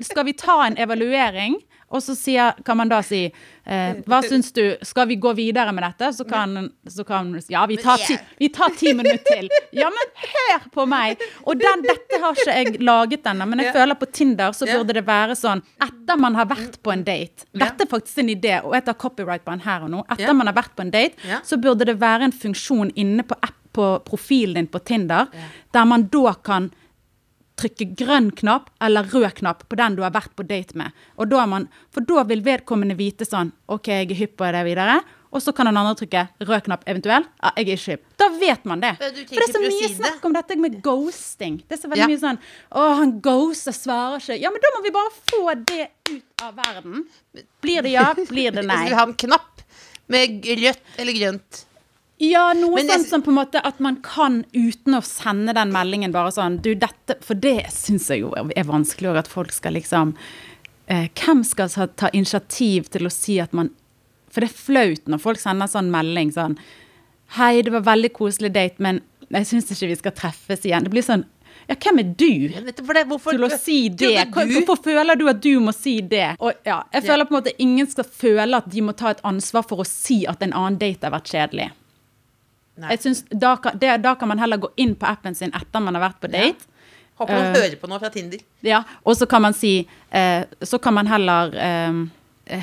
Skal 0.05 0.25
vi 0.29 0.33
ta 0.37 0.67
en 0.67 0.77
evaluering? 0.77 1.57
Og 1.91 1.99
så 2.05 2.15
sier, 2.15 2.53
kan 2.63 2.77
man 2.79 2.87
da 2.87 3.01
si 3.03 3.25
eh, 3.67 3.97
Hva 4.07 4.21
syns 4.23 4.53
du? 4.55 4.77
Skal 4.87 5.09
vi 5.11 5.17
gå 5.19 5.33
videre 5.35 5.73
med 5.75 5.83
dette? 5.83 6.13
Så 6.15 6.23
kan, 6.29 6.69
så 6.87 7.03
kan 7.09 7.33
Ja, 7.51 7.65
vi 7.67 7.81
tar, 7.83 7.97
ti, 7.99 8.15
vi 8.39 8.47
tar 8.55 8.71
ti 8.79 8.93
minutter 8.95 9.25
til. 9.27 9.49
Ja, 9.75 9.89
men 9.91 10.13
hør 10.21 10.69
på 10.71 10.85
meg! 10.87 11.19
Og 11.43 11.59
den, 11.59 11.83
dette 11.83 12.21
har 12.23 12.39
ikke 12.39 12.55
jeg 12.61 12.79
laget 12.87 13.27
ennå, 13.27 13.49
men 13.51 13.65
jeg 13.65 13.75
føler 13.75 13.99
på 13.99 14.07
Tinder 14.15 14.55
så 14.55 14.69
Ja. 14.71 14.79
burde 14.79 14.95
det 15.01 15.07
være 15.09 15.35
sånn 15.35 15.65
etter 15.83 16.21
man 16.23 16.39
har 16.39 16.47
vært 16.53 16.79
på 16.85 16.93
en 16.95 17.03
date. 17.03 17.49
Dette 17.59 17.89
er 17.89 17.91
faktisk 17.91 18.23
en 18.23 18.31
idé, 18.37 18.61
og 18.63 18.77
jeg 18.79 18.85
tar 18.87 18.95
copyright 18.95 19.43
på 19.45 19.51
den 19.57 19.65
her 19.67 19.83
og 19.89 19.91
nå. 19.91 20.05
Etter 20.13 20.29
Ja. 20.31 20.33
man 20.33 20.47
har 20.47 20.55
vært 20.55 20.77
på 20.79 20.87
en 20.87 20.95
date, 20.95 21.17
Ja. 21.27 21.41
så 21.43 21.59
burde 21.59 21.85
det 21.91 21.99
være 21.99 22.23
en 22.31 22.33
funksjon 22.33 22.93
inne 22.95 23.27
på 23.27 23.35
app 23.43 23.57
på 23.73 23.87
profilen 24.07 24.55
din 24.61 24.67
på 24.71 24.81
Tinder, 24.85 25.27
der 25.73 25.85
man 25.89 26.09
da 26.13 26.35
kan 26.45 26.71
trykke 27.61 27.91
grønn 27.99 28.31
knapp 28.33 28.71
eller 28.81 29.05
rød 29.13 29.35
knapp 29.43 29.67
på 29.69 29.77
den 29.77 29.97
du 29.99 30.03
har 30.03 30.15
vært 30.15 30.33
på 30.39 30.47
date 30.49 30.77
med. 30.81 30.93
Da 31.29 31.47
man, 31.47 31.67
for 31.93 32.01
da 32.09 32.23
vil 32.25 32.41
vedkommende 32.47 32.97
vite 32.97 33.27
sånn 33.29 33.53
OK, 33.69 33.91
jeg 33.93 34.11
er 34.11 34.21
hypp 34.23 34.39
på 34.41 34.49
det 34.55 34.63
videre. 34.65 35.01
Og 35.31 35.39
så 35.45 35.53
kan 35.55 35.69
den 35.69 35.77
andre 35.79 35.95
trykke 35.95 36.25
rød 36.43 36.65
knapp 36.67 36.89
eventuelt. 36.91 37.29
Ja, 37.39 37.53
jeg 37.55 37.69
er 37.69 37.77
ikke 37.77 37.93
hypp. 37.93 38.07
Da 38.19 38.27
vet 38.41 38.65
man 38.67 38.81
det. 38.83 38.97
For 38.99 39.37
det 39.37 39.45
er 39.45 39.53
så 39.55 39.61
mye 39.63 39.77
si 39.77 39.91
snakk 40.01 40.25
om 40.27 40.35
dette 40.35 40.57
med 40.59 40.81
ghosting. 40.83 41.61
Det 41.69 41.77
er 41.77 41.83
så 41.85 41.91
veldig 41.93 42.03
Ja. 42.03 42.09
mye 42.11 42.23
sånn 42.25 42.41
Å, 42.75 42.87
han 42.99 43.13
ghoster, 43.23 43.77
svarer 43.77 44.19
ikke. 44.19 44.41
Ja, 44.43 44.51
men 44.51 44.65
da 44.65 44.73
må 44.75 44.83
vi 44.83 44.91
bare 44.97 45.13
få 45.31 45.55
det 45.71 45.87
ut 46.11 46.43
av 46.49 46.57
verden. 46.59 47.05
Blir 47.63 47.83
det 47.87 47.93
ja, 47.95 48.09
blir 48.15 48.51
det 48.57 48.65
nei. 48.67 48.77
Hvis 48.89 48.91
vi 48.91 48.99
har 48.99 49.07
en 49.07 49.15
knapp 49.15 49.63
med 50.11 50.49
rødt 50.65 50.97
eller 50.99 51.13
grønt 51.21 51.67
Ja, 52.21 52.53
noe 52.53 52.75
Men 52.77 52.87
jeg 52.87 52.99
sånn 52.99 53.05
sy- 53.07 53.11
som 53.15 53.23
på 53.25 53.31
en 53.33 53.39
måte 53.39 53.61
at 53.65 53.79
man 53.81 53.97
kan 54.05 54.43
uten 54.53 54.97
å 54.99 55.01
sende 55.07 55.55
den 55.57 55.71
meldingen 55.73 56.13
bare 56.13 56.31
sånn 56.37 56.59
Du, 56.61 56.75
dette 56.75 57.17
For 57.25 57.35
det 57.35 57.63
syns 57.73 58.11
jeg 58.13 58.21
jo 58.27 58.33
er 58.37 58.65
vanskelig 58.69 59.09
òg, 59.15 59.17
at 59.23 59.31
folk 59.33 59.53
skal 59.57 59.73
liksom 59.79 60.13
eh, 60.87 61.09
Hvem 61.17 61.41
skal 61.49 61.69
ta, 61.97 62.11
initiativ 62.13 62.91
til 62.93 63.09
å 63.09 63.13
si 63.15 63.39
at 63.41 63.53
man 63.57 63.71
For 64.29 64.45
det 64.45 64.51
er 64.51 64.59
flaut 64.67 65.09
når 65.09 65.23
folk 65.25 65.41
sender 65.41 65.67
sånn 65.73 65.89
melding 65.91 66.33
sånn 66.37 66.59
Hei, 67.39 67.63
det 67.63 67.71
var 67.73 67.85
veldig 67.87 68.13
koselig 68.13 68.51
date, 68.53 68.83
men 68.83 69.01
jeg 69.31 69.47
syns 69.47 69.69
ikke 69.71 69.87
vi 69.93 69.97
skal 70.01 70.13
treffes 70.19 70.65
igjen. 70.67 70.83
Det 70.83 70.91
blir 70.91 71.05
sånn 71.07 71.23
Ja, 71.71 71.77
hvem 71.79 72.01
er 72.03 72.09
du? 72.19 72.27
Jeg 72.51 72.65
det, 72.75 73.05
hvorfor, 73.07 73.31
til 73.37 73.45
å 73.47 73.51
si 73.55 73.77
det. 73.89 74.09
Du- 74.27 74.65
Hvorfor 74.67 74.81
føler 74.83 75.15
du 75.17 75.29
at 75.31 75.41
du 75.41 75.53
må 75.63 75.71
si 75.73 76.01
det? 76.03 76.33
Og 76.43 76.53
ja, 76.67 76.81
jeg 76.93 77.05
føler 77.07 77.25
på 77.29 77.37
en 77.37 77.39
måte 77.41 77.53
ingen 77.63 77.87
skal 77.87 78.05
føle 78.05 78.57
at 78.59 78.67
de 78.69 78.81
må 78.83 78.93
ta 78.99 79.13
et 79.15 79.21
ansvar 79.23 79.63
for 79.69 79.79
å 79.85 79.87
si 79.87 80.25
at 80.27 80.43
en 80.43 80.53
annen 80.53 80.79
date 80.83 81.07
har 81.07 81.15
vært 81.15 81.31
kjedelig. 81.31 81.71
Da, 82.77 83.57
kan, 83.57 83.79
det, 83.79 83.97
da 84.05 84.15
kan 84.17 84.31
man 84.31 84.39
heller 84.41 84.61
gå 84.63 84.71
inn 84.81 84.95
på 84.97 85.07
appen 85.09 85.35
sin 85.35 85.53
etter 85.57 85.83
man 85.85 85.99
har 85.99 86.07
vært 86.11 86.21
på 86.23 86.31
date. 86.33 86.69
Håper 87.21 87.37
noen 87.37 87.51
uh, 87.51 87.59
hører 87.59 87.77
på 87.77 87.91
noe 87.91 88.01
fra 88.01 88.09
Tinder. 88.13 88.41
Ja, 88.65 88.81
og 89.05 89.17
så 89.19 89.29
kan 89.29 89.43
man 89.45 89.57
si 89.57 89.83
uh, 89.85 90.43
Så 90.65 90.79
kan 90.81 90.95
man 90.97 91.11
heller 91.11 91.53
eh, 91.61 91.99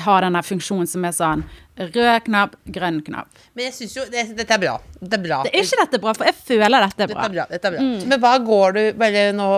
ha 0.02 0.16
denne 0.24 0.42
funksjonen 0.42 0.88
som 0.90 1.04
er 1.06 1.14
sånn 1.14 1.44
rød 1.78 2.24
knapp, 2.26 2.56
grønn 2.74 2.98
knapp. 3.06 3.30
Men 3.54 3.68
jeg 3.68 3.76
syns 3.76 3.94
jo 4.00 4.06
det, 4.10 4.24
Dette 4.34 4.56
er 4.56 4.62
bra. 4.64 4.74
Det 4.98 5.14
er 5.14 5.22
bra. 5.22 5.42
Det 5.46 5.52
er 5.54 5.62
ikke 5.62 5.78
dette 5.84 6.00
bra, 6.02 6.14
for 6.18 6.26
jeg 6.26 6.36
føler 6.40 6.74
dette 6.74 7.04
er 7.04 7.12
Dette 7.12 7.14
bra. 7.14 7.28
er 7.28 7.36
bra. 7.36 7.46
Dette 7.52 7.70
er 7.70 7.76
bra. 7.76 7.84
Men 8.10 8.24
hva 8.24 8.32
går 8.42 8.74
du 8.74 8.82
Bare 8.98 9.28
nå 9.36 9.48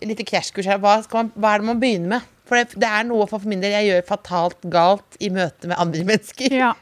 Lite 0.00 0.24
krasjkurs 0.24 0.68
her. 0.70 0.78
Hva, 0.80 0.98
man, 1.12 1.32
hva 1.36 1.54
er 1.54 1.60
det 1.60 1.68
man 1.68 1.80
begynner 1.80 2.12
med? 2.14 2.28
For 2.50 2.58
det, 2.58 2.74
det 2.82 2.88
er 2.90 3.04
noe 3.06 3.28
for 3.30 3.46
min 3.46 3.62
del 3.62 3.76
jeg 3.76 3.86
gjør 3.92 4.04
fatalt 4.10 4.64
galt 4.74 5.16
i 5.22 5.30
møte 5.30 5.70
med 5.70 5.78
andre 5.78 6.02
mennesker. 6.10 6.50
Ja. 6.58 6.72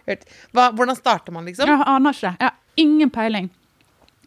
Hva, 0.57 0.71
hvordan 0.73 0.97
starter 0.97 1.35
man, 1.37 1.45
liksom? 1.51 1.69
Jeg 1.69 1.85
aner 1.85 2.17
ikke. 2.17 2.33
Jeg 2.41 2.49
har 2.49 2.85
ingen 2.89 3.13
peiling. 3.13 3.51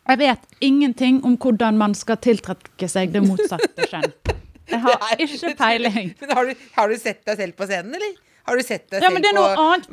Jeg 0.10 0.18
vet 0.22 0.46
ingenting 0.66 1.20
om 1.26 1.36
hvordan 1.42 1.78
man 1.82 1.94
skal 1.98 2.18
tiltrekke 2.22 2.88
seg 2.90 3.12
det 3.14 3.22
motsatte 3.26 3.90
kjønn. 3.90 4.12
Jeg 4.72 4.80
har 4.86 5.02
er- 5.10 5.20
ikke 5.26 5.50
peiling. 5.60 6.14
Men 6.22 6.30
har 6.38 6.46
du, 6.48 6.54
har 6.78 6.88
du 6.94 6.96
sett 7.02 7.26
deg 7.28 7.42
selv 7.42 7.58
på 7.58 7.66
scenen, 7.68 7.98
eller? 7.98 8.14
Har 8.48 8.58
du 8.58 8.64
sett 8.66 8.86
deg 8.90 9.02
Ja, 9.04 9.10
selv 9.10 9.18
men 9.18 9.26
det 9.26 9.34
på 9.36 9.44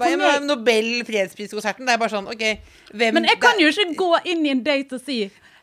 Hva-. 0.00 0.37
Nobel 0.46 0.87
fredspriskonserten? 1.04 1.84
Det 1.88 1.92
er 1.96 2.00
bare 2.00 2.12
sånn, 2.14 2.28
OK 2.30 2.44
hvem 2.96 3.18
Men 3.18 3.26
jeg 3.28 3.40
kan 3.42 3.58
jo 3.61 3.68
ikke 3.72 3.88
gå 3.98 4.11
inn 4.32 4.46
i 4.46 4.52
en 4.54 4.62
date 4.64 4.96
og 4.96 5.02
si 5.04 5.18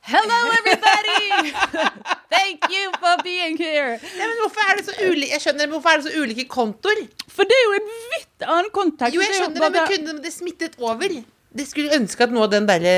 Hello, 0.05 0.37
everybody! 0.53 1.49
Thank 2.35 2.61
you 2.69 2.91
for 3.01 3.17
being 3.23 3.57
here. 3.57 3.95
Nei, 3.97 4.27
men 4.29 4.35
hvorfor 4.43 4.67
er 4.69 4.77
det 4.77 4.83
så 4.85 4.93
ulike 5.01 5.31
Jeg 5.33 5.41
skjønner, 5.41 5.65
men 5.65 5.73
hvorfor 5.73 5.95
er 5.95 6.03
det 6.03 6.05
så 6.11 6.21
ulike 6.21 6.45
kontoer? 6.51 7.01
For 7.33 7.49
det 7.49 7.57
er 7.57 7.63
jo 7.63 7.71
en 7.79 7.87
vidt 8.11 8.45
annen 8.45 8.69
kontakt. 8.75 9.15
Jo, 9.15 9.23
jeg 9.23 9.33
er 9.33 9.39
skjønner 9.39 9.65
det, 9.65 9.71
men 9.73 9.89
kunne 9.89 10.15
det 10.21 10.33
smittet 10.35 10.77
over? 10.77 11.15
Det 11.57 11.65
skulle 11.65 11.97
ønske 11.97 12.27
at 12.27 12.35
noe 12.35 12.45
av 12.45 12.51
den 12.53 12.67
derre 12.69 12.93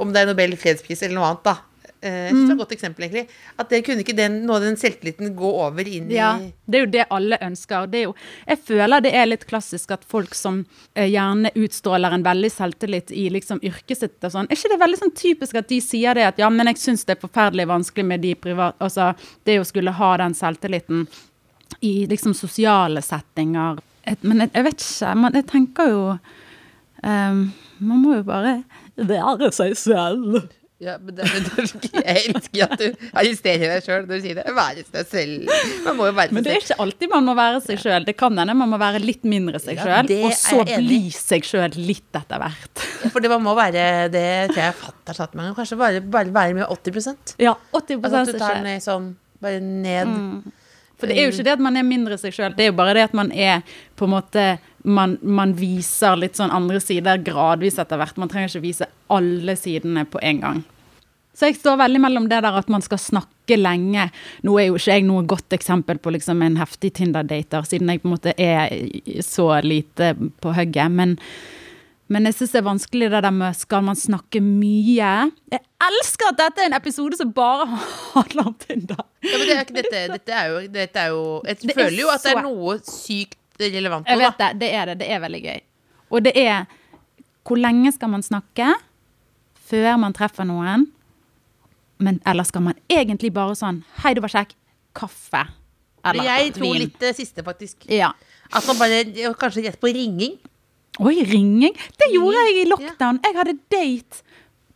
Om 0.00 0.14
det 0.14 0.22
er 0.22 0.30
Nobel 0.30 0.56
fredspris 0.56 1.04
eller 1.04 1.18
noe 1.18 1.28
annet, 1.34 1.44
da. 1.44 1.56
Eh, 2.00 2.26
jeg 2.26 2.32
synes 2.34 2.42
det 2.42 2.50
er 2.50 2.56
et 2.56 2.62
godt 2.62 2.74
eksempel, 2.76 3.06
egentlig. 3.06 3.24
At 3.56 3.70
det 3.72 3.80
kunne 3.86 4.04
ikke 4.04 4.16
den, 4.16 4.38
noe 4.46 4.58
av 4.58 4.66
den 4.66 4.78
selvtilliten 4.80 5.34
gå 5.38 5.50
over 5.64 5.88
inn 5.88 6.10
Ja, 6.12 6.34
i 6.42 6.50
det 6.66 6.78
er 6.78 6.84
jo 6.84 6.90
det 6.92 7.06
alle 7.14 7.38
ønsker. 7.46 7.86
Det 7.90 8.00
er 8.00 8.04
jo, 8.08 8.14
jeg 8.46 8.62
føler 8.68 9.04
det 9.04 9.12
er 9.16 9.30
litt 9.30 9.46
klassisk 9.48 9.94
at 9.96 10.04
folk 10.08 10.34
som 10.36 10.64
eh, 10.94 11.08
gjerne 11.08 11.52
utstråler 11.56 12.16
en 12.16 12.26
veldig 12.26 12.50
selvtillit 12.52 13.14
i 13.14 13.28
liksom 13.32 13.62
yrket 13.66 14.02
sitt 14.02 14.26
og 14.26 14.34
sånn, 14.34 14.50
er 14.50 14.58
ikke 14.58 14.72
det 14.74 14.82
veldig 14.82 15.00
sånn 15.02 15.14
typisk 15.16 15.60
at 15.60 15.70
de 15.70 15.80
sier 15.84 16.18
det 16.18 16.26
at 16.26 16.42
ja, 16.42 16.50
men 16.52 16.72
jeg 16.72 16.82
syns 16.82 17.06
det 17.06 17.16
er 17.16 17.22
forferdelig 17.22 17.68
vanskelig 17.70 18.06
med 18.06 18.24
de 18.24 18.34
private 18.38 18.76
Altså 18.82 19.12
det 19.46 19.60
å 19.60 19.66
skulle 19.66 19.94
ha 19.96 20.10
den 20.20 20.34
selvtilliten 20.36 21.06
i 21.80 22.06
liksom 22.06 22.34
sosiale 22.34 23.02
settinger. 23.02 23.80
Et, 24.06 24.22
men 24.22 24.44
jeg, 24.44 24.52
jeg 24.54 24.66
vet 24.68 24.84
ikke. 24.84 25.14
Man, 25.18 25.36
jeg 25.36 25.46
tenker 25.50 25.90
jo 25.90 26.02
um, 27.02 27.40
Man 27.82 28.02
må 28.02 28.18
jo 28.18 28.26
bare 28.26 28.60
være 28.96 29.50
seg 29.54 29.74
selv. 29.78 30.46
Ja, 30.78 30.98
men 31.00 31.16
det, 31.16 31.24
Jeg 31.94 32.22
elsker 32.28 32.64
at 32.66 32.80
du 32.80 33.06
arresterer 33.16 33.70
deg 33.72 33.84
sjøl 33.86 34.02
når 34.04 34.18
du 34.18 34.24
sier 34.26 34.36
det. 34.36 34.44
Være 34.56 34.82
seg 34.84 35.06
selv. 35.08 35.54
Man 35.86 35.96
må 35.96 36.08
jo 36.10 36.16
være 36.18 36.36
Men 36.36 36.44
det 36.44 36.52
er 36.52 36.60
ikke 36.60 36.76
alltid 36.84 37.12
man 37.14 37.24
må 37.30 37.36
være 37.38 37.62
seg 37.64 37.80
sjøl. 37.80 38.04
Det 38.04 38.16
kan 38.20 38.36
hende 38.36 38.56
man 38.60 38.72
må 38.74 38.80
være 38.80 39.00
litt 39.00 39.24
mindre 39.24 39.60
seg 39.62 39.80
Ja, 39.80 39.86
sjøl, 39.86 40.12
ja, 40.12 40.28
og 40.28 40.36
så 40.36 40.60
bli 40.68 41.00
seg 41.16 41.48
sjøl 41.48 41.78
litt 41.80 42.20
etter 42.20 42.42
hvert. 42.44 42.84
For 43.08 43.24
det 43.24 43.32
man 43.32 43.44
må 43.46 43.56
være 43.56 43.86
Det 44.12 44.26
tror 44.52 44.62
jeg 44.66 44.76
fatter'n 44.82 45.18
sa 45.20 45.30
til 45.32 45.40
meg. 45.40 45.56
Kanskje 45.56 45.80
bare, 45.80 46.04
bare 46.18 46.36
være 46.36 46.60
med 46.60 46.68
80% 46.68 47.36
Ja, 47.46 47.56
80 47.72 47.96
Altså 48.02 48.20
at 48.20 48.32
du 48.34 48.38
tar 48.44 48.60
den 48.60 48.84
sånn 48.84 49.10
Bare 49.40 49.60
ned. 49.64 50.52
For 50.96 51.08
det 51.08 51.18
er 51.18 51.26
jo 51.26 51.32
ikke 51.34 51.44
det 51.44 51.56
at 51.58 51.60
man 51.60 51.76
er 51.76 51.84
mindre 51.84 52.16
seg 52.20 52.32
sjøl, 52.32 52.54
det 52.56 52.64
er 52.64 52.70
jo 52.70 52.76
bare 52.78 52.94
det 52.96 53.02
at 53.10 53.16
man 53.16 53.28
er 53.32 53.60
på 54.00 54.06
en 54.06 54.14
måte 54.14 54.44
man, 54.86 55.18
man 55.22 55.52
viser 55.58 56.16
litt 56.18 56.38
sånn 56.38 56.54
andre 56.54 56.80
sider 56.82 57.20
gradvis 57.26 57.80
etter 57.82 57.98
hvert. 58.00 58.16
Man 58.20 58.30
trenger 58.30 58.52
ikke 58.52 58.64
vise 58.64 58.88
alle 59.12 59.56
sidene 59.58 60.06
på 60.08 60.22
en 60.22 60.42
gang. 60.44 60.64
Så 61.36 61.50
jeg 61.50 61.58
står 61.58 61.76
veldig 61.82 62.00
mellom 62.00 62.30
det 62.30 62.38
der 62.46 62.56
at 62.56 62.70
man 62.72 62.84
skal 62.84 63.00
snakke 63.02 63.58
lenge. 63.58 64.06
Nå 64.46 64.54
er 64.56 64.70
jo 64.70 64.78
ikke 64.78 64.94
jeg 64.94 65.04
noe 65.04 65.26
godt 65.28 65.52
eksempel 65.52 66.00
på 66.00 66.14
liksom 66.14 66.40
en 66.46 66.56
heftig 66.56 66.94
Tinder-dater, 66.96 67.66
siden 67.68 67.92
jeg 67.92 68.00
på 68.00 68.08
en 68.08 68.14
måte 68.14 68.32
er 68.40 68.72
så 69.26 69.50
lite 69.60 70.14
på 70.40 70.54
hugget. 70.56 70.94
Men, 70.96 71.18
men 72.08 72.30
jeg 72.30 72.38
syns 72.38 72.54
det 72.54 72.62
er 72.62 72.68
vanskelig 72.70 73.10
det 73.12 73.22
der 73.26 73.36
med 73.36 73.58
skal 73.58 73.84
man 73.84 74.00
snakke 74.00 74.40
mye? 74.40 75.12
Jeg 75.52 75.64
elsker 75.90 76.32
at 76.32 76.40
dette 76.40 76.64
er 76.64 76.70
en 76.70 76.78
episode 76.78 77.20
som 77.20 77.36
bare 77.36 77.68
handler 78.16 78.54
om 78.54 78.56
Tinder. 78.64 79.04
Ja, 79.26 79.36
men 79.36 79.44
det 79.50 79.58
er 79.58 79.74
dette, 79.82 80.04
dette 80.14 80.40
er 80.40 80.54
jo, 80.54 80.62
dette 80.72 81.04
er 81.04 81.12
jo 81.12 81.24
Jeg 81.44 81.66
Det 81.66 81.74
er 81.74 81.82
føler 81.82 82.00
jo 82.00 82.14
at 82.14 82.24
det 82.24 82.32
er 82.32 82.46
noe 82.48 82.78
sykt 82.86 83.42
relevant 83.60 84.06
Jeg 84.08 84.16
nå, 84.18 84.22
da. 84.22 84.28
vet 84.30 84.38
det. 84.38 84.50
Det 84.60 84.70
er 84.74 84.86
det. 84.90 84.98
Det 85.02 85.08
er 85.10 85.20
veldig 85.24 85.42
gøy. 85.44 85.60
Og 86.10 86.22
det 86.26 86.32
er 86.36 86.66
Hvor 87.46 87.56
lenge 87.62 87.92
skal 87.94 88.10
man 88.10 88.22
snakke 88.26 88.72
før 89.68 89.96
man 90.02 90.12
treffer 90.12 90.46
noen? 90.46 90.88
Men 91.98 92.20
eller 92.26 92.44
skal 92.44 92.62
man 92.62 92.74
egentlig 92.92 93.32
bare 93.32 93.54
sånn 93.56 93.82
Hei, 94.02 94.14
du 94.14 94.20
var 94.20 94.32
kjekk. 94.34 94.52
Kaffe. 94.96 95.46
Eller 96.06 96.24
Jeg 96.24 96.52
tror 96.54 96.72
vin. 96.72 96.82
litt 96.84 96.98
det 97.00 97.14
siste, 97.16 97.42
faktisk. 97.42 97.86
Ja. 97.90 98.12
Man 98.52 98.78
bare 98.78 99.04
Kanskje 99.40 99.64
rett 99.66 99.80
på 99.80 99.90
ringing. 99.92 100.36
Oi, 101.00 101.16
ringing. 101.28 101.74
Det 101.98 102.08
gjorde 102.14 102.42
jeg 102.46 102.62
i 102.62 102.68
lockdown. 102.70 103.18
Jeg 103.24 103.36
hadde 103.36 103.56
date 103.72 104.22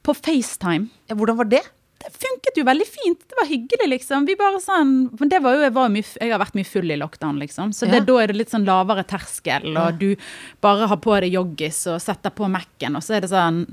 på 0.04 0.14
FaceTime. 0.16 0.88
Ja, 1.08 1.14
hvordan 1.16 1.38
var 1.38 1.48
det? 1.48 1.62
Det 2.00 2.10
funket 2.16 2.56
jo 2.56 2.64
veldig 2.64 2.86
fint. 2.88 3.20
Det 3.28 3.36
var 3.36 3.48
hyggelig, 3.50 3.88
liksom. 3.92 4.24
Vi 4.28 4.36
bare 4.40 4.60
sånn 4.64 4.92
Men 5.20 5.28
det 5.28 5.42
var 5.44 5.58
jo, 5.58 5.60
jeg, 5.66 5.74
var 5.76 5.90
mye, 5.92 6.06
jeg 6.16 6.32
har 6.32 6.40
vært 6.40 6.56
mye 6.56 6.68
full 6.68 6.90
i 6.90 6.96
lockdown, 6.96 7.38
liksom. 7.42 7.74
Så 7.76 7.86
det, 7.90 8.00
Ja. 8.00 8.06
da 8.08 8.16
er 8.22 8.32
det 8.32 8.38
litt 8.38 8.50
sånn 8.54 8.64
lavere 8.64 9.04
terskel, 9.04 9.76
og 9.76 9.98
du 10.00 10.16
bare 10.64 10.88
har 10.88 10.96
på 10.96 11.20
deg 11.20 11.32
joggis 11.36 11.82
og 11.92 12.00
setter 12.00 12.32
på 12.32 12.48
Mac-en, 12.48 12.96
og 12.96 13.04
så 13.04 13.18
er 13.18 13.20
det 13.26 13.30
sånn 13.34 13.66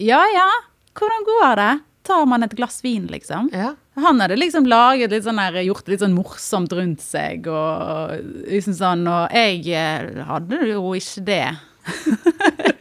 Ja 0.00 0.22
ja, 0.32 0.48
hvordan 0.96 1.26
går 1.28 1.56
det? 1.60 1.72
Tar 2.08 2.24
man 2.26 2.42
et 2.42 2.56
glass 2.56 2.80
vin, 2.82 3.04
liksom? 3.06 3.50
Ja. 3.52 3.74
Han 4.00 4.18
hadde 4.18 4.38
liksom 4.40 4.64
laget 4.66 5.12
litt 5.12 5.26
sånn 5.26 5.36
der, 5.36 5.60
gjort 5.62 5.86
litt 5.92 6.00
sånn 6.00 6.16
morsomt 6.16 6.72
rundt 6.72 7.04
seg, 7.04 7.46
og 7.46 8.16
liksom 8.48 8.74
sånn, 8.74 9.04
og 9.06 9.28
jeg 9.36 9.68
eh, 9.76 10.24
hadde 10.24 10.62
jo 10.72 10.94
ikke 10.96 11.24
det. 11.28 11.44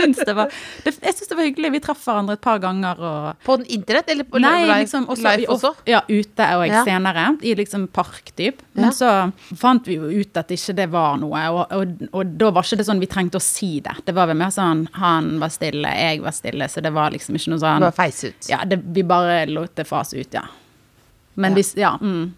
syns 0.00 0.20
det 0.26 0.34
var, 0.36 0.50
det, 0.84 0.94
jeg 1.02 1.14
syns 1.14 1.28
det 1.30 1.36
var 1.38 1.44
hyggelig. 1.46 1.70
Vi 1.76 1.80
traff 1.84 2.02
hverandre 2.08 2.32
et 2.38 2.40
par 2.44 2.58
ganger 2.62 2.98
og 2.98 3.44
På 3.46 3.56
internett, 3.66 4.10
eller 4.10 4.24
på 4.24 4.40
Nei, 4.42 4.64
live, 4.64 4.78
liksom 4.84 5.06
også, 5.12 5.22
live 5.36 5.46
også? 5.54 5.72
Ja, 5.86 6.00
ute 6.08 6.48
og 6.56 6.66
Ja. 6.66 6.84
senere, 6.88 7.26
i 7.42 7.54
liksom 7.54 7.86
parkdyp. 7.88 8.62
Men 8.74 8.84
Ja. 8.84 8.90
så 8.90 9.56
fant 9.56 9.86
vi 9.86 9.94
jo 10.00 10.08
ut 10.10 10.36
at 10.36 10.48
ikke 10.48 10.74
det 10.76 10.88
var 10.90 11.16
noe, 11.18 11.44
og, 11.50 11.66
og, 11.72 12.08
og 12.12 12.36
da 12.38 12.50
var 12.50 12.62
ikke 12.66 12.76
det 12.80 12.86
sånn 12.86 13.00
vi 13.00 13.06
trengte 13.06 13.36
å 13.38 13.44
si 13.44 13.80
det. 13.80 13.94
Det 14.06 14.14
var 14.14 14.26
vel 14.26 14.36
mer 14.36 14.50
sånn 14.50 14.88
han 14.92 15.38
var 15.40 15.48
stille, 15.54 15.88
jeg 15.88 16.20
var 16.22 16.32
stille, 16.32 16.68
så 16.68 16.80
det 16.82 16.92
var 16.92 17.10
liksom 17.10 17.34
ikke 17.36 17.50
noe 17.54 17.58
sånn 17.62 17.80
Bare 17.80 17.92
feis 17.92 18.24
ut. 18.24 18.48
Ja, 18.48 18.64
det, 18.64 18.80
vi 18.94 19.02
bare 19.02 19.46
lot 19.50 19.74
det 19.76 19.86
fase 19.86 20.18
ut, 20.20 20.32
ja. 20.34 20.42
Men 21.36 21.52
Ja. 21.52 21.56
hvis 21.56 21.76
Ja. 21.76 21.96
Mm. 22.00 22.32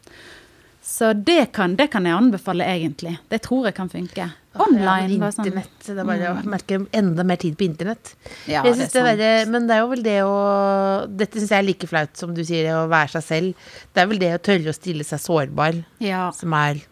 Så 0.83 1.13
det 1.15 1.53
kan, 1.53 1.77
det 1.77 1.91
kan 1.93 2.05
jeg 2.05 2.13
anbefale, 2.17 2.65
egentlig. 2.67 3.19
Det 3.31 3.43
tror 3.43 3.67
jeg 3.69 3.75
kan 3.77 3.89
funke. 3.89 4.33
Online. 4.61 5.18
bare 5.22 5.32
sånn. 5.32 5.46
Internett. 5.48 5.78
Det 5.86 5.96
er 5.96 6.09
bare 6.09 6.30
å 6.32 6.42
merke 6.53 6.78
enda 6.92 7.24
mer 7.24 7.40
tid 7.40 7.57
på 7.57 7.64
internett. 7.64 8.12
Ja, 8.50 8.61
det 8.66 8.74
synes 8.76 8.92
det 8.92 9.24
er 9.24 9.48
men 9.48 9.66
det 9.68 9.76
er 9.78 9.80
jo 9.84 9.90
vel 9.94 10.03
det 10.05 10.18
å 10.26 10.36
Dette 11.09 11.40
syns 11.40 11.55
jeg 11.55 11.62
er 11.62 11.68
like 11.70 11.88
flaut 11.88 12.16
som 12.20 12.34
du 12.36 12.42
sier, 12.44 12.68
å 12.76 12.84
være 12.92 13.14
seg 13.16 13.24
selv. 13.28 13.68
Det 13.94 14.03
er 14.03 14.11
vel 14.11 14.20
det 14.20 14.32
å 14.36 14.42
tørre 14.50 14.72
å 14.74 14.76
stille 14.76 15.07
seg 15.09 15.22
sårbar 15.24 15.80
Ja. 16.05 16.26
som 16.36 16.53
er 16.59 16.82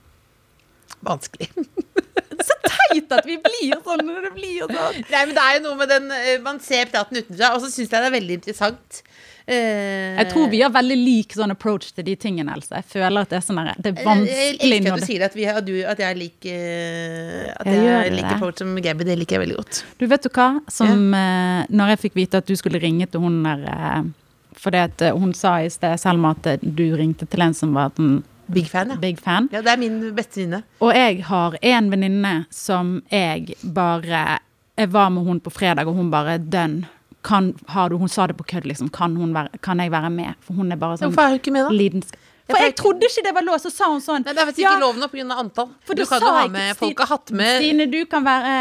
vanskelig. 1.04 1.50
Så 2.46 2.56
Teit 2.64 3.12
at 3.12 3.26
vi 3.28 3.36
blir 3.42 3.76
sånn 3.84 4.00
når 4.06 4.24
det 4.28 4.32
blir 4.34 4.64
sånn. 4.64 5.02
Nei, 5.12 5.20
men 5.28 5.34
det 5.36 5.42
er 5.44 5.58
jo 5.58 5.62
noe 5.68 5.76
med 5.82 5.90
den 5.92 6.06
eh, 6.16 6.38
Man 6.42 6.58
ser 6.64 6.88
praten 6.90 7.20
utenfra, 7.20 7.52
og 7.54 7.60
så 7.62 7.68
syns 7.68 7.90
jeg 7.92 7.92
det 8.00 8.08
er 8.08 8.14
veldig 8.16 8.38
interessant. 8.40 9.02
Eh, 9.46 10.18
Jeg 10.18 10.28
tror 10.32 10.48
vi 10.52 10.60
har 10.62 10.72
veldig 10.74 10.96
lik 10.98 11.34
sånn 11.36 11.54
approach 11.54 11.92
til 11.96 12.04
de 12.06 12.16
tingene, 12.16 12.52
Else. 12.54 12.72
Jeg 12.74 12.84
føler 12.92 13.24
at 13.24 13.32
det 13.32 13.38
er 13.40 13.44
sånn 13.46 13.60
der, 13.60 13.72
det 13.78 13.92
er 13.92 14.00
Jeg 14.00 14.08
vanskelig 14.08 14.78
elsker 14.78 14.92
at 14.92 15.00
du 15.00 15.06
sier 15.06 15.26
at, 15.26 15.36
vi 15.36 15.46
at, 15.50 15.66
du, 15.66 15.74
at 15.84 16.02
jeg 16.04 16.18
liker 16.20 16.30
lik 16.30 16.46
eh, 16.52 17.52
At 17.56 17.66
Jeg 17.66 18.14
jeg, 18.14 18.24
approach 18.30 18.62
som 18.62 18.74
Gabby. 18.76 19.04
Det 19.08 19.18
liker 19.18 19.38
jeg 19.38 19.44
veldig 19.46 19.58
godt. 19.60 19.82
Du 20.00 20.06
vet 20.10 20.26
du 20.26 20.30
hva? 20.32 20.48
Som 20.70 21.12
ja. 21.14 21.66
når 21.70 21.94
jeg 21.94 22.02
fikk 22.06 22.18
vite 22.20 22.42
at 22.42 22.48
du 22.48 22.56
skulle 22.58 22.80
ringe 22.82 23.06
til 23.10 23.22
hun 23.24 23.42
der 23.46 23.64
eh, 23.70 24.02
Fordi 24.60 24.84
at 24.88 25.02
eh, 25.06 25.16
hun 25.16 25.32
sa 25.34 25.58
i 25.62 25.70
sted, 25.72 25.96
Selma, 26.00 26.34
at 26.36 26.46
eh, 26.46 26.60
du 26.62 26.88
ringte 26.98 27.28
til 27.30 27.46
en 27.46 27.56
som 27.56 27.74
var 27.76 27.94
den 27.96 28.20
Big 28.50 28.66
fan, 28.66 28.90
ja. 28.90 28.96
big 28.96 29.18
fan. 29.20 29.48
Ja, 29.52 29.62
Det 29.62 29.70
er 29.70 29.78
min 29.78 30.00
beste 30.14 30.40
venninne. 30.40 30.64
Og 30.82 30.90
jeg 30.94 31.22
har 31.28 31.54
en 31.62 31.90
venninne 31.92 32.32
som 32.50 32.96
jeg 33.10 33.54
bare 33.62 34.40
Jeg 34.76 34.90
var 34.90 35.10
med 35.10 35.22
hun 35.24 35.40
på 35.40 35.50
fredag, 35.52 35.86
og 35.86 35.94
hun 35.94 36.10
bare 36.10 36.38
dønn. 36.38 36.86
Kan, 37.22 37.52
har 37.68 37.90
du, 37.92 37.98
hun 38.00 38.08
sa 38.08 38.26
det 38.30 38.36
på 38.38 38.46
kødd, 38.48 38.66
liksom. 38.70 38.88
Kan, 38.94 39.16
hun 39.20 39.34
være, 39.36 39.60
kan 39.64 39.80
jeg 39.82 39.92
være 39.92 40.10
med? 40.14 40.38
For 40.44 40.56
hun 40.56 40.72
er 40.72 40.78
bare 40.80 40.96
sånn 40.96 41.10
Hvorfor 41.10 41.26
er 41.26 41.34
hun 41.34 41.40
ikke 41.42 41.52
med, 41.52 41.66
da? 41.68 41.76
lidensk... 41.76 42.18
For 42.50 42.64
jeg 42.64 42.74
trodde 42.74 43.06
ikke 43.06 43.22
det 43.22 43.32
var 43.36 43.44
lov, 43.46 43.58
så 43.62 43.70
sa 43.70 43.88
hun 43.92 44.00
sånn. 44.02 44.24
Nei, 44.26 44.34
det 44.34 44.42
er 44.42 44.48
faktisk 44.48 44.64
ja, 44.64 44.72
ikke 44.74 44.82
lov 44.82 44.96
nå 44.98 45.08
pga. 45.12 45.36
antall. 45.38 45.68
For 45.86 45.94
du 45.94 46.02
du 46.02 46.08
kan 46.10 46.24
jo 46.24 46.32
ha 46.34 46.46
med 46.50 46.72
Stine- 46.72 46.78
Folk 46.80 47.02
har 47.04 47.10
hatt 47.12 47.30
med 47.38 47.60
Stine, 47.60 47.86
du 47.92 48.00
kan 48.10 48.26
være 48.26 48.54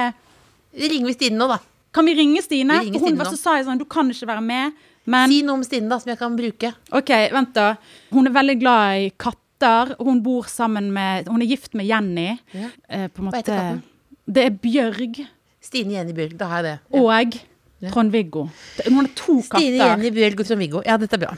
Ring 0.78 0.92
ringer 0.92 1.16
Stine 1.16 1.40
nå, 1.40 1.48
da. 1.50 1.58
Kan 1.96 2.06
vi 2.06 2.14
ringe 2.20 2.44
Stine? 2.46 2.76
Vi 2.78 2.90
ringer 2.92 3.00
For 3.00 3.08
hun 3.08 3.16
Stine 3.16 3.24
var 3.24 3.32
så 3.32 3.40
sa 3.40 3.56
jeg 3.58 3.66
sånn, 3.66 3.82
du 3.82 3.88
kan 3.90 4.12
ikke 4.14 4.30
være 4.30 4.46
med. 4.46 4.78
Men 5.10 5.32
Si 5.32 5.42
noe 5.48 5.58
om 5.58 5.66
Stine, 5.66 5.90
da, 5.90 5.98
som 6.04 6.12
jeg 6.14 6.20
kan 6.20 6.38
bruke. 6.38 6.74
OK, 7.00 7.12
vent 7.34 7.56
da. 7.58 7.70
Hun 8.14 8.30
er 8.30 8.36
veldig 8.36 8.58
glad 8.62 9.08
i 9.08 9.10
katter. 9.18 9.96
Hun 9.98 10.22
bor 10.24 10.46
sammen 10.48 10.92
med 10.96 11.28
Hun 11.28 11.42
er 11.42 11.50
gift 11.50 11.74
med 11.74 11.90
Jenny. 11.90 12.30
Ja. 12.54 12.70
Eh, 12.88 13.08
på 13.10 13.24
en 13.24 13.32
Hva 13.32 13.42
heter 13.42 13.58
katten? 13.58 13.82
Det 14.30 14.46
er 14.46 14.54
Bjørg 14.62 15.24
Stine 15.60 15.98
Jenny 15.98 16.14
Bjørg, 16.16 16.38
da 16.38 16.48
har 16.52 16.62
jeg 16.64 16.70
det. 16.70 16.78
Ja. 16.94 17.02
og 17.02 17.40
Trond-Viggo. 17.88 18.50
Hun 18.86 19.00
har 19.00 19.10
to 19.16 19.40
Stine 19.46 19.48
katter. 19.48 19.86
Jenny 19.86 20.12
Bjørg 20.16 20.44
og 20.44 20.50
Trond-Viggo. 20.50 20.84
Ja, 20.88 20.98
dette 21.00 21.16
er 21.16 21.24
bra. 21.24 21.34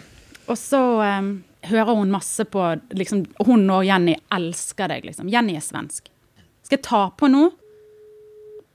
Og 0.49 0.57
så 0.57 0.81
um, 1.05 1.31
hører 1.69 1.93
hun 1.95 2.11
masse 2.11 2.45
på 2.49 2.63
liksom, 2.97 3.25
Hun 3.45 3.67
og 3.69 3.85
Jenny 3.85 4.15
elsker 4.33 4.89
deg, 4.91 5.05
liksom. 5.11 5.29
Jenny 5.31 5.55
er 5.59 5.65
svensk. 5.65 6.09
Skal 6.65 6.79
jeg 6.79 6.85
ta 6.87 7.03
på 7.17 7.29
nå? 7.29 7.49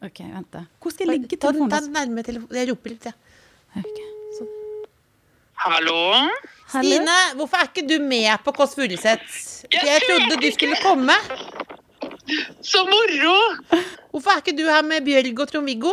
OK, 0.07 0.21
vent, 0.21 0.51
da. 0.53 0.67
Hvor 0.83 0.95
skal 0.95 1.09
jeg 1.09 1.17
legge 1.17 1.41
telefonen? 1.41 1.73
ta 1.73 1.83
den 1.83 1.97
nærme 1.97 2.23
telefonen. 2.27 2.61
Jeg 2.61 2.71
roper 2.71 2.95
litt, 2.95 3.09
jeg. 3.09 3.17
Ja. 3.75 3.83
Ok. 3.83 4.05
Hallo? 5.57 5.97
Hallo? 6.71 6.91
Stine, 6.93 7.15
hvorfor 7.39 7.59
er 7.63 7.71
ikke 7.71 7.87
du 7.89 7.97
med 8.05 8.29
på 8.45 8.53
Kåss 8.55 8.77
Furuseth? 8.77 9.39
Jeg 9.73 10.03
trodde 10.05 10.37
du 10.43 10.51
skulle 10.53 10.77
komme. 10.85 11.17
Så 12.61 12.83
moro! 12.87 13.37
Hvorfor 14.17 14.33
er 14.33 14.41
ikke 14.41 14.55
du 14.57 14.63
her 14.65 14.81
med 14.81 15.05
Bjørg 15.05 15.43
og 15.45 15.51
Trond-Viggo? 15.51 15.91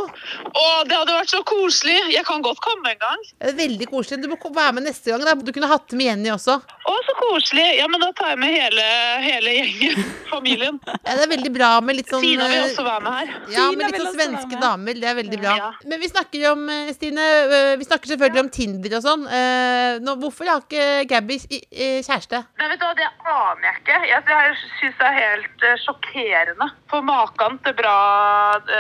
Å, 0.48 0.62
det 0.88 0.96
hadde 0.96 1.12
vært 1.12 1.32
så 1.34 1.42
koselig. 1.44 1.98
Jeg 2.14 2.24
kan 2.24 2.40
godt 2.46 2.62
komme 2.64 2.94
en 2.94 3.02
gang. 3.02 3.24
Veldig 3.58 3.88
koselig. 3.92 4.22
Du 4.24 4.30
må 4.32 4.38
være 4.48 4.78
med 4.78 4.86
neste 4.88 5.12
gang. 5.12 5.26
Da. 5.28 5.34
Du 5.36 5.52
kunne 5.52 5.68
hatt 5.68 5.92
med 5.92 6.08
Jenny 6.08 6.32
også. 6.32 6.56
Å, 6.64 6.94
så 7.04 7.16
koselig. 7.20 7.66
Ja, 7.82 7.90
men 7.92 8.00
da 8.00 8.14
tar 8.16 8.32
jeg 8.32 8.40
med 8.40 8.56
hele, 8.56 8.86
hele 9.26 9.56
gjengen. 9.58 10.06
Familien. 10.32 10.80
Ja, 10.88 11.18
det 11.18 11.26
er 11.26 11.32
veldig 11.34 11.52
bra 11.58 11.72
med 11.84 12.00
litt 12.00 12.14
sånn 12.14 12.24
Stina 12.24 12.48
vil 12.48 12.62
eh, 12.62 12.70
også 12.70 12.86
være 12.88 13.04
med 13.04 13.18
her. 13.18 13.34
Ja, 13.58 13.66
med 13.76 13.84
litt 13.92 14.00
sånn 14.00 14.16
svenske 14.16 14.62
damer. 14.64 15.02
Det 15.04 15.12
er 15.12 15.20
veldig 15.20 15.42
bra. 15.44 15.58
Ja. 15.60 15.68
Men 15.92 16.04
vi 16.06 16.12
snakker 16.14 16.48
om, 16.54 16.64
eh, 16.72 16.94
Stine 16.96 17.28
eh, 17.44 17.74
Vi 17.82 17.90
snakker 17.90 18.14
selvfølgelig 18.14 18.44
om 18.46 18.54
Tinder 18.56 18.98
og 19.02 19.06
sånn. 19.10 19.28
Eh, 19.28 20.00
nå, 20.00 20.16
hvorfor 20.24 20.48
har 20.54 20.64
ikke 20.64 20.88
Gabby 21.12 21.42
kjæreste? 21.44 22.46
Nei, 22.62 22.72
vet 22.72 22.80
du 22.80 22.88
hva, 22.88 22.96
Det 23.04 23.12
aner 23.36 23.68
jeg 23.68 23.84
ikke. 23.84 24.00
Jeg, 24.14 24.26
jeg 24.32 24.58
syns 24.80 24.98
det 25.04 25.12
er 25.12 25.20
helt 25.20 25.70
sjokkerende. 25.84 26.72
For 26.88 27.04
maken 27.04 27.60
til 27.68 27.76
bra 27.84 27.98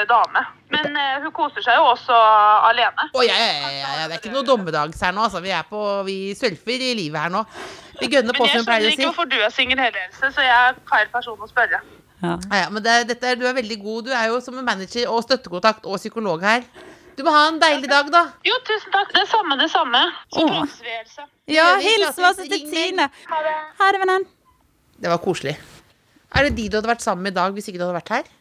dame. 0.09 0.43
Men 0.73 0.97
eh, 0.97 1.17
hun 1.23 1.33
koser 1.35 1.61
seg 1.65 1.77
jo 1.77 1.89
også 1.91 2.17
alene. 2.69 3.07
Å, 3.13 3.23
ja, 3.25 3.35
ja, 3.37 3.71
ja, 3.77 4.05
det 4.09 4.17
er 4.17 4.21
ikke 4.21 4.33
noe 4.33 4.47
dommedags 4.47 5.01
her 5.05 5.13
nå. 5.15 5.27
Altså. 5.27 5.41
Vi, 5.43 5.51
er 5.53 5.67
på, 5.69 5.81
vi 6.07 6.17
surfer 6.37 6.81
i 6.81 6.93
livet 6.97 7.19
her 7.21 7.33
nå. 7.33 7.43
Vi 7.99 8.09
gønner 8.09 8.35
på, 8.35 8.47
jeg 8.47 8.57
som 8.57 8.63
hun 8.63 8.69
pleier 8.71 8.87
å 8.87 8.93
si. 8.93 8.97
ikke 8.97 9.11
hvorfor 9.11 9.29
du 9.29 9.37
er 9.37 9.53
singel 9.53 9.83
hele, 9.83 10.07
Else, 10.07 10.31
så 10.33 10.45
jeg 10.45 10.71
er 10.71 10.79
feil 10.89 11.11
person 11.13 11.37
å 11.37 11.49
spørre. 11.51 11.83
Ja. 12.23 12.33
Ja, 12.39 12.57
ja, 12.63 12.67
men 12.71 12.83
det, 12.85 12.95
dette 13.11 13.29
er, 13.29 13.37
du 13.37 13.45
er 13.45 13.55
veldig 13.57 13.77
god. 13.83 14.07
Du 14.07 14.13
er 14.15 14.29
jo 14.31 14.39
som 14.41 14.57
en 14.57 14.65
manager 14.65 15.11
og 15.11 15.25
støttekontakt 15.25 15.85
og 15.85 15.99
psykolog 15.99 16.43
her. 16.47 16.65
Du 17.13 17.21
må 17.27 17.33
ha 17.35 17.43
en 17.51 17.59
deilig 17.61 17.89
dag, 17.91 18.07
da. 18.13 18.23
Jo, 18.47 18.55
tusen 18.65 18.93
takk. 18.93 19.11
Det 19.13 19.25
samme, 19.29 19.57
det 19.59 19.69
samme. 19.69 20.01
Så 20.33 20.45
Åh. 20.47 20.61
vi, 20.81 20.95
Else. 21.01 21.27
Ja, 21.51 21.67
hils 21.83 22.17
oss 22.17 22.39
til 22.41 22.63
Tine. 22.71 23.09
Ha 23.29 23.41
det. 23.45 23.57
Ha 23.81 23.91
det, 23.93 24.01
vennen. 24.01 24.25
Det 25.03 25.11
var 25.11 25.21
koselig. 25.21 25.57
Er 26.33 26.47
det 26.47 26.55
de 26.57 26.69
du 26.71 26.79
hadde 26.79 26.89
vært 26.89 27.03
sammen 27.05 27.27
med 27.27 27.35
i 27.35 27.37
dag 27.37 27.53
hvis 27.53 27.67
ikke 27.69 27.77
du 27.77 27.85
hadde 27.85 27.99
vært 27.99 28.13
her? 28.15 28.31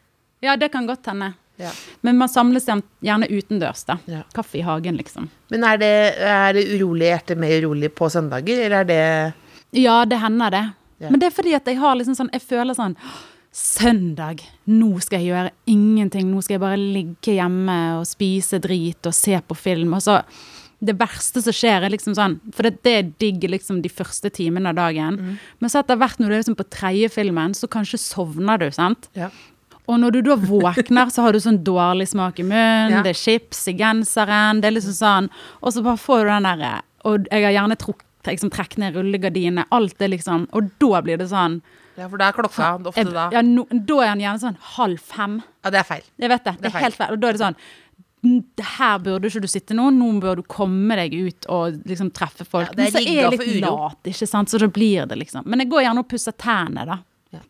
Ja, 0.43 0.57
det 0.59 0.73
kan 0.75 0.89
godt 0.89 1.07
hende. 1.07 1.33
Ja. 1.61 1.71
Men 2.01 2.19
man 2.19 2.31
samles 2.31 2.67
gjerne 2.67 3.29
utendørs, 3.31 3.85
da. 3.87 3.99
Ja. 4.11 4.23
Kaffe 4.35 4.59
i 4.59 4.65
hagen, 4.67 4.97
liksom. 4.99 5.29
Men 5.53 5.67
er 5.69 5.81
det, 5.81 5.93
er 6.19 6.57
det 6.57 6.65
urolig 6.75 7.11
hjerte 7.11 7.37
mer 7.39 7.59
urolig 7.63 7.93
på 7.95 8.09
søndager, 8.11 8.65
eller 8.67 8.83
er 8.83 8.89
det 8.89 9.83
Ja, 9.83 10.03
det 10.09 10.19
hender 10.23 10.51
det. 10.51 10.65
Ja. 11.03 11.11
Men 11.11 11.21
det 11.21 11.29
er 11.29 11.37
fordi 11.37 11.55
at 11.59 11.67
jeg 11.67 11.81
har 11.83 11.97
liksom 11.99 12.15
sånn 12.15 12.31
Jeg 12.31 12.45
føler 12.47 12.77
sånn 12.79 12.97
Søndag, 13.53 14.41
nå 14.65 14.95
skal 15.05 15.21
jeg 15.21 15.35
gjøre 15.35 15.51
ingenting. 15.69 16.31
Nå 16.33 16.41
skal 16.41 16.55
jeg 16.57 16.63
bare 16.63 16.79
ligge 16.81 17.35
hjemme 17.37 17.75
og 17.99 18.07
spise 18.09 18.57
drit 18.65 19.05
og 19.05 19.13
se 19.13 19.37
på 19.45 19.57
film. 19.59 19.93
Og 19.99 20.01
så 20.07 20.23
Det 20.83 20.97
verste 20.99 21.43
som 21.45 21.53
skjer, 21.55 21.85
er 21.85 21.93
liksom 21.93 22.17
sånn 22.17 22.39
For 22.57 22.65
det, 22.65 22.81
det 22.83 22.95
er 22.97 23.11
digg 23.21 23.45
liksom 23.53 23.83
de 23.85 23.93
første 23.93 24.33
timene 24.33 24.73
av 24.73 24.81
dagen. 24.81 25.19
Mm. 25.21 25.37
Men 25.61 25.71
så 25.71 25.83
etter 25.83 26.01
hvert 26.01 26.19
når 26.19 26.33
du 26.33 26.35
er 26.35 26.41
liksom 26.41 26.57
på 26.59 26.71
tredje 26.73 27.13
filmen, 27.13 27.53
så 27.55 27.69
kanskje 27.69 28.01
sovner 28.01 28.59
du, 28.59 28.71
sant? 28.73 29.11
Ja. 29.15 29.29
Og 29.91 29.99
når 29.99 30.13
du 30.15 30.21
da 30.23 30.37
våkner, 30.37 31.11
så 31.11 31.23
har 31.25 31.33
du 31.35 31.39
sånn 31.43 31.59
dårlig 31.67 32.07
smak 32.09 32.39
i 32.39 32.45
munnen, 32.47 32.91
Ja. 32.91 33.03
det 33.03 33.11
er 33.17 33.19
chips 33.19 33.67
i 33.69 33.75
genseren, 33.75 34.61
det 34.63 34.69
er 34.71 34.77
liksom 34.79 34.95
sånn 34.95 35.31
Og 35.63 35.73
så 35.75 35.83
bare 35.83 35.99
får 35.99 36.23
du 36.25 36.31
den 36.31 36.43
derre 36.45 36.83
Og 37.05 37.27
jeg 37.31 37.43
har 37.45 37.53
gjerne 37.57 37.77
trukket 37.77 38.07
liksom, 38.31 38.51
trekk 38.55 38.77
ned 38.79 38.95
rullegardinene, 38.95 39.65
alt 39.73 39.99
det 39.99 40.11
liksom 40.11 40.47
Og 40.53 40.71
da 40.79 41.01
blir 41.03 41.19
det 41.19 41.29
sånn 41.29 41.61
ja, 41.99 42.07
for 42.09 42.17
da 42.17 42.29
er 42.31 42.33
klokka 42.33 42.69
ofte 42.89 43.05
da. 43.13 43.29
ja, 43.35 43.43
no, 43.43 43.67
Da 43.71 43.99
er 44.01 44.15
den 44.15 44.23
gjerne 44.25 44.41
sånn 44.41 44.57
halv 44.79 44.99
fem. 44.99 45.43
Ja, 45.63 45.71
det 45.71 45.79
er 45.83 45.85
feil. 45.85 46.03
Jeg 46.19 46.31
vet 46.31 46.45
det. 46.45 46.55
Det 46.63 46.71
er 46.75 46.79
helt 46.81 46.97
feil. 46.97 47.11
Og 47.13 47.21
da 47.21 47.29
er 47.29 47.33
det 47.37 47.41
sånn 47.43 47.57
"Mm, 48.25 48.45
her 48.79 48.99
burde 48.99 49.25
ikke 49.29 49.43
du 49.43 49.47
sitte 49.49 49.75
nå, 49.77 49.91
nå 49.93 50.09
bør 50.23 50.37
du 50.37 50.43
komme 50.43 50.97
deg 50.97 51.13
ut 51.13 51.47
og 51.51 51.83
liksom 51.85 52.11
treffe 52.11 52.47
folk. 52.47 52.69
Ja, 52.69 52.73
er 52.73 52.77
Men 52.77 52.93
så 52.93 52.99
er 53.03 53.31
jeg 53.31 53.31
litt 53.39 53.61
lat, 53.61 53.99
ikke 54.05 54.27
sant, 54.27 54.49
så 54.49 54.59
da 54.59 54.69
blir 54.69 55.07
det 55.07 55.19
liksom. 55.19 55.45
Men 55.45 55.59
jeg 55.59 55.69
går 55.69 55.83
gjerne 55.83 55.99
og 55.99 56.09
pusser 56.09 56.33
tærne, 56.33 56.87
da. 56.87 56.99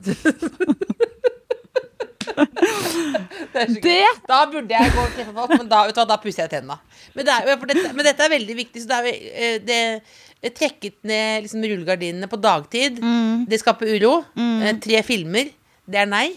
Det 3.53 3.97
Da 4.28 4.43
burde 4.51 4.74
jeg 4.74 4.93
gå 4.95 5.03
og 5.03 5.14
treffe 5.16 5.35
folk, 5.37 5.55
men 5.57 5.70
da, 5.70 6.05
da 6.09 6.18
pusser 6.20 6.45
jeg 6.45 6.53
tenna. 6.55 6.78
Men, 7.16 7.26
det 7.28 7.80
men 7.93 8.07
dette 8.07 8.26
er 8.26 8.33
veldig 8.33 8.57
viktig. 8.59 8.85
Så 8.85 8.91
det 8.91 9.01
er, 9.01 9.18
eh, 9.33 9.59
det, 9.64 9.80
det 10.43 10.55
trekket 10.57 10.99
ned 11.09 11.45
liksom, 11.47 11.64
rullegardinene 11.64 12.30
på 12.30 12.41
dagtid. 12.41 13.03
Det 13.49 13.61
skaper 13.61 13.93
uro. 13.97 14.14
Mm. 14.39 14.80
Tre 14.85 15.03
filmer. 15.07 15.53
Det 15.89 16.03
er 16.03 16.09
nei. 16.09 16.28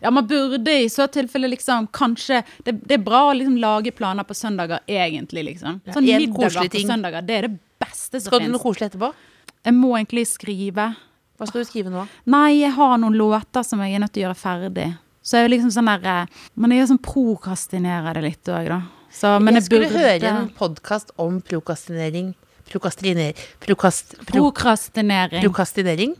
Ja, 0.00 0.10
man 0.10 0.26
burde 0.26 0.72
i 0.80 0.88
så 0.88 1.06
tilfelle 1.12 1.48
liksom 1.52 1.86
kanskje 1.92 2.42
Det, 2.64 2.72
det 2.72 2.94
er 2.96 3.02
bra 3.04 3.26
å 3.28 3.34
liksom 3.36 3.58
lage 3.60 3.92
planer 3.92 4.24
på 4.24 4.36
søndager, 4.36 4.80
egentlig, 4.88 5.44
liksom. 5.50 5.82
Sånn 5.92 6.08
ja, 6.08 6.20
middager 6.22 6.70
på 6.72 6.84
søndager, 6.88 7.26
det 7.26 7.36
er 7.36 7.48
det 7.48 7.58
beste 7.80 8.20
som 8.20 8.30
Skal 8.30 8.46
du 8.46 8.54
noe 8.54 8.62
koselig 8.62 8.90
etterpå? 8.90 9.12
Jeg 9.60 9.76
må 9.76 9.92
egentlig 9.98 10.24
skrive. 10.30 10.88
Hva 11.36 11.48
skal 11.48 11.62
du 11.62 11.68
skrive 11.68 11.92
nå? 11.92 12.06
Nei, 12.32 12.62
jeg 12.62 12.72
har 12.76 12.96
noen 13.00 13.16
låter 13.16 13.64
som 13.66 13.80
jeg 13.84 13.96
er 13.96 14.02
nødt 14.02 14.14
til 14.16 14.24
å 14.24 14.28
gjøre 14.28 14.40
ferdig. 14.40 14.88
Så 15.22 15.36
jeg 15.36 15.48
er 15.48 15.52
liksom 15.52 15.72
sånn 15.74 15.90
der 15.90 16.30
Man 16.56 16.72
er 16.72 16.82
er 16.82 16.88
sånn 16.88 17.02
prokastinerer 17.04 18.16
det 18.16 18.24
litt 18.24 18.48
òg, 18.48 18.70
da. 18.72 18.80
Så, 19.10 19.34
men 19.42 19.58
jeg 19.58 19.64
jeg 19.64 19.66
skulle 19.66 19.88
burde 19.90 20.04
høre 20.04 20.30
en 20.30 20.50
podkast 20.54 21.10
om 21.18 21.40
prokrastinering. 21.42 22.34
Prokast, 22.70 24.14
pro, 24.24 24.50
Prokrastinering. 24.50 25.42
prokrastinering. 25.44 26.12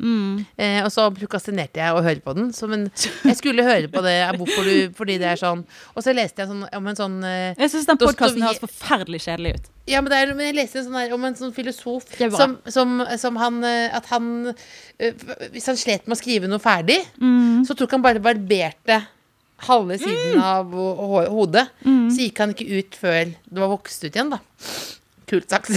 Eh, 0.58 0.80
og 0.84 0.90
så 0.92 1.06
prokrastinerte 1.14 1.80
jeg 1.80 1.94
å 1.96 2.02
høre 2.04 2.20
på 2.24 2.34
den. 2.36 2.50
Så, 2.56 2.68
men 2.70 2.88
jeg 3.24 3.36
skulle 3.38 3.64
høre 3.66 3.88
på 3.92 4.02
det 4.04 4.16
hvorfor 4.38 4.66
du, 4.66 4.90
fordi 4.98 5.18
det 5.22 5.28
er 5.32 5.40
sånn. 5.40 5.62
Og 5.94 6.02
så 6.04 6.14
leste 6.16 6.42
jeg 6.42 6.50
sånn, 6.50 6.64
om 6.76 6.90
en 6.90 6.98
sånn 6.98 7.18
eh, 7.24 7.54
Jeg 7.60 7.72
syns 7.74 7.86
den 7.90 8.00
podkasten 8.02 8.42
høres 8.44 8.60
forferdelig 8.64 9.22
kjedelig 9.28 9.54
ut. 9.60 9.70
Ja, 9.90 10.02
men, 10.04 10.10
det 10.12 10.18
er, 10.22 10.34
men 10.38 10.46
jeg 10.50 10.58
leste 10.60 10.78
en 10.82 10.88
sånn 10.90 10.98
der, 11.00 11.14
om 11.16 11.24
en 11.26 11.34
sånn 11.38 11.54
filosof 11.56 12.04
som, 12.36 12.58
som, 12.70 12.98
som 13.18 13.38
han 13.40 13.56
eh, 13.66 13.88
At 13.96 14.06
han 14.12 14.52
eh, 14.52 15.14
Hvis 15.54 15.66
han 15.70 15.78
slet 15.80 16.04
med 16.06 16.14
å 16.14 16.20
skrive 16.20 16.50
noe 16.50 16.62
ferdig, 16.62 17.00
Mm. 17.20 17.64
så 17.68 17.74
tok 17.76 17.90
han 17.96 18.02
bare 18.04 18.20
barberte 18.22 19.00
halve 19.66 19.98
siden 20.00 20.38
av 20.40 20.70
ho 20.72 20.84
ho- 20.96 21.26
hodet. 21.34 21.66
Mm. 21.84 22.06
Så 22.14 22.22
gikk 22.24 22.38
han 22.40 22.54
ikke 22.54 22.68
ut 22.78 22.96
før 22.96 23.32
det 23.34 23.60
var 23.60 23.68
vokst 23.74 24.06
ut 24.06 24.14
igjen, 24.16 24.30
da. 24.32 24.38
Kult 25.30 25.50
sagt. 25.52 25.70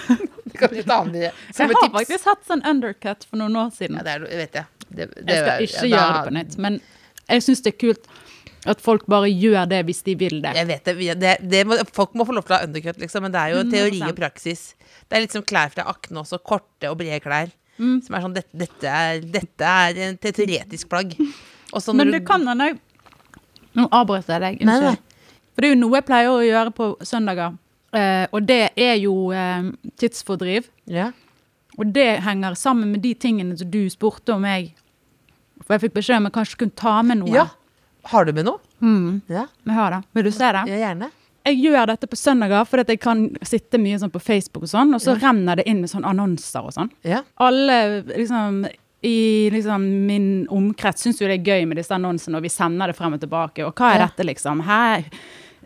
kan 0.58 0.70
du 0.72 0.82
ta 0.86 1.00
med 1.04 1.16
dere 1.18 1.32
som 1.52 1.66
Jeg 1.68 1.74
har 1.76 1.82
tips. 1.88 1.94
faktisk 1.98 2.28
hatt 2.30 2.44
sånn 2.48 2.62
undercut 2.70 3.26
for 3.28 3.40
noen 3.40 3.56
år 3.64 3.72
siden. 3.76 3.98
Ja, 4.00 4.18
det 4.22 4.38
vet 4.38 4.60
jeg. 4.60 4.66
Det, 4.88 5.08
det, 5.16 5.24
Jeg 5.34 5.40
skal 5.42 5.64
ikke 5.66 5.88
ja, 5.88 5.96
gjøre 5.96 6.12
det 6.14 6.28
på 6.28 6.34
nytt, 6.38 6.56
men 6.62 6.78
jeg 7.28 7.42
syns 7.46 7.64
det 7.64 7.72
er 7.74 7.78
kult 7.80 8.06
at 8.70 8.80
folk 8.80 9.02
bare 9.10 9.28
gjør 9.28 9.66
det 9.68 9.80
hvis 9.88 10.00
de 10.06 10.14
vil 10.16 10.38
det. 10.44 10.54
Jeg 10.56 10.68
vet 10.70 10.86
det. 10.88 10.94
det, 11.20 11.32
det 11.52 11.62
må, 11.68 11.76
folk 11.92 12.14
må 12.16 12.24
få 12.28 12.36
lov 12.36 12.46
til 12.46 12.54
å 12.54 12.60
ha 12.62 12.68
undercut, 12.68 13.00
liksom, 13.02 13.26
men 13.26 13.34
det 13.34 13.42
er 13.42 13.52
jo 13.52 13.64
teori 13.68 13.98
100%. 14.00 14.08
og 14.08 14.16
praksis. 14.22 14.62
Det 15.04 15.18
er 15.18 15.24
litt 15.26 15.34
som 15.36 15.44
klær 15.44 15.74
fra 15.74 15.84
Akne 15.90 16.22
også. 16.22 16.38
Korte 16.40 16.88
og 16.92 16.96
brede 17.02 17.18
klær. 17.24 17.52
Mm. 17.76 17.98
Som 18.06 18.14
er 18.16 18.22
sånn 18.24 18.36
Dette, 18.36 18.54
dette, 18.56 18.86
er, 18.88 19.20
dette 19.34 19.72
er 19.90 20.00
en 20.06 20.16
te- 20.22 20.32
teoretisk 20.32 20.88
plagg. 20.92 21.16
Men 21.18 22.12
det 22.14 22.22
du- 22.22 22.26
kan 22.28 22.46
hende 22.46 22.76
Nå 23.74 23.88
avbrøt 23.90 24.28
jeg 24.30 24.40
deg. 24.40 24.60
Unnskyld. 24.62 25.00
For 25.54 25.62
det 25.62 25.68
er 25.68 25.74
jo 25.74 25.80
noe 25.80 25.98
jeg 25.98 26.06
pleier 26.06 26.30
å 26.30 26.42
gjøre 26.46 26.70
på 26.74 26.86
søndager. 27.02 27.56
Eh, 27.94 28.26
og 28.32 28.46
det 28.46 28.70
er 28.76 28.96
jo 28.98 29.30
eh, 29.32 29.70
tidsfordriv. 30.00 30.68
ja. 30.86 31.12
Og 31.76 31.88
det 31.92 32.20
henger 32.22 32.54
sammen 32.54 32.92
med 32.92 33.00
de 33.02 33.14
tingene 33.18 33.56
som 33.58 33.66
du 33.68 33.88
spurte 33.90 34.30
om 34.36 34.44
jeg 34.46 34.68
For 35.66 35.74
jeg 35.74 35.80
fikk 35.88 35.94
beskjed 35.96 36.16
om 36.20 36.28
jeg 36.28 36.32
kanskje 36.36 36.56
kunne 36.60 36.76
ta 36.78 37.02
med 37.02 37.18
noe. 37.18 37.32
ja. 37.34 37.46
Har 38.12 38.24
du 38.28 38.32
med 38.32 38.44
noe? 38.44 38.60
Mm, 38.80 39.22
Ja. 39.28 39.46
jeg 39.66 39.74
har 39.74 39.90
det. 39.90 40.04
Vil 40.14 40.24
du 40.24 40.30
se 40.30 40.52
det? 40.52 40.62
ja, 40.68 40.76
gjerne. 40.84 41.08
Jeg 41.46 41.58
gjør 41.64 41.86
dette 41.86 42.06
på 42.06 42.16
søndager 42.16 42.64
fordi 42.64 42.80
at 42.80 42.88
jeg 42.88 43.00
kan 43.00 43.24
sitte 43.42 43.78
mye 43.80 43.98
sånn 43.98 44.12
på 44.12 44.20
Facebook 44.22 44.62
og 44.62 44.68
sånn, 44.70 44.94
og 44.94 45.00
så 45.02 45.16
renner 45.20 45.56
det 45.56 45.66
inn 45.66 45.80
med 45.80 45.90
sånn 45.90 46.04
annonser 46.06 46.62
og 46.64 46.72
sånn. 46.72 46.90
Ja. 47.02 47.22
Alle 47.40 48.02
liksom 48.06 48.66
i 49.02 49.50
liksom 49.52 49.82
min 50.06 50.46
omkrets 50.48 51.02
syns 51.04 51.18
jo 51.20 51.26
det 51.28 51.40
er 51.40 51.44
gøy 51.58 51.66
med 51.66 51.76
disse 51.76 51.90
annonsene, 51.92 52.36
og 52.38 52.42
vi 52.46 52.48
sender 52.48 52.86
det 52.86 52.96
frem 52.96 53.12
og 53.14 53.20
tilbake. 53.20 53.66
Og 53.66 53.74
hva 53.74 53.94
er 53.94 53.98
Ja. 53.98 54.06
dette, 54.06 54.24
liksom? 54.24 54.62
Hæ? 54.62 55.04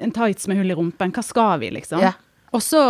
En 0.00 0.12
tights 0.14 0.46
med 0.48 0.56
hull 0.60 0.70
i 0.70 0.74
rumpen, 0.78 1.12
hva 1.12 1.22
skal 1.24 1.58
vi, 1.62 1.70
liksom? 1.74 2.00
Ja. 2.04 2.12
Og 2.54 2.62
så 2.64 2.80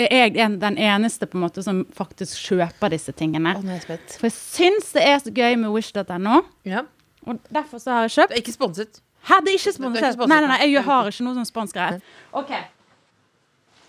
er 0.00 0.08
jeg 0.10 0.36
en, 0.42 0.56
den 0.58 0.76
eneste 0.80 1.26
på 1.30 1.38
en 1.38 1.44
måte 1.44 1.62
som 1.62 1.84
faktisk 1.94 2.34
kjøper 2.48 2.90
disse 2.90 3.12
tingene. 3.14 3.52
Spent. 3.84 4.16
For 4.18 4.26
jeg 4.26 4.34
syns 4.34 4.88
det 4.96 5.04
er 5.06 5.20
så 5.22 5.30
gøy 5.30 5.54
med 5.60 5.70
wish.no, 5.70 6.40
Ja. 6.66 6.82
og 7.26 7.38
derfor 7.54 7.78
så 7.78 7.90
har 7.94 8.08
jeg 8.08 8.10
kjøpt. 8.16 8.16
kjøpt. 8.16 8.32
er 8.32 8.42
ikke 8.42 8.56
sponset. 8.56 9.00
Hæ, 9.28 9.38
det 9.44 9.54
er 9.54 9.58
ikke 9.60 9.72
Det 9.72 9.84
er 9.84 10.08
ikke 10.08 10.12
sponset, 10.16 10.28
Nei, 10.28 10.40
nei, 10.40 10.48
nei, 10.48 10.58
nei. 10.58 10.72
jeg 10.72 10.82
har 10.84 11.06
ikke 11.12 11.24
noe 11.28 11.34
sånn 11.38 11.46
sponsgreie. 11.48 12.00
OK. 12.32 12.50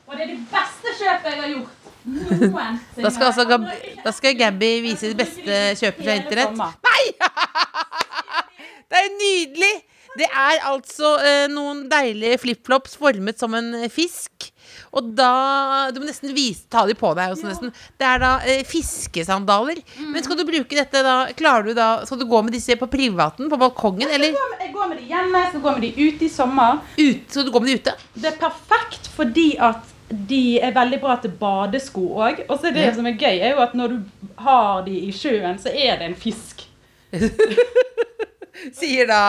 Og 0.06 0.14
det 0.14 0.22
er 0.22 0.30
det 0.36 0.38
beste 0.52 0.94
kjøpet 1.00 1.32
jeg 1.34 1.42
har 1.42 1.50
gjort 1.56 1.82
Noen 2.06 2.76
Da 3.02 3.10
skal, 3.10 3.26
altså, 3.32 3.44
Gab 3.50 3.64
da 4.06 4.12
skal 4.14 4.36
Gabby 4.38 4.70
vise 4.86 5.10
det 5.10 5.18
beste 5.18 5.58
kjøpet 5.82 6.04
fra 6.06 6.16
internett. 6.22 6.54
Nei! 6.86 7.04
Det 8.90 9.00
er 9.02 9.10
nydelig! 9.18 9.74
Det 10.18 10.28
er 10.32 10.62
altså 10.70 11.16
eh, 11.26 11.46
noen 11.52 11.86
deilige 11.92 12.38
flipflops 12.40 12.96
formet 13.02 13.40
som 13.42 13.54
en 13.58 13.74
eh, 13.84 13.90
fisk. 13.92 14.52
Og 14.96 15.10
da 15.16 15.92
Du 15.94 16.00
må 16.00 16.08
nesten 16.08 16.32
vise, 16.36 16.64
ta 16.72 16.86
de 16.88 16.96
på 16.98 17.10
deg. 17.18 17.34
Også, 17.36 17.48
nesten. 17.50 17.74
Det 18.00 18.08
er 18.08 18.22
da 18.24 18.30
eh, 18.48 18.62
fiskesandaler. 18.68 19.82
Men 20.14 20.24
skal 20.24 20.40
du 20.40 20.46
bruke 20.48 20.76
dette 20.78 21.02
da 21.06 21.16
Klarer 21.38 21.68
du 21.68 21.74
da 21.78 21.90
Skal 22.08 22.22
du 22.22 22.26
gå 22.32 22.40
med 22.48 22.56
disse 22.56 22.78
på 22.80 22.88
privaten? 22.92 23.50
På 23.52 23.60
balkongen? 23.62 24.08
Eller 24.10 24.32
Jeg 24.32 24.38
går 24.38 24.50
med- 24.54 24.64
Jeg 24.66 24.74
går 24.74 24.88
med 24.94 24.98
de 25.02 25.10
hjemme, 25.12 25.42
jeg 25.44 25.50
skal 25.52 25.62
gå 25.68 25.74
med 25.78 25.82
de 25.82 26.08
ute 26.08 26.26
i 26.26 26.30
sommer. 26.32 26.80
ut, 26.98 27.28
skal 27.30 27.46
du 27.46 27.52
gå 27.52 27.60
med 27.66 27.70
de 27.70 27.76
ute? 27.82 27.96
Det 28.16 28.32
er 28.34 28.40
perfekt 28.40 29.12
fordi 29.16 29.48
at 29.60 29.92
de 30.30 30.60
er 30.62 30.72
veldig 30.76 31.00
bra 31.02 31.16
til 31.22 31.32
badesko 31.40 32.02
òg. 32.22 32.44
Og 32.50 32.60
så 32.60 32.68
er 32.70 32.72
det 32.76 32.86
Ja. 32.86 32.94
som 32.94 33.06
er 33.08 33.16
gøy, 33.18 33.40
er 33.42 33.56
jo 33.56 33.62
at 33.64 33.74
når 33.76 33.88
du 33.90 34.32
har 34.38 34.84
de 34.86 34.92
i 35.08 35.12
sjøen, 35.12 35.58
så 35.60 35.70
er 35.74 35.98
det 36.00 36.06
en 36.12 36.16
fisk. 36.16 36.62
Sier 38.76 39.08
da 39.10 39.20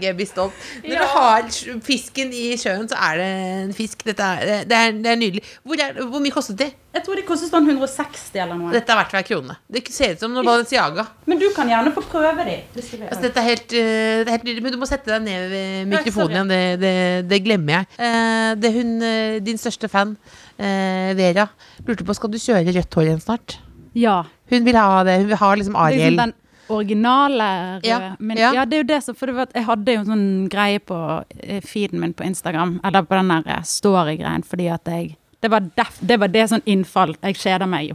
Gabby 0.00 0.26
stolt. 0.28 0.52
Når 0.84 0.92
Ja. 0.94 1.00
du 1.00 1.06
har 1.14 1.48
fisken 1.86 2.32
i 2.32 2.56
sjøen, 2.60 2.86
så 2.90 2.96
er 2.96 3.16
det 3.20 3.28
en 3.64 3.72
fisk. 3.76 4.04
Dette 4.04 4.20
er, 4.22 4.64
det, 4.68 4.76
er, 4.76 4.92
det 4.92 5.10
er 5.10 5.18
nydelig. 5.20 5.42
Hvor, 5.64 5.80
er, 5.80 6.00
hvor 6.04 6.20
mye 6.22 6.34
kostet 6.34 6.58
de? 6.60 6.68
Jeg 6.90 7.04
tror 7.06 7.20
de 7.20 7.22
kostet 7.22 7.52
sånn 7.52 7.68
160 7.70 8.40
eller 8.42 8.58
noe. 8.58 8.72
Dette 8.74 8.90
er 8.90 8.98
verdt 8.98 9.14
hver 9.14 9.26
krone. 9.28 9.56
Det 9.70 9.84
ser 9.94 10.16
ut 10.16 10.24
som 10.24 10.32
noe 10.34 10.42
Balenciaga. 10.46 11.06
Men 11.30 11.38
du 11.38 11.46
kan 11.54 11.70
gjerne 11.70 11.92
få 11.94 12.02
prøve 12.02 12.46
de. 12.48 12.56
Altså, 12.74 13.20
dette 13.28 13.38
er 13.42 13.46
helt, 13.46 13.76
uh, 13.76 14.24
det 14.26 14.34
helt 14.34 14.48
nydelig, 14.48 14.64
men 14.66 14.74
du 14.74 14.80
må 14.82 14.88
sette 14.90 15.12
deg 15.12 15.22
ned 15.24 15.46
ved 15.52 15.90
mikrofonen 15.92 16.34
igjen. 16.34 16.50
Det, 16.50 16.60
det, 16.82 16.94
det 17.30 17.40
glemmer 17.46 17.78
jeg. 17.78 17.90
Uh, 17.94 18.50
det 18.58 18.70
er 18.72 18.76
hun, 18.80 18.92
eh, 19.06 19.38
din 19.46 19.60
største 19.60 19.90
fan, 19.92 20.16
uh, 20.58 21.10
Vera, 21.18 21.46
lurte 21.86 22.06
på 22.06 22.18
skal 22.18 22.34
du 22.34 22.40
kjøre 22.42 22.74
rødt 22.74 22.98
hår 22.98 23.08
igjen 23.08 23.22
snart. 23.22 23.60
Ja. 23.94 24.20
Hun 24.50 24.66
vil 24.66 24.78
ha 24.78 25.02
det. 25.06 25.20
Hun 25.22 25.30
vil 25.30 25.38
ha 25.40 25.54
liksom 25.54 25.78
er 25.78 25.86
Ariel. 25.86 26.16
liksom 26.16 26.24
den 26.26 26.34
originale. 26.70 27.80
Ja, 27.86 28.14
Men 28.18 28.38
ja. 28.38 28.52
ja. 28.54 28.64
det 28.64 28.76
er 28.78 28.84
jo 28.84 28.88
det 28.92 29.00
som 29.04 29.14
For 29.18 29.26
det 29.30 29.36
var, 29.36 29.50
jeg 29.54 29.66
hadde 29.68 29.94
jo 29.96 30.02
en 30.04 30.10
sånn 30.12 30.28
greie 30.52 30.80
på 30.80 30.98
eh, 31.40 31.60
feeden 31.66 32.00
min 32.02 32.14
på 32.16 32.24
Instagram, 32.26 32.78
eller 32.84 33.02
på 33.08 33.18
den 33.18 33.32
der 33.34 33.50
eh, 33.58 33.64
story-greien, 33.66 34.44
fordi 34.46 34.68
at 34.72 34.88
jeg 34.90 35.16
det 35.40 35.48
var, 35.48 35.64
def, 35.76 35.94
det 36.04 36.18
var 36.20 36.28
det 36.28 36.42
sånn 36.50 36.60
innfall. 36.68 37.14
Jeg 37.24 37.38
kjeder 37.40 37.68
meg 37.70 37.86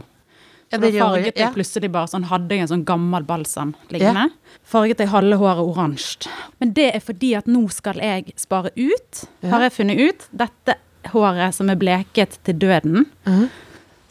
Ja, 0.72 0.80
da 0.82 0.88
farget 0.90 1.36
jeg 1.38 1.52
plutselig 1.54 1.90
bare 1.94 2.10
sånn, 2.10 2.24
hadde 2.26 2.56
jeg 2.56 2.64
en 2.64 2.70
sånn 2.72 2.82
gammel 2.88 3.22
balsam 3.22 3.70
liggende. 3.94 4.24
Farget 4.66 4.98
jeg 5.04 5.12
halve 5.12 5.38
håret 5.38 5.62
oransje. 5.62 6.32
Men 6.58 6.72
det 6.74 6.88
er 6.96 7.04
fordi 7.06 7.36
at 7.38 7.46
nå 7.46 7.62
skal 7.70 8.02
jeg 8.02 8.34
spare 8.34 8.72
ut, 8.74 9.22
har 9.46 9.62
jeg 9.62 9.76
funnet 9.76 10.02
ut. 10.02 10.26
Dette 10.42 10.74
håret 11.12 11.54
som 11.54 11.70
er 11.70 11.78
bleket 11.78 12.40
til 12.42 12.58
døden, 12.58 13.06
Mhm. 13.26 13.46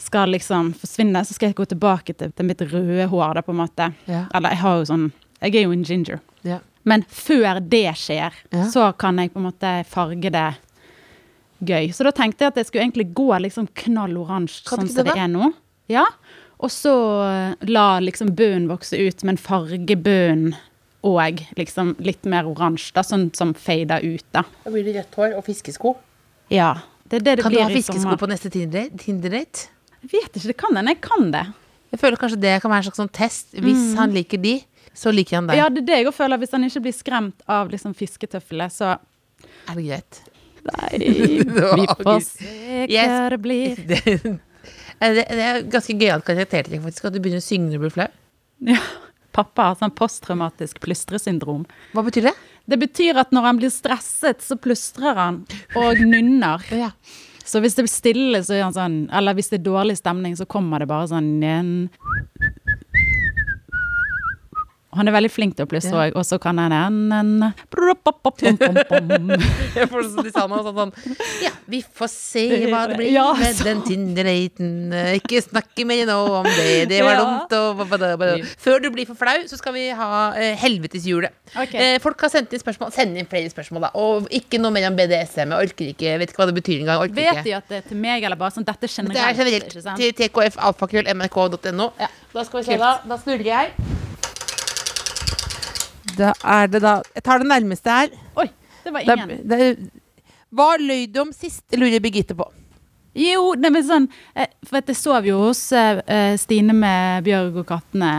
Skal 0.06 0.32
liksom 0.34 0.72
forsvinne. 0.80 1.22
Så 1.26 1.36
skal 1.38 1.50
jeg 1.52 1.58
gå 1.60 1.66
tilbake 1.74 2.14
til, 2.18 2.32
til 2.32 2.46
mitt 2.48 2.62
røde 2.62 3.08
hår, 3.12 3.34
da, 3.40 3.42
på 3.46 3.54
en 3.56 3.60
måte. 3.64 3.90
Ja. 4.10 4.26
Eller 4.34 4.56
jeg 4.56 4.62
har 4.64 4.78
jo 4.82 4.88
sånn 4.94 5.08
Jeg 5.44 5.56
er 5.60 5.66
jo 5.68 5.74
en 5.76 5.84
ginger. 5.86 6.22
Ja. 6.48 6.60
Men 6.88 7.04
før 7.10 7.60
det 7.60 7.88
skjer, 7.98 8.34
Ja. 8.54 8.68
så 8.72 8.92
kan 8.98 9.18
jeg 9.20 9.34
på 9.34 9.42
en 9.42 9.48
måte 9.50 9.72
farge 9.90 10.32
det 10.32 10.46
gøy. 11.66 11.90
Så 11.94 12.04
da 12.06 12.12
tenkte 12.16 12.46
jeg 12.46 12.54
at 12.54 12.58
jeg 12.62 12.68
skulle 12.70 12.86
egentlig 12.86 13.08
gå 13.18 13.28
liksom 13.42 13.68
knall 13.84 14.16
oransje, 14.22 14.64
sånn 14.70 14.88
som 14.88 15.04
det, 15.04 15.14
det 15.14 15.18
er 15.22 15.28
nå. 15.32 15.52
Ja. 15.92 16.06
Og 16.64 16.72
så 16.72 16.94
eh, 17.26 17.66
la 17.68 18.00
liksom 18.00 18.32
bunnen 18.38 18.70
vokse 18.72 18.98
ut, 18.98 19.24
men 19.28 19.38
farge 19.38 19.98
bunnen 20.00 20.56
og 21.06 21.44
liksom 21.60 21.96
litt 22.02 22.24
mer 22.26 22.48
oransje, 22.50 22.94
da, 22.96 23.04
sånn 23.06 23.28
som 23.38 23.52
fader 23.54 24.02
ut, 24.02 24.26
da. 24.34 24.42
Da 24.64 24.72
blir 24.74 24.86
det 24.88 24.96
rødt 24.98 25.18
hår 25.20 25.36
og 25.38 25.46
fiskesko. 25.46 25.96
Ja. 26.50 26.72
Det 27.06 27.20
er 27.20 27.26
det 27.28 27.36
det 27.38 27.44
Kan 27.46 27.54
du 27.54 27.60
ha 27.62 27.68
fiskesko 27.70 28.16
på 28.18 28.30
neste 28.32 28.50
Tinder- 28.50 28.90
Tinder-date? 28.98 29.68
Jeg 30.06 30.12
vet 30.14 30.38
ikke, 30.38 30.52
det 30.52 30.58
kan 30.62 30.78
hende 30.78 30.94
jeg 30.94 31.02
kan 31.04 31.30
det. 31.34 31.44
Jeg 31.96 32.02
føler 32.02 32.20
kanskje 32.22 32.40
det 32.44 32.54
kan 32.62 32.72
være 32.72 32.84
en 32.84 32.88
slags 32.90 33.00
sånn 33.02 33.12
test. 33.16 33.54
Hvis 33.58 33.94
han 33.98 34.14
liker 34.14 34.42
de, 34.44 34.56
så 34.96 35.12
liker 35.14 35.40
han 35.40 35.50
deg. 35.50 35.58
Mm. 35.58 35.62
Ja, 35.64 35.68
det 35.74 35.82
er 35.84 35.88
det 35.90 36.00
jeg 36.04 36.14
føler. 36.16 36.42
Hvis 36.42 36.54
han 36.56 36.66
ikke 36.68 36.84
blir 36.86 36.96
skremt 36.96 37.46
av 37.52 37.72
liksom 37.74 37.96
fisketøflene, 37.98 38.70
så 38.74 38.96
Er 39.66 39.78
det 39.80 39.86
greit? 39.88 40.20
Nei, 40.66 41.00
vi 41.80 41.88
får 42.02 42.22
se 42.26 42.86
hva 42.90 43.30
det 43.34 43.40
blir. 43.42 43.82
Det 44.96 45.26
er 45.28 45.58
ganske 45.68 45.94
gøyalt 46.00 46.24
karaktertrekk, 46.24 46.80
faktisk. 46.86 47.10
At 47.10 47.14
du 47.14 47.20
begynner 47.20 47.42
å 47.44 47.44
synge 47.44 47.68
når 47.68 47.76
du 47.76 47.82
blir 47.84 47.92
flau. 47.92 48.08
Ja. 48.64 48.80
Pappa 49.36 49.66
har 49.68 49.76
sånn 49.76 49.92
posttraumatisk 49.92 50.80
plystresyndrom. 50.86 51.66
Hva 51.92 52.04
betyr 52.08 52.30
det? 52.30 52.34
Det 52.72 52.80
betyr 52.82 53.20
at 53.20 53.34
når 53.36 53.50
han 53.50 53.60
blir 53.60 53.74
stresset, 53.74 54.40
så 54.42 54.56
plystrer 54.58 55.20
han 55.20 55.42
og 55.76 56.00
nynner. 56.14 56.64
Ja. 56.72 56.94
Så 57.56 57.62
hvis 57.64 57.78
det 57.78 57.86
blir 57.86 57.94
stille, 57.94 58.40
så 58.44 58.58
gjør 58.58 58.66
han 58.68 58.76
sånn 58.76 58.96
Eller 59.16 59.36
hvis 59.38 59.48
det 59.48 59.62
er 59.62 59.68
dårlig 59.70 59.94
stemning, 59.96 60.34
så 60.36 60.44
kommer 60.44 60.84
det 60.84 60.90
bare 60.92 61.08
sånn 61.08 61.30
Han 64.96 65.10
er 65.10 65.16
veldig 65.16 65.32
flink 65.32 65.56
til 65.58 65.66
å 65.66 65.70
plystre 65.70 65.96
òg, 65.96 66.16
og 66.16 66.26
så 66.28 66.40
kan 66.42 66.60
han 66.62 66.74
en, 66.76 67.52
Jeg 69.76 69.90
får 69.92 70.06
sånn 70.08 70.26
de 70.26 70.32
sa 70.34 70.46
noe 70.50 70.64
sånn, 70.66 70.78
sånn 70.80 70.94
Ja, 71.44 71.52
vi 71.72 71.82
får 71.84 72.10
se 72.12 72.46
hva 72.72 72.86
det 72.90 73.00
blir 73.00 73.12
Ja, 73.18 73.28
med 73.40 73.62
den 73.66 73.84
Tinder-daten. 73.86 74.70
Ikke 75.20 75.42
snakke 75.44 75.86
mer 75.88 76.06
nå 76.10 76.18
om 76.42 76.48
det, 76.48 76.86
det 76.92 77.02
var 77.06 77.20
dumt. 77.24 77.56
Og, 77.60 77.84
Før 78.62 78.84
du 78.84 78.90
blir 78.94 79.08
for 79.10 79.20
flau, 79.20 79.38
så 79.50 79.60
skal 79.60 79.76
vi 79.76 79.88
ha 79.96 80.10
eh, 80.40 80.54
helveteshjulet. 80.62 81.36
Okay. 81.56 81.80
Eh, 81.96 81.98
folk 82.04 82.22
har 82.26 82.32
sendt 82.34 82.54
inn 82.56 82.64
spørsmål. 82.64 82.94
Send 82.96 83.20
inn 83.20 83.30
flere 83.30 83.52
spørsmål, 83.52 83.88
da. 83.88 83.92
Og 84.00 84.30
ikke 84.34 84.62
noe 84.62 84.74
mer 84.76 84.90
om 84.90 84.98
BDSM. 84.98 85.54
Jeg 85.54 85.72
orker 85.72 85.92
ikke, 85.92 86.16
vet 86.22 86.34
ikke 86.34 86.44
hva 86.44 86.50
det 86.52 86.58
betyr 86.60 86.86
engang. 86.86 87.06
Vet 87.16 87.44
de 87.46 87.56
at 87.58 87.70
det 87.72 87.82
er 87.82 87.86
til 87.92 88.02
meg, 88.02 88.26
eller 88.26 88.40
bare 88.40 88.56
sånn 88.56 88.68
dette 88.68 88.88
Det 88.88 89.22
er 89.22 89.38
generelt 89.38 89.78
til 90.00 90.18
tkfalfakrøllmrk.no. 90.22 91.92
Ja. 92.02 92.12
Da 92.36 92.44
skal 92.48 92.62
vi 92.62 92.68
se, 92.72 92.82
da. 92.82 92.98
Da 93.08 93.22
snurrer 93.22 93.54
jeg. 93.54 94.05
Da 96.18 96.34
er 96.58 96.68
det 96.72 96.82
da 96.84 96.98
Jeg 97.16 97.24
tar 97.24 97.40
det 97.44 97.50
nærmeste 97.50 97.96
her. 98.00 98.14
Oi, 98.36 98.48
det 98.84 98.94
var 98.94 99.02
ingen. 99.06 99.30
ingen. 99.30 99.48
det, 99.50 99.92
hva 100.56 100.76
løy 100.80 101.08
du 101.12 101.20
om 101.26 101.34
sist, 101.36 101.66
lurer 101.76 102.00
Birgitte 102.00 102.36
på. 102.38 102.46
Jo, 103.16 103.54
det 103.56 103.72
med 103.72 103.86
sånn 103.88 104.10
eh, 104.36 104.50
For 104.68 104.82
jeg 104.82 104.98
sov 105.00 105.28
jo 105.28 105.38
hos 105.46 105.62
eh, 105.76 106.02
eh, 106.12 106.34
Stine 106.40 106.76
med 106.76 107.24
Bjørg 107.28 107.62
og 107.64 107.68
kattene. 107.70 108.12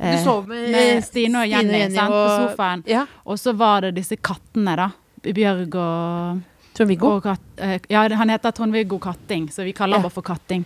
Du 0.00 0.16
sov 0.24 0.46
med, 0.48 0.70
med 0.72 1.02
Stine 1.04 1.42
og 1.42 1.50
Jenny, 1.50 1.82
sant, 1.92 2.08
på 2.08 2.20
sofaen. 2.30 2.84
Ja. 2.88 3.02
Og 3.28 3.36
så 3.38 3.52
var 3.52 3.84
det 3.84 3.98
disse 3.98 4.16
kattene, 4.16 4.72
da. 4.78 4.86
Bjørg 5.26 5.74
og, 5.76 6.38
Trond-Viggo. 6.72 7.10
og 7.18 7.90
Ja, 7.92 8.06
han 8.16 8.32
heter 8.32 8.54
Trond-Viggo 8.56 8.96
Katting, 9.02 9.50
så 9.52 9.66
vi 9.66 9.74
kaller 9.76 9.98
Ja. 9.98 10.00
ham 10.00 10.08
bare 10.08 10.14
for 10.14 10.24
Katting. 10.24 10.64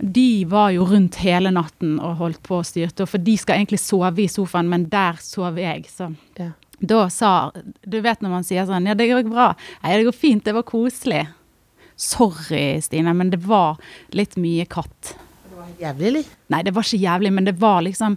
De 0.00 0.44
var 0.48 0.70
jo 0.72 0.86
rundt 0.88 1.16
hele 1.20 1.50
natten 1.52 1.98
og 2.00 2.16
holdt 2.16 2.42
på 2.46 2.56
og 2.62 2.64
styrte, 2.64 3.04
for 3.06 3.18
de 3.20 3.34
skal 3.36 3.58
egentlig 3.60 3.80
sove 3.82 4.22
i 4.24 4.28
sofaen, 4.32 4.68
men 4.72 4.86
der 4.88 5.18
sov 5.20 5.58
jeg, 5.60 5.84
så 5.92 6.14
Ja. 6.38 6.52
da 6.80 7.08
sa 7.08 7.50
Du 7.86 8.00
vet 8.00 8.20
når 8.22 8.30
man 8.30 8.42
sier 8.44 8.64
sånn 8.66 8.86
Ja, 8.88 8.94
det 8.94 9.08
går 9.10 9.28
bra. 9.28 9.54
Nei, 9.82 9.96
det 9.98 10.06
går 10.06 10.14
fint. 10.16 10.44
Det 10.44 10.54
var 10.54 10.62
koselig. 10.62 11.26
Sorry, 11.96 12.80
Stine, 12.80 13.12
men 13.14 13.28
det 13.30 13.42
var 13.44 13.76
litt 14.16 14.36
mye 14.36 14.64
katt. 14.66 15.14
Det 15.50 15.56
var 15.58 15.66
Jævlig, 15.78 16.06
eller? 16.06 16.24
Nei, 16.48 16.62
det 16.62 16.72
var 16.74 16.82
ikke 16.82 17.02
jævlig, 17.04 17.32
men 17.32 17.44
det 17.44 17.58
var 17.60 17.82
liksom 17.82 18.16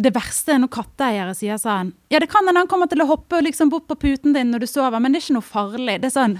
Det 0.00 0.12
verste 0.14 0.52
er 0.54 0.58
når 0.62 0.68
katteeiere 0.70 1.34
sier 1.34 1.58
sånn 1.58 1.92
Ja, 2.08 2.20
det 2.20 2.28
kan 2.30 2.46
hende 2.46 2.60
han 2.62 2.68
kommer 2.68 2.86
til 2.88 3.02
å 3.02 3.06
hoppe 3.08 3.42
liksom 3.42 3.68
bort 3.68 3.88
på 3.88 3.96
puten 3.98 4.32
din 4.32 4.52
når 4.52 4.60
du 4.60 4.66
sover, 4.66 5.00
men 5.00 5.10
det 5.12 5.18
er 5.18 5.26
ikke 5.26 5.34
noe 5.40 5.42
farlig. 5.42 6.00
Det 6.00 6.06
er 6.12 6.14
sånn 6.20 6.38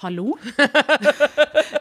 Hallo? 0.00 0.38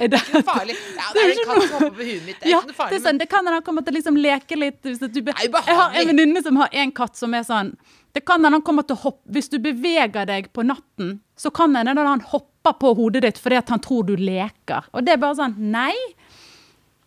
er 0.04 0.08
Er 0.08 0.12
det 0.14 0.42
Farlig. 0.46 0.76
Ja, 0.96 1.08
det 1.14 1.22
er 1.22 1.32
en 1.34 1.40
katt 1.46 1.62
som 1.62 1.74
hopper 1.76 1.96
på 1.96 2.06
huet 2.08 2.26
mitt. 2.26 2.40
Det 2.40 2.48
er 2.48 2.52
ja, 2.52 2.58
ikke 2.60 2.66
noe 2.66 2.72
det 2.72 2.76
farlig. 2.80 2.98
er 2.98 3.04
sånn, 3.06 3.20
det 3.20 3.28
kan 3.30 3.44
hende 3.44 3.56
han 3.58 3.66
kommer 3.66 3.86
til 3.86 3.94
å 3.94 3.98
liksom 3.98 4.20
leke 4.20 4.58
litt. 4.58 4.78
Du 4.82 5.20
jeg 5.20 5.78
har 5.80 5.96
en 6.00 6.10
venninne 6.12 6.42
som 6.44 6.60
har 6.60 6.70
en 6.82 6.92
katt 6.96 7.18
som 7.18 7.34
er 7.36 7.44
sånn 7.46 7.74
Det 8.14 8.24
kan 8.26 8.40
hende 8.42 8.58
han 8.58 8.64
kommer 8.66 8.86
til 8.86 8.96
å 8.98 9.02
hoppe 9.04 9.34
Hvis 9.36 9.50
du 9.52 9.58
beveger 9.62 10.26
deg 10.26 10.48
på 10.56 10.64
natten, 10.66 11.20
så 11.38 11.52
kan 11.54 11.74
det 11.74 11.84
hende 11.84 12.06
han 12.08 12.24
hopper 12.32 12.74
på 12.80 12.94
hodet 12.98 13.22
ditt 13.24 13.38
fordi 13.40 13.56
at 13.60 13.70
han 13.72 13.80
tror 13.80 14.08
du 14.08 14.16
leker. 14.16 14.88
Og 14.92 15.04
det 15.06 15.14
er 15.14 15.22
bare 15.22 15.38
sånn 15.38 15.54
Nei, 15.72 15.94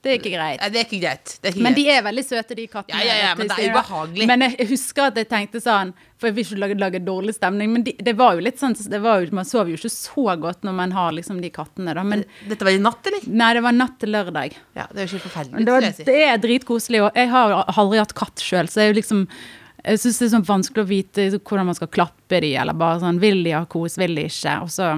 det 0.03 0.11
er 0.11 0.17
ikke 0.19 0.31
greit. 0.33 0.59
Det 0.59 0.79
er 0.79 0.83
ikke 0.83 0.97
greit. 0.99 1.33
Det 1.39 1.47
er 1.47 1.53
ikke 1.53 1.63
Men 1.63 1.75
de 1.77 1.83
er 1.93 2.01
veldig 2.03 2.23
søte, 2.27 2.55
de 2.59 2.65
kattene. 2.67 2.99
Ja, 2.99 3.05
ja, 3.07 3.19
ja, 3.21 3.35
men 3.39 3.47
det 3.47 3.55
er 3.55 3.71
ubehagelig. 3.71 4.27
Men 4.27 4.43
jeg 4.43 4.67
husker 4.73 5.05
at 5.07 5.19
jeg 5.21 5.29
tenkte 5.31 5.61
sånn 5.63 5.93
For 6.19 6.27
jeg 6.27 6.35
vil 6.35 6.45
ikke 6.45 6.59
lage, 6.59 6.77
lage 6.81 7.01
dårlig 7.07 7.35
stemning, 7.37 7.71
men 7.71 7.85
de, 7.87 7.93
det 8.03 8.15
var 8.19 8.35
jo 8.35 8.43
litt 8.43 8.59
sånn 8.59 8.75
det 8.75 8.99
var 9.03 9.23
jo, 9.23 9.31
Man 9.35 9.47
sover 9.47 9.71
jo 9.71 9.79
ikke 9.79 9.93
så 9.93 10.35
godt 10.43 10.67
når 10.67 10.75
man 10.81 10.95
har 10.97 11.15
liksom 11.15 11.39
de 11.43 11.53
kattene, 11.55 11.95
da. 11.95 12.03
Men 12.03 12.25
Dette 12.49 12.67
var 12.67 12.75
i 12.75 12.83
natt, 12.83 13.07
eller? 13.07 13.31
nei, 13.31 13.49
det 13.55 13.63
var 13.63 13.77
natt 13.79 13.97
til 14.03 14.11
lørdag. 14.11 14.59
Ja, 14.75 14.89
det 14.91 14.99
er 15.05 15.07
jo 15.07 15.15
ikke 15.15 15.29
forferdelig. 15.29 15.65
Det, 15.65 15.75
var, 15.77 15.89
det 16.11 16.19
er 16.27 16.45
dritkoselig, 16.49 17.03
og 17.07 17.19
jeg 17.23 17.31
har 17.31 17.57
aldri 17.63 18.03
hatt 18.03 18.15
katt 18.17 18.43
sjøl, 18.43 18.67
så 18.71 18.83
jeg 18.83 18.99
liksom 18.99 19.27
jeg 19.83 19.99
syns 19.99 20.19
det 20.19 20.27
er 20.27 20.31
sånn 20.37 20.45
vanskelig 20.47 20.83
å 20.83 20.87
vite 20.87 21.25
hvordan 21.39 21.67
man 21.67 21.75
skal 21.75 21.91
klappe 21.91 22.39
de, 22.43 22.53
eller 22.55 22.75
bare 22.79 23.01
sånn 23.01 23.19
Vil 23.19 23.41
de 23.43 23.51
ha 23.55 23.65
kos, 23.67 23.97
vil 23.99 24.15
de 24.15 24.29
ikke? 24.29 24.53
Så, 24.71 24.93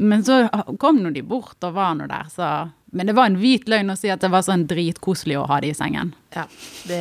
men 0.00 0.24
så 0.26 0.42
kom 0.80 1.00
nå 1.00 1.12
de 1.14 1.22
bort 1.24 1.56
og 1.64 1.76
var 1.76 1.96
nå 1.96 2.08
der, 2.10 2.28
så 2.32 2.50
Men 2.90 3.06
det 3.06 3.14
var 3.14 3.30
en 3.30 3.38
hvit 3.38 3.68
løgn 3.70 3.92
å 3.92 3.96
si 3.98 4.10
at 4.10 4.22
det 4.24 4.30
var 4.32 4.42
sånn 4.42 4.64
dritkoselig 4.70 5.36
å 5.38 5.44
ha 5.46 5.60
det 5.62 5.70
i 5.70 5.76
sengen. 5.78 6.12
Ja, 6.34 6.46
det, 6.90 7.00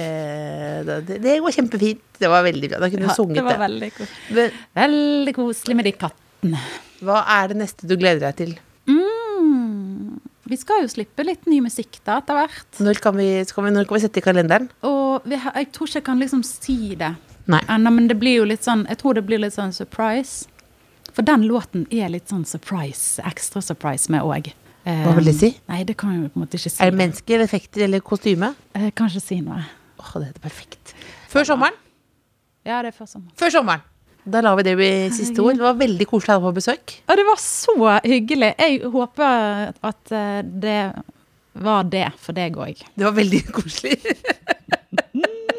det, 1.08 1.18
det 1.24 1.38
var 1.42 1.56
kjempefint. 1.56 2.04
Det 2.22 2.30
var 2.30 2.46
veldig 2.46 2.70
bra. 2.70 2.82
Da 2.84 2.90
kunne 2.92 3.08
du 3.08 3.10
Ja, 3.10 3.16
sunget 3.18 3.40
det 3.40 3.46
var 3.48 3.62
veldig, 3.64 3.92
kos 3.98 4.12
Men 4.36 4.60
veldig 4.78 5.36
koselig 5.38 5.78
med 5.80 5.90
de 5.90 5.96
kattene. 5.98 6.62
hva 7.06 7.24
er 7.40 7.52
det 7.52 7.58
neste 7.64 7.90
du 7.90 7.96
gleder 7.98 8.28
deg 8.28 8.38
til? 8.38 8.54
Mm. 8.90 10.20
Vi 10.50 10.58
skal 10.58 10.84
jo 10.84 10.92
slippe 10.92 11.26
litt 11.26 11.50
ny 11.50 11.60
musikk 11.62 12.00
da, 12.04 12.20
etter 12.20 12.38
hvert. 12.38 12.70
Når 12.82 13.02
kan 13.02 13.18
vi, 13.18 13.28
vi, 13.46 13.74
når 13.74 13.90
kan 13.90 13.98
vi 13.98 14.04
sette 14.06 14.22
i 14.22 14.26
kalenderen? 14.26 14.70
Og 14.86 15.26
vi, 15.30 15.38
jeg 15.38 15.72
tror 15.74 15.90
ikke 15.90 16.02
jeg 16.02 16.08
kan 16.08 16.22
liksom 16.22 16.46
si 16.46 16.96
det 17.00 17.14
ennå, 17.50 17.90
men 17.90 18.08
det 18.10 18.18
blir 18.22 18.44
jo 18.44 18.46
litt 18.46 18.62
sånn 18.66 18.84
Jeg 18.90 19.00
tror 19.02 19.18
det 19.18 19.24
blir 19.26 19.42
litt 19.42 19.56
sånn 19.56 19.74
surprise. 19.74 20.46
For 21.14 21.26
den 21.26 21.48
låten 21.50 21.88
er 21.90 22.12
litt 22.14 22.30
sånn 22.30 22.46
surprise, 22.46 23.22
ekstra 23.26 23.62
surprise 23.66 24.12
med 24.14 24.22
òg. 24.22 24.52
Hva 24.88 25.12
vil 25.18 25.28
det 25.30 25.36
si? 25.38 25.52
Nei, 25.70 25.84
det 25.86 25.98
kan 26.00 26.16
jeg 26.16 26.32
på 26.32 26.40
en 26.40 26.46
måte 26.46 26.58
ikke 26.58 26.72
si. 26.72 26.80
Er 26.84 26.92
det 26.94 27.00
mennesker, 27.02 27.36
eller 27.36 27.50
effekter 27.50 27.86
eller 27.86 28.02
kostyme? 28.06 28.54
Jeg 28.78 28.96
kan 28.98 29.12
ikke 29.12 29.22
si 29.26 29.40
noe. 29.44 29.62
Åh, 30.00 30.12
det 30.22 30.30
er 30.32 30.42
perfekt. 30.44 30.94
Før 31.30 31.46
sommeren? 31.52 31.76
Ja, 32.68 32.80
det 32.84 32.94
er 32.94 32.98
før 32.98 33.10
sommeren. 33.12 33.36
Før 33.40 33.54
sommeren. 33.54 33.86
Da 34.30 34.42
lar 34.44 34.58
vi 34.60 34.66
det 34.68 34.76
bli 34.78 34.90
siste 35.16 35.42
ord. 35.42 35.58
Det 35.58 35.66
var 35.66 35.78
veldig 35.80 36.06
koselig 36.10 36.34
å 36.34 36.36
ha 36.36 36.40
deg 36.40 36.48
på 36.48 36.58
besøk. 36.60 36.96
Ja, 37.08 37.16
det 37.18 37.26
var 37.28 37.40
så 37.42 37.76
hyggelig. 38.06 38.52
Jeg 38.60 38.92
håper 38.94 39.72
at 39.90 40.14
eh, 40.16 40.42
det 40.66 40.80
var 41.60 41.88
det 41.92 42.06
for 42.22 42.38
deg 42.38 42.60
òg. 42.60 42.84
Det 42.96 43.08
var 43.08 43.16
veldig 43.18 43.42
koselig. 43.56 43.98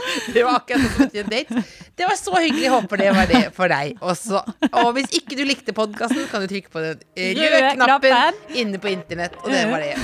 Det 0.34 0.44
var 0.46 0.61
akkurat 0.61 0.96
som 0.96 1.09
en 1.22 1.30
date. 1.32 1.62
Det 1.96 2.07
var 2.09 2.16
så 2.16 2.34
hyggelig. 2.40 2.68
Håper 2.72 2.96
det 3.03 3.11
var 3.16 3.26
det 3.30 3.42
for 3.57 3.72
deg 3.72 3.98
også. 4.01 4.42
Og 4.70 4.92
hvis 4.96 5.11
ikke 5.20 5.36
du 5.38 5.44
likte 5.48 5.74
podkasten, 5.76 6.26
kan 6.30 6.44
du 6.44 6.48
trykke 6.51 6.72
på 6.72 6.82
den 6.84 7.01
røde 7.16 7.51
Røde 7.51 7.72
knappen 7.76 8.38
inne 8.62 8.80
på 8.82 8.92
internett. 8.92 9.36
Og 9.44 9.51
det 9.53 9.64
var 9.70 9.84
det. 9.84 9.94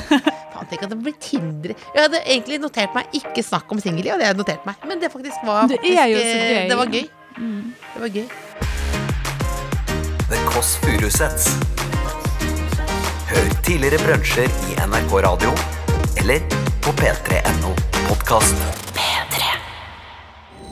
Faen, 0.57 0.69
tenk 0.71 0.87
at 0.87 0.93
det 0.93 0.99
blir 1.03 1.17
Tinder. 1.21 1.75
Jeg 1.95 2.03
hadde 2.07 2.21
egentlig 2.25 2.61
notert 2.63 2.95
meg 2.97 3.05
'ikke 3.17 3.43
snakk 3.45 3.73
om 3.73 3.81
singelliv', 3.81 4.15
og 4.15 4.21
det 4.21 4.27
hadde 4.27 4.37
jeg 4.37 4.41
notert 4.43 4.67
meg. 4.67 4.75
Men 4.89 5.01
det 5.01 5.13
faktisk 5.13 5.45
var 5.45 5.69
Det 5.69 5.79
faktisk, 5.79 5.99
er 5.99 6.07
jo 6.13 6.19
så 6.19 6.37
eh, 6.37 6.53
gøy. 6.53 6.69
Det 6.69 6.77
var 6.77 6.87
gøy. 6.97 7.07
Det 7.95 8.01
var 8.05 8.11
gøy. 8.17 8.27
The 10.31 10.39
Kåss 10.51 10.77
Furuseths. 10.83 11.47
Hør 13.31 13.47
tidligere 13.63 13.99
brunsjer 14.07 14.49
i 14.71 14.79
NRK 14.87 15.13
Radio 15.29 15.53
eller 16.19 16.41
på 16.83 16.91
p3.no 17.01 17.75
podkast. 18.09 18.86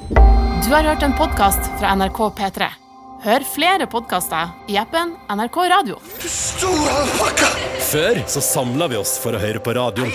Du 0.08 0.70
har 0.70 0.82
hørt 0.82 1.02
en 1.02 1.12
podkast 1.16 1.60
fra 1.80 1.94
NRK 1.96 2.18
P3. 2.36 2.66
Hør 3.24 3.44
flere 3.48 3.86
podkaster 3.88 4.50
i 4.68 4.76
appen 4.76 5.14
NRK 5.32 5.56
Radio. 5.72 5.96
Før 7.88 8.20
så 8.28 8.42
samla 8.44 8.88
vi 8.92 8.98
oss 9.00 9.14
for 9.22 9.36
å 9.36 9.40
høre 9.40 9.62
på 9.64 9.72
radio. 9.78 10.08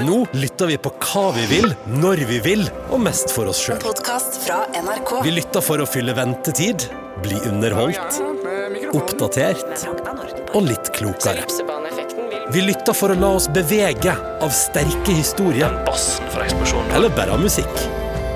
Nå 0.00 0.22
lytter 0.32 0.70
vi 0.72 0.78
på 0.80 0.94
hva 1.10 1.26
vi 1.36 1.44
vil, 1.50 1.68
når 2.00 2.24
vi 2.30 2.38
vil, 2.46 2.64
og 2.88 3.02
mest 3.04 3.34
for 3.34 3.52
oss 3.52 3.60
sjøl. 3.66 3.82
Podkast 3.84 4.40
fra 4.46 4.62
NRK. 4.72 5.12
Vi 5.26 5.36
lytter 5.36 5.64
for 5.66 5.84
å 5.84 5.88
fylle 5.88 6.16
ventetid, 6.16 6.88
bli 7.20 7.42
underholdt, 7.50 8.22
oppdatert 8.96 9.84
og 10.56 10.64
litt 10.70 10.88
klokere. 10.96 11.44
Vi 12.48 12.64
lytter 12.64 12.96
for 12.96 13.12
å 13.12 13.20
la 13.20 13.34
oss 13.36 13.52
bevege 13.52 14.16
av 14.40 14.56
sterke 14.56 15.20
historier. 15.20 15.82
Eller 16.96 17.12
bare 17.12 17.36
av 17.36 17.44
musikk. 17.44 17.88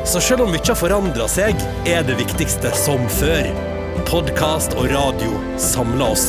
Så 0.04 0.20
selv 0.20 0.42
om 0.44 0.50
mye 0.50 0.66
har 0.66 0.78
forandra 0.78 1.28
seg, 1.30 1.58
er 1.86 2.02
det 2.06 2.18
viktigste 2.18 2.72
som 2.74 3.04
før. 3.20 3.46
Podkast 4.08 4.74
og 4.74 4.90
radio 4.90 5.30
samler 5.60 6.16
oss. 6.16 6.26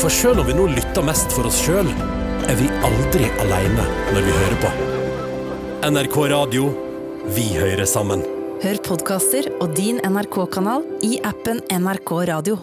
For 0.00 0.10
selv 0.10 0.42
om 0.42 0.48
vi 0.48 0.56
nå 0.56 0.66
lytter 0.72 1.04
mest 1.06 1.34
for 1.36 1.46
oss 1.50 1.60
sjøl, 1.62 1.90
er 2.48 2.58
vi 2.58 2.68
aldri 2.86 3.28
aleine 3.44 3.86
når 4.10 4.26
vi 4.26 4.36
hører 4.40 4.60
på. 4.64 4.74
NRK 5.92 6.20
Radio 6.32 6.70
vi 7.36 7.50
hører 7.58 7.86
sammen. 7.88 8.24
Hør 8.64 8.80
podkaster 8.86 9.50
og 9.60 9.74
din 9.76 10.00
NRK-kanal 10.00 10.86
i 11.04 11.18
appen 11.28 11.60
NRK 11.68 12.16
Radio. 12.32 12.62